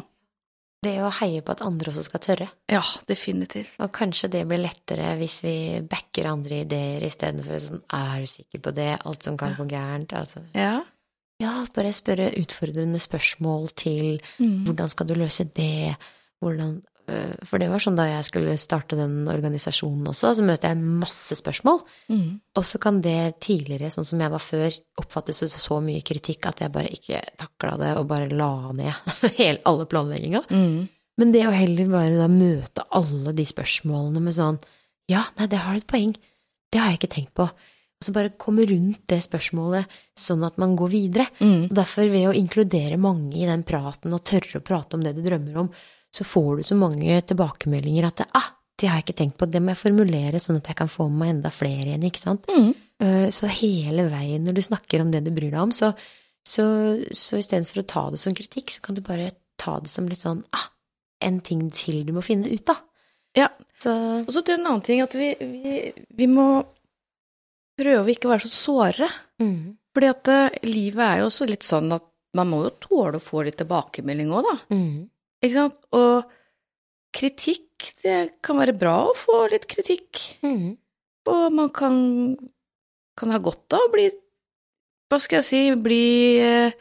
Det 0.82 0.94
å 1.04 1.10
heie 1.12 1.42
på 1.44 1.52
at 1.52 1.62
andre 1.66 1.92
også 1.92 2.06
skal 2.06 2.22
tørre. 2.24 2.46
Ja, 2.72 2.82
definitivt. 3.10 3.74
Og 3.84 3.92
kanskje 3.92 4.30
det 4.32 4.46
blir 4.48 4.62
lettere 4.64 5.10
hvis 5.20 5.42
vi 5.44 5.56
backer 5.92 6.30
andre 6.32 6.62
ideer 6.64 7.04
istedenfor 7.04 7.60
sånn 7.60 7.82
Er 7.92 8.22
du 8.24 8.30
sikker 8.32 8.62
på 8.64 8.72
det? 8.78 8.94
Alt 9.04 9.24
som 9.28 9.36
kan 9.38 9.58
gå 9.58 9.66
gærent? 9.68 10.14
Altså. 10.16 10.46
Ja. 10.56 10.78
Ja, 11.40 11.66
bare 11.76 11.92
spørre 11.96 12.32
utfordrende 12.40 13.00
spørsmål 13.00 13.70
til 13.76 14.22
Mm. 14.40 14.66
hvordan 14.66 14.90
skal 14.90 15.08
du 15.08 15.14
løse 15.16 15.44
det? 15.56 15.96
Hvordan 16.42 16.82
For 17.48 17.62
det 17.62 17.70
var 17.72 17.82
sånn 17.84 17.98
da 17.98 18.06
jeg 18.08 18.28
skulle 18.28 18.56
starte 18.62 18.98
den 19.00 19.24
organisasjonen 19.32 20.12
også, 20.12 20.34
så 20.38 20.46
møter 20.46 20.74
jeg 20.74 20.84
masse 21.02 21.38
spørsmål. 21.40 21.82
Mm. 22.12 22.28
Og 22.60 22.68
så 22.68 22.82
kan 22.82 23.02
det 23.06 23.40
tidligere, 23.46 23.92
sånn 23.94 24.08
som 24.08 24.22
jeg 24.24 24.34
var 24.34 24.44
før, 24.44 24.78
oppfattes 25.02 25.42
som 25.44 25.52
så 25.52 25.80
mye 25.84 26.04
kritikk 26.06 26.50
at 26.50 26.64
jeg 26.64 26.74
bare 26.74 26.94
ikke 26.94 27.22
takla 27.40 27.76
det 27.82 27.96
og 28.00 28.08
bare 28.12 28.30
la 28.32 28.54
ned 28.76 29.12
hele, 29.40 29.60
alle 29.70 29.88
planlegginga. 29.90 30.46
Mm. 30.50 30.80
Men 31.20 31.34
det 31.36 31.44
å 31.48 31.56
heller 31.56 31.92
bare 31.92 32.16
da 32.16 32.30
møte 32.32 32.86
alle 32.96 33.36
de 33.36 33.46
spørsmålene 33.48 34.24
med 34.24 34.38
sånn 34.38 34.62
Ja, 35.12 35.26
nei, 35.40 35.50
det 35.52 35.60
har 35.64 35.76
du 35.76 35.82
et 35.82 35.90
poeng. 35.90 36.14
Det 36.70 36.80
har 36.80 36.94
jeg 36.94 37.02
ikke 37.02 37.16
tenkt 37.16 37.36
på. 37.40 37.50
Og 38.00 38.08
så 38.08 38.14
bare 38.16 38.32
komme 38.40 38.64
rundt 38.70 39.02
det 39.12 39.20
spørsmålet 39.26 40.00
sånn 40.18 40.46
at 40.48 40.60
man 40.62 40.78
går 40.80 40.92
videre. 40.94 41.26
Mm. 41.42 41.66
Og 41.68 41.74
derfor, 41.76 42.08
ved 42.08 42.30
å 42.30 42.36
inkludere 42.38 43.00
mange 43.02 43.34
i 43.36 43.48
den 43.50 43.66
praten 43.68 44.16
og 44.16 44.24
tørre 44.24 44.62
å 44.62 44.64
prate 44.64 44.96
om 44.96 45.04
det 45.04 45.18
du 45.18 45.24
drømmer 45.26 45.58
om, 45.66 45.72
så 46.16 46.26
får 46.26 46.58
du 46.58 46.64
så 46.64 46.76
mange 46.80 47.20
tilbakemeldinger 47.30 48.08
at 48.10 48.24
ah, 48.38 48.48
det 48.80 48.88
har 48.90 48.98
jeg 49.02 49.10
ikke 49.10 49.18
tenkt 49.20 49.38
på, 49.38 49.46
det 49.52 49.60
må 49.62 49.74
jeg 49.74 49.82
formulere 49.84 50.40
sånn 50.42 50.58
at 50.62 50.70
jeg 50.72 50.78
kan 50.80 50.88
få 50.90 51.10
med 51.10 51.20
meg 51.20 51.32
enda 51.36 51.52
flere 51.52 51.90
igjen, 51.92 52.06
ikke 52.08 52.22
sant. 52.24 52.48
Mm. 52.50 52.70
Eh, 53.04 53.28
Så 53.36 53.50
hele 53.52 54.06
veien 54.10 54.44
når 54.48 54.56
du 54.56 54.62
snakker 54.64 55.04
om 55.04 55.12
det 55.12 55.22
du 55.26 55.32
bryr 55.36 55.52
deg 55.52 55.60
om, 55.62 55.74
så, 55.76 55.92
så, 56.48 56.66
så 57.12 57.38
istedenfor 57.42 57.82
å 57.84 57.88
ta 57.92 58.04
det 58.16 58.20
som 58.24 58.34
kritikk, 58.38 58.72
så 58.72 58.82
kan 58.88 58.96
du 58.96 59.02
bare 59.06 59.34
ta 59.60 59.76
det 59.84 59.92
som 59.92 60.08
litt 60.08 60.24
sånn 60.24 60.42
ah, 60.56 60.70
en 61.28 61.42
ting 61.44 61.68
til 61.76 62.06
du 62.08 62.14
må 62.16 62.24
finne 62.24 62.48
ut 62.48 62.72
av. 62.72 62.80
Ja. 63.36 63.50
Så 63.84 63.92
Og 64.24 64.32
så 64.34 64.42
tror 64.42 64.56
jeg 64.56 64.62
en 64.64 64.70
annen 64.72 64.86
ting 64.88 65.04
at 65.04 65.14
vi, 65.16 65.34
vi, 65.40 65.76
vi 66.16 66.28
må 66.32 66.64
prøve 67.80 68.04
å 68.08 68.12
ikke 68.12 68.32
være 68.32 68.48
så 68.48 68.52
såre. 68.56 69.08
mm, 69.44 69.60
Fordi 69.96 70.10
at 70.12 70.32
eh, 70.34 70.58
livet 70.68 71.04
er 71.06 71.22
jo 71.22 71.30
også 71.30 71.48
litt 71.50 71.68
sånn 71.68 71.92
at 71.96 72.06
man 72.38 72.50
må 72.52 72.64
jo 72.66 72.74
tåle 72.84 73.20
å 73.20 73.24
få 73.24 73.44
litt 73.48 73.58
tilbakemelding 73.60 74.32
òg, 74.36 74.46
da. 74.48 74.56
mm, 74.76 74.98
Ikke 75.44 75.56
sant? 75.56 75.78
Og 75.96 76.30
kritikk, 77.16 77.90
det 78.04 78.18
kan 78.46 78.60
være 78.60 78.76
bra 78.78 78.96
å 79.10 79.16
få 79.18 79.46
litt 79.52 79.68
kritikk. 79.72 80.20
mm, 80.44 80.70
Og 81.30 81.54
man 81.56 81.70
kan, 81.74 81.96
kan 83.18 83.32
ha 83.34 83.40
godt 83.44 83.74
av 83.78 83.88
å 83.88 83.92
bli 83.94 84.10
Hva 85.10 85.18
skal 85.22 85.40
jeg 85.40 85.48
si 85.48 85.62
Bli 85.82 86.02
eh, 86.44 86.72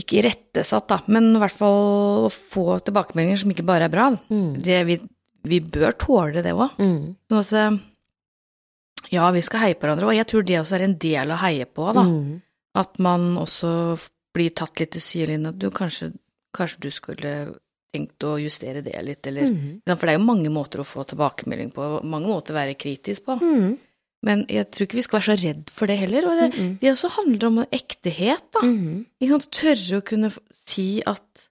Ikke 0.00 0.18
irettesatt, 0.22 0.88
da, 0.90 0.98
men 1.10 1.30
i 1.34 1.38
hvert 1.42 1.54
fall 1.58 2.26
å 2.26 2.32
få 2.32 2.78
tilbakemeldinger 2.86 3.38
som 3.44 3.50
ikke 3.54 3.66
bare 3.66 3.86
er 3.88 3.92
bra. 3.94 4.08
mm, 4.14 4.58
Det, 4.62 4.80
vi, 4.88 4.98
vi 5.48 5.60
bør 5.60 5.94
tåle 5.98 6.42
det 6.42 6.54
òg. 6.56 6.74
mm, 6.78 7.00
Sånn 7.30 7.40
at 7.44 7.52
eh, 7.52 7.78
Ja, 9.14 9.30
vi 9.34 9.40
skal 9.46 9.60
heie 9.66 9.74
på 9.78 9.86
hverandre, 9.86 10.06
og 10.10 10.14
jeg 10.18 10.26
tror 10.28 10.44
det 10.44 10.58
også 10.60 10.76
er 10.78 10.84
en 10.88 10.98
del 11.00 11.30
å 11.32 11.38
heie 11.44 11.66
på, 11.66 11.86
da. 11.96 12.02
mm, 12.04 12.40
At 12.78 12.98
man 13.02 13.36
også 13.40 13.70
blir 14.36 14.50
tatt 14.54 14.78
litt 14.82 14.92
til 14.94 15.00
sidelinjen. 15.02 15.48
At 15.54 15.58
du 15.58 15.70
kanskje, 15.74 16.10
kanskje 16.54 16.80
du 16.80 16.90
skulle 16.90 17.32
tenkt 17.94 18.18
å 18.28 18.36
justere 18.40 18.82
det 18.84 18.94
litt, 19.02 19.26
eller 19.26 19.42
Mhm. 19.48 19.82
For 19.86 20.06
det 20.06 20.14
er 20.14 20.18
jo 20.18 20.24
mange 20.26 20.50
måter 20.52 20.78
å 20.80 20.86
få 20.86 21.06
tilbakemelding 21.08 21.72
på, 21.72 22.02
mange 22.04 22.26
måter 22.28 22.52
å 22.54 22.58
være 22.60 22.76
kritisk 22.78 23.24
på. 23.24 23.38
Mhm. 23.40 23.78
Men 24.22 24.44
jeg 24.48 24.70
tror 24.70 24.86
ikke 24.86 24.98
vi 24.98 25.02
skal 25.02 25.20
være 25.20 25.36
så 25.36 25.42
redd 25.44 25.70
for 25.70 25.86
det 25.86 25.98
heller. 25.98 26.26
Og 26.26 26.40
det, 26.40 26.58
Mhm. 26.58 26.78
det 26.80 26.90
også 26.92 27.10
handler 27.10 27.46
om 27.46 27.64
ektehet, 27.72 28.42
da. 28.52 28.60
Mhm. 28.66 29.06
Ikke 29.22 29.30
sant? 29.30 29.50
Tørre 29.50 30.00
å 30.00 30.04
kunne 30.04 30.32
si 30.66 31.02
at 31.06 31.48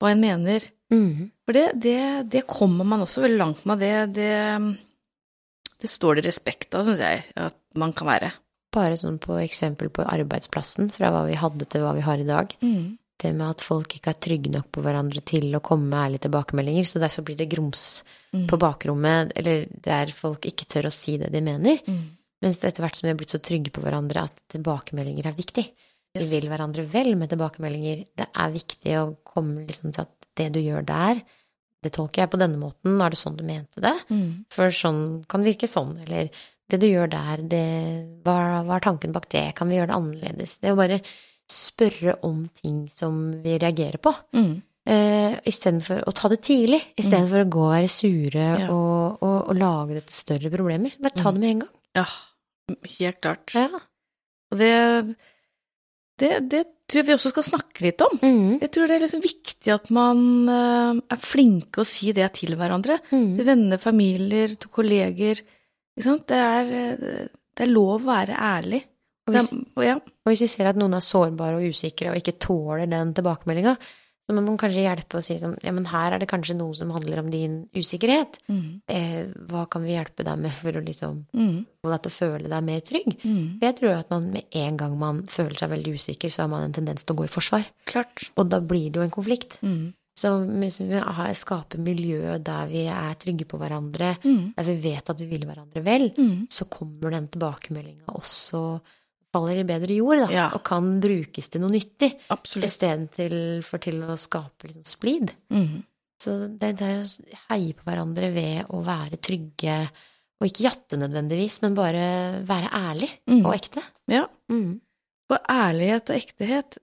hva 0.00 0.10
en 0.12 0.20
mener. 0.20 0.60
Mhm. 0.90 1.30
For 1.44 1.52
det, 1.52 1.80
det, 1.80 2.30
det 2.30 2.46
kommer 2.46 2.84
man 2.86 3.00
også 3.00 3.22
veldig 3.22 3.38
langt 3.38 3.66
med. 3.66 3.78
Det, 3.80 4.14
det, 4.14 4.76
det 5.80 5.90
står 5.90 6.16
det 6.16 6.26
respekt 6.26 6.74
av, 6.74 6.84
syns 6.86 6.98
jeg, 7.02 7.24
at 7.36 7.56
man 7.74 7.92
kan 7.92 8.06
være. 8.08 8.32
Bare 8.72 8.96
sånn 8.96 9.18
på 9.18 9.36
eksempel 9.42 9.88
på 9.90 10.04
arbeidsplassen, 10.06 10.90
fra 10.92 11.10
hva 11.10 11.26
vi 11.28 11.34
hadde 11.34 11.66
til 11.68 11.80
hva 11.82 11.94
vi 11.94 12.00
har 12.06 12.18
i 12.18 12.24
dag. 12.28 12.54
Det 13.16 13.32
med 13.32 13.48
at 13.48 13.62
folk 13.64 13.94
ikke 13.96 14.12
er 14.12 14.18
trygge 14.20 14.50
nok 14.52 14.66
på 14.76 14.82
hverandre 14.84 15.22
til 15.24 15.48
å 15.56 15.62
komme 15.64 15.88
med 15.88 15.98
ærlige 16.02 16.26
tilbakemeldinger, 16.26 16.84
så 16.84 17.00
derfor 17.00 17.24
blir 17.24 17.36
det 17.38 17.48
grums 17.48 18.02
Mm. 18.34 18.46
på 18.50 18.58
bakrommet, 18.60 19.30
eller 19.36 19.66
der 19.80 20.10
folk 20.12 20.44
ikke 20.44 20.66
tør 20.68 20.88
å 20.90 20.92
si 20.92 21.16
det 21.16 21.30
de 21.32 21.40
mener. 21.40 21.78
Mm. 21.86 22.02
Mens 22.42 22.58
etter 22.62 22.82
hvert 22.84 22.96
som 22.98 23.06
vi 23.06 23.12
har 23.14 23.16
blitt 23.16 23.32
så 23.32 23.40
trygge 23.40 23.70
på 23.72 23.80
hverandre 23.80 24.24
at 24.26 24.42
tilbakemeldinger 24.52 25.26
er 25.30 25.32
viktig. 25.38 25.64
Yes. 26.14 26.26
Vi 26.28 26.28
vil 26.40 26.50
hverandre 26.50 26.84
vel 26.84 27.14
med 27.16 27.30
tilbakemeldinger. 27.30 28.04
Det 28.14 28.26
er 28.28 28.50
viktig 28.52 28.92
å 29.00 29.16
komme 29.24 29.64
liksom 29.66 29.94
til 29.94 30.02
at 30.04 30.28
det 30.36 30.50
du 30.52 30.60
gjør 30.60 30.84
der, 30.84 31.22
det 31.82 31.92
tolker 31.92 32.22
jeg 32.24 32.30
på 32.34 32.38
denne 32.40 32.58
måten, 32.60 33.00
er 33.00 33.10
det 33.14 33.18
sånn 33.20 33.36
du 33.38 33.44
mente 33.46 33.80
det. 33.80 33.94
Mm. 34.10 34.44
For 34.52 34.68
sånn 34.68 35.24
kan 35.28 35.42
virke 35.46 35.68
sånn, 35.70 35.96
eller 36.04 36.28
det 36.68 36.80
du 36.82 36.86
gjør 36.88 37.08
der, 37.08 37.42
det, 37.46 37.64
hva, 38.26 38.36
hva 38.66 38.76
er 38.76 38.84
tanken 38.84 39.12
bak 39.14 39.28
det, 39.32 39.54
kan 39.56 39.68
vi 39.70 39.76
gjøre 39.78 39.92
det 39.92 39.96
annerledes? 39.96 40.58
Det 40.58 40.68
er 40.68 40.74
jo 40.74 40.80
bare 40.82 41.00
spørre 41.48 42.16
om 42.26 42.48
ting 42.62 42.86
som 42.90 43.18
vi 43.42 43.58
reagerer 43.62 43.98
på, 44.02 44.14
Mm. 44.34 44.62
Uh, 44.86 45.34
istedenfor 45.42 46.04
å 46.06 46.12
ta 46.14 46.28
det 46.30 46.36
tidlig, 46.46 46.78
istedenfor 46.94 47.42
å 47.42 47.48
gå 47.50 47.62
og 47.64 47.72
være 47.74 47.88
sure 47.90 48.44
Ja. 48.60 48.68
og, 48.70 49.16
og, 49.20 49.48
og 49.50 49.56
lage 49.58 49.96
dette 49.98 50.14
større 50.14 50.48
problemer. 50.52 50.94
Bare 51.02 51.10
ta 51.16 51.32
Mm. 51.32 51.34
det 51.34 51.40
med 51.40 51.50
en 51.50 51.58
gang. 51.64 51.72
Ja, 51.96 52.04
helt 53.00 53.20
klart. 53.20 53.54
Ja. 53.54 53.80
Og 54.52 54.58
det, 54.60 55.16
det, 56.22 56.30
det 56.52 56.62
tror 56.86 57.00
jeg 57.02 57.06
vi 57.08 57.16
også 57.16 57.32
skal 57.34 57.46
snakke 57.48 57.82
litt 57.82 58.00
om. 58.06 58.14
Mm. 58.22 58.60
Jeg 58.62 58.70
tror 58.76 58.86
det 58.86 58.94
er 58.96 59.02
liksom 59.08 59.24
viktig 59.26 59.74
at 59.74 59.90
man 59.90 60.22
eh, 60.54 61.00
er 61.16 61.20
flinke 61.20 61.82
å 61.82 61.88
si 61.88 62.12
det 62.14 62.28
til 62.38 62.54
hverandre. 62.54 63.00
Mm. 63.10 63.32
Til 63.40 63.44
venner, 63.50 63.82
familier, 63.82 64.54
til 64.54 64.70
kolleger. 64.70 65.42
Det 65.98 66.38
er, 66.38 66.70
eh, 66.70 67.26
det 67.58 67.66
er 67.66 67.72
lov 67.74 68.04
å 68.04 68.12
være 68.12 68.38
ærlig. 68.38 68.84
Og 69.26 69.34
hvis, 69.34 69.48
ja. 69.84 69.96
og 69.96 70.30
hvis 70.30 70.42
vi 70.44 70.46
ser 70.48 70.66
at 70.70 70.76
noen 70.78 70.94
er 70.94 71.00
sårbare 71.04 71.56
og 71.58 71.68
usikre 71.74 72.10
og 72.12 72.16
ikke 72.20 72.38
tåler 72.38 72.86
den 72.86 73.12
tilbakemeldinga, 73.16 73.76
så 74.26 74.34
må 74.34 74.42
man 74.42 74.56
kanskje 74.58 74.82
hjelpe 74.82 75.18
og 75.18 75.22
si 75.22 75.36
sånn 75.38 75.52
Ja, 75.62 75.70
men 75.70 75.84
her 75.86 76.12
er 76.16 76.18
det 76.18 76.26
kanskje 76.26 76.56
noe 76.58 76.74
som 76.74 76.90
handler 76.90 77.20
om 77.20 77.28
din 77.30 77.68
usikkerhet. 77.78 78.38
Mm. 78.50 78.80
Eh, 78.90 79.26
hva 79.50 79.68
kan 79.70 79.82
vi 79.86 79.92
hjelpe 79.94 80.24
deg 80.26 80.38
med 80.42 80.52
for 80.54 80.72
å 80.72 80.82
liksom 80.82 81.24
Mm. 81.34 81.64
få 81.82 81.90
deg 81.92 82.02
til 82.02 82.10
å 82.10 82.16
føle 82.16 82.48
deg 82.50 82.64
mer 82.64 82.80
trygg? 82.80 83.20
Mm. 83.22 83.58
For 83.60 83.66
Jeg 83.66 83.76
tror 83.76 83.98
at 83.98 84.10
man 84.10 84.32
med 84.32 84.44
en 84.52 84.76
gang 84.76 84.98
man 84.98 85.22
føler 85.30 85.54
seg 85.58 85.70
veldig 85.70 85.94
usikker, 85.94 86.28
så 86.30 86.42
har 86.42 86.48
man 86.48 86.64
en 86.64 86.72
tendens 86.72 87.04
til 87.04 87.14
å 87.14 87.18
gå 87.20 87.24
i 87.24 87.34
forsvar. 87.34 87.66
Klart. 87.86 88.30
Og 88.36 88.48
da 88.48 88.58
blir 88.60 88.90
det 88.90 88.98
jo 88.98 89.02
en 89.02 89.10
konflikt. 89.14 89.58
Mm. 89.62 89.92
Så 90.18 90.28
hvis 90.58 90.80
vi 90.80 91.34
skaper 91.34 91.78
miljø 91.78 92.38
der 92.42 92.66
vi 92.66 92.86
er 92.88 93.14
trygge 93.14 93.44
på 93.46 93.58
hverandre, 93.60 94.16
Mm. 94.24 94.54
der 94.56 94.64
vi 94.64 94.76
vet 94.90 95.08
at 95.10 95.18
vi 95.18 95.26
vil 95.26 95.46
hverandre 95.46 95.84
vel, 95.84 96.10
Mm. 96.10 96.48
så 96.48 96.64
kommer 96.68 97.10
den 97.12 97.28
tilbakemeldinga 97.28 98.06
også 98.08 98.80
faller 99.36 99.60
i 99.60 99.66
bedre 99.68 100.00
jord, 100.00 100.24
da, 100.24 100.28
Ja. 100.32 100.48
og 100.56 100.64
kan 100.66 100.96
brukes 101.04 101.52
til 101.52 101.60
noe 101.62 101.70
nyttig, 101.76 102.14
istedenfor 102.64 103.80
til 103.84 104.02
å 104.06 104.16
skape 104.18 104.68
liksom 104.70 104.86
splid. 104.88 105.32
Mm. 105.52 105.82
Så 106.22 106.34
det 106.58 106.72
er 106.80 107.02
å 107.02 107.36
heie 107.50 107.74
på 107.76 107.84
hverandre 107.86 108.32
ved 108.32 108.70
å 108.72 108.80
være 108.84 109.18
trygge, 109.20 109.78
og 110.40 110.48
ikke 110.48 110.64
jatte 110.66 110.98
nødvendigvis, 111.00 111.60
men 111.64 111.76
bare 111.76 112.06
være 112.48 112.70
ærlig 112.72 113.10
Mm. 113.28 113.44
og 113.46 113.54
ekte. 113.54 113.82
Ja. 114.08 114.26
Mm. 114.50 114.80
For 115.28 115.38
ærlighet 115.50 116.10
og 116.10 116.16
ektehet. 116.16 116.78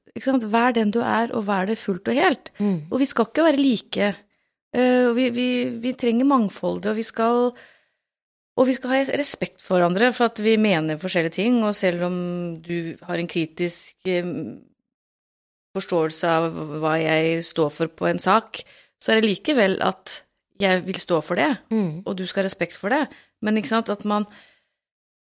Vær 0.52 0.74
den 0.74 0.92
du 0.92 1.00
er, 1.02 1.32
og 1.34 1.46
vær 1.48 1.66
det 1.66 1.78
fullt 1.80 2.08
og 2.12 2.14
helt. 2.18 2.50
Mm. 2.60 2.88
Og 2.92 3.00
vi 3.00 3.06
skal 3.06 3.26
ikke 3.26 3.46
være 3.48 3.58
like. 3.62 4.16
Uh, 4.76 5.14
vi, 5.14 5.30
vi, 5.30 5.48
vi 5.80 5.94
trenger 5.94 6.26
mangfoldet, 6.26 6.88
og 6.92 6.96
vi 6.98 7.04
skal 7.06 7.54
og 8.58 8.68
vi 8.70 8.76
skal 8.78 8.92
ha 8.94 9.00
respekt 9.18 9.62
for 9.66 9.78
hverandre 9.80 10.12
for 10.14 10.30
at 10.30 10.40
vi 10.46 10.54
mener 10.62 11.00
forskjellige 11.02 11.38
ting, 11.40 11.64
og 11.66 11.74
selv 11.76 12.04
om 12.06 12.18
du 12.62 12.96
har 13.08 13.18
en 13.18 13.28
kritisk 13.32 13.96
eh, 14.12 14.28
forståelse 15.74 16.30
av 16.30 16.52
hva 16.84 16.94
jeg 17.02 17.42
står 17.48 17.72
for 17.74 17.90
på 17.98 18.06
en 18.12 18.22
sak, 18.22 18.62
så 19.02 19.12
er 19.16 19.22
det 19.22 19.32
likevel 19.32 19.80
at 19.82 20.20
jeg 20.62 20.84
vil 20.86 21.00
stå 21.02 21.18
for 21.26 21.36
det, 21.36 21.50
Mm. 21.74 22.04
og 22.06 22.16
du 22.16 22.28
skal 22.30 22.44
ha 22.44 22.48
respekt 22.48 22.78
for 22.78 22.90
det. 22.94 23.08
Men 23.42 23.58
ikke 23.58 23.68
sant, 23.74 23.90
at 23.90 24.06
man 24.06 24.26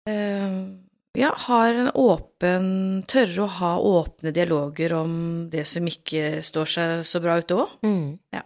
øh, 0.08 0.74
ja, 1.14 1.30
har 1.46 1.68
en 1.74 1.90
åpen 1.94 3.04
Tørre 3.06 3.44
å 3.44 3.50
ha 3.60 3.74
åpne 3.78 4.32
dialoger 4.34 4.94
om 4.96 5.12
det 5.52 5.66
som 5.66 5.86
ikke 5.86 6.40
står 6.42 6.64
seg 6.72 7.04
så 7.06 7.20
bra 7.22 7.36
ute 7.38 7.54
òg. 7.54 7.76
Mm. 7.84 8.18
Ja. 8.32 8.42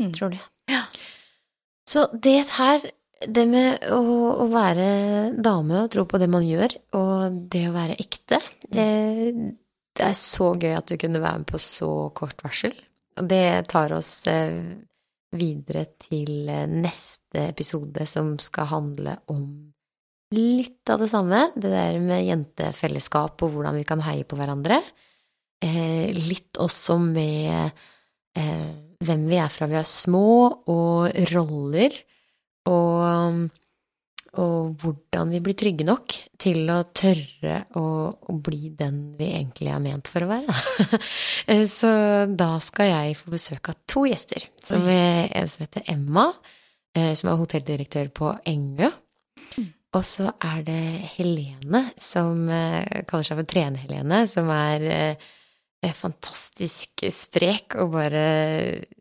Mm. 0.00 0.12
Tror 0.14 0.30
det. 0.30 0.40
Ja. 0.70 0.84
Så 1.88 2.06
det 2.14 2.46
her, 2.54 2.86
det 3.26 3.44
med 3.50 3.86
å, 3.90 4.02
å 4.44 4.46
være 4.52 4.90
dame 5.34 5.82
og 5.82 5.90
tro 5.94 6.04
på 6.06 6.20
det 6.22 6.28
man 6.30 6.44
gjør, 6.46 6.76
og 6.98 7.40
det 7.50 7.64
å 7.66 7.74
være 7.74 7.96
ekte, 7.98 8.38
det, 8.70 8.90
det 9.98 10.04
er 10.06 10.14
så 10.18 10.52
gøy 10.54 10.76
at 10.76 10.90
du 10.90 10.98
kunne 11.00 11.22
være 11.22 11.42
med 11.42 11.48
på 11.50 11.58
så 11.62 11.90
kort 12.14 12.38
varsel. 12.44 12.76
Og 13.18 13.26
det 13.26 13.66
tar 13.72 13.94
oss 13.96 14.12
eh, 14.30 14.60
videre 15.34 15.88
til 15.98 16.46
eh, 16.46 16.68
neste 16.70 17.48
episode, 17.48 18.06
som 18.06 18.36
skal 18.42 18.70
handle 18.70 19.16
om 19.34 19.42
litt 20.36 20.92
av 20.92 21.02
det 21.02 21.10
samme. 21.10 21.48
Det 21.56 21.72
der 21.72 21.98
med 22.04 22.26
jentefellesskap 22.28 23.42
og 23.42 23.56
hvordan 23.56 23.80
vi 23.80 23.86
kan 23.88 24.04
heie 24.06 24.28
på 24.28 24.38
hverandre. 24.38 24.78
Eh, 25.64 26.14
litt 26.14 26.60
også 26.62 27.00
med 27.02 27.86
hvem 28.38 29.22
vi 29.26 29.38
er 29.40 29.50
fra 29.50 29.66
vi 29.66 29.74
er 29.74 29.86
små, 29.88 30.28
og 30.70 31.08
roller, 31.32 31.96
og, 32.68 33.48
og 34.38 34.82
hvordan 34.82 35.32
vi 35.32 35.40
blir 35.44 35.56
trygge 35.58 35.86
nok 35.88 36.14
til 36.40 36.68
å 36.70 36.82
tørre 36.96 37.62
å, 37.80 37.84
å 38.12 38.34
bli 38.44 38.70
den 38.76 39.00
vi 39.18 39.30
egentlig 39.38 39.72
er 39.72 39.82
ment 39.82 40.10
for 40.10 40.26
å 40.26 40.30
være. 40.30 40.58
Eh, 41.48 41.64
Så 41.64 41.88
da 42.28 42.58
skal 42.60 42.90
jeg 42.90 43.16
få 43.16 43.30
besøk 43.32 43.70
av 43.72 43.78
to 43.88 44.02
gjester. 44.04 44.44
Som 44.60 44.84
er 44.92 45.30
en 45.38 45.48
som 45.48 45.64
heter 45.64 45.86
Emma, 45.88 46.26
eh, 46.92 47.14
som 47.16 47.30
er 47.32 47.38
hotelldirektør 47.40 48.10
på 48.12 48.34
Engø. 48.50 48.90
Og 49.96 50.04
så 50.04 50.28
er 50.44 50.60
det 50.66 50.82
Helene, 51.14 51.86
som 51.96 52.44
eh, 52.52 53.00
kaller 53.08 53.24
seg 53.24 53.40
for 53.40 53.48
Trene-Helene, 53.48 54.20
som 54.28 54.52
er 54.52 55.16
fantastisk 55.94 57.06
sprek 57.14 57.78
og 57.80 57.94
bare 57.94 58.22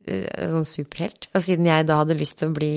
sånn 0.08 0.68
superhelt. 0.68 1.28
Og 1.34 1.44
siden 1.44 1.68
jeg 1.68 1.88
da 1.90 1.98
hadde 2.00 2.16
lyst 2.20 2.38
til 2.40 2.54
å 2.54 2.56
bli 2.56 2.76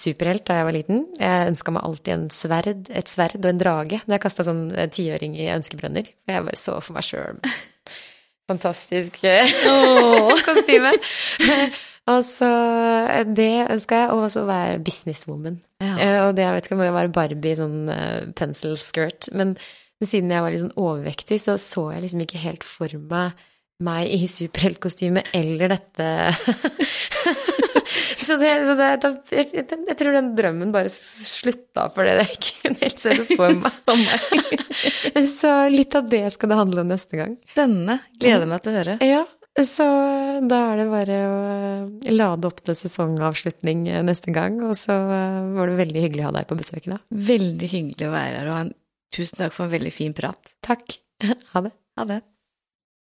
superhelt 0.00 0.46
da 0.48 0.60
jeg 0.60 0.66
var 0.68 0.76
liten 0.76 1.02
Jeg 1.20 1.50
ønska 1.52 1.74
meg 1.74 1.84
alltid 1.86 2.12
en 2.14 2.26
sverd, 2.34 2.88
et 2.88 3.10
sverd 3.10 3.38
og 3.42 3.50
en 3.50 3.60
drage 3.60 4.00
da 4.06 4.16
jeg 4.16 4.24
kasta 4.24 4.46
sånn 4.46 4.64
eh, 4.74 4.88
tiøring 4.92 5.36
i 5.38 5.50
ønskebrønner. 5.54 6.10
Og 6.26 6.34
jeg 6.34 6.46
bare 6.48 6.60
så 6.60 6.78
for 6.80 6.96
meg 6.96 7.06
sjøl 7.06 7.40
fantastisk 8.50 9.20
oh. 9.70 10.32
kostyme. 10.46 10.94
og 12.12 12.24
så 12.26 12.48
eh, 13.10 13.26
det 13.28 13.52
ønska 13.76 14.00
jeg, 14.04 14.16
og 14.16 14.30
så 14.34 14.46
være 14.48 14.80
businesswoman. 14.86 15.60
Ja. 15.82 15.92
Eh, 15.94 16.16
Og 16.24 16.34
det, 16.34 16.46
jeg 16.46 16.56
vet 16.56 16.66
ikke 16.66 16.78
om 16.80 16.82
det 16.82 16.96
var 16.96 17.12
Barbie 17.14 17.60
sånn 17.60 17.78
pencil 18.38 18.74
skirt, 18.80 19.30
men 19.36 19.54
siden 20.02 20.32
jeg 20.32 20.42
var 20.42 20.52
litt 20.52 20.64
sånn 20.64 20.80
overvektig, 20.80 21.38
så 21.42 21.54
så 21.60 21.90
jeg 21.92 22.06
liksom 22.06 22.24
ikke 22.24 22.42
helt 22.42 22.66
for 22.66 22.96
meg 23.12 23.36
meg 23.84 24.10
i 24.12 24.28
superheltkostyme 24.30 25.24
eller 25.36 25.76
dette 25.76 26.10
Så, 28.20 28.36
det, 28.38 28.50
så 28.62 28.74
det, 28.78 28.88
da, 29.02 29.08
jeg, 29.32 29.46
jeg, 29.56 29.94
tror 29.98 30.14
den 30.14 30.28
drømmen 30.36 30.70
bare 30.74 30.90
slutta 30.92 31.88
fordi 31.90 32.12
jeg 32.12 32.34
ikke 32.36 32.52
kunne 32.60 32.82
helt 32.84 33.00
se 33.02 33.14
det 33.16 33.24
for 33.32 33.56
meg. 33.58 33.78
så 35.40 35.54
litt 35.72 35.96
av 35.98 36.06
det 36.12 36.22
skal 36.36 36.52
det 36.52 36.58
handle 36.60 36.84
om 36.84 36.92
neste 36.92 37.18
gang. 37.18 37.34
Spennende. 37.50 37.96
Gleder 38.20 38.46
meg 38.50 38.62
til 38.62 38.70
å 38.70 38.76
høre. 38.76 38.96
Ja, 39.02 39.24
så 39.58 39.84
da 40.46 40.58
er 40.70 40.78
det 40.78 40.88
bare 40.92 41.16
å 41.26 41.38
eh, 41.50 42.12
lade 42.14 42.48
opp 42.48 42.60
til 42.64 42.76
sesongavslutning 42.78 43.86
eh, 43.90 44.02
neste 44.06 44.34
gang. 44.34 44.60
Og 44.66 44.76
så 44.78 44.94
eh, 44.94 45.40
var 45.56 45.70
det 45.70 45.80
veldig 45.80 46.04
hyggelig 46.06 46.24
å 46.24 46.28
ha 46.30 46.36
deg 46.38 46.50
på 46.50 46.58
besøk 46.60 46.86
i 46.86 46.94
dag. 46.94 47.06
Veldig 47.30 47.70
hyggelig 47.74 48.08
å 48.08 48.14
være 48.14 48.36
her, 48.38 48.52
og 48.52 48.58
en, 48.60 48.74
tusen 49.14 49.42
takk 49.42 49.56
for 49.56 49.66
en 49.66 49.74
veldig 49.74 49.94
fin 49.94 50.14
prat. 50.16 50.54
Takk. 50.64 51.00
Ha 51.54 51.64
det. 51.66 51.74
Ha 51.98 52.06
det. 52.08 52.22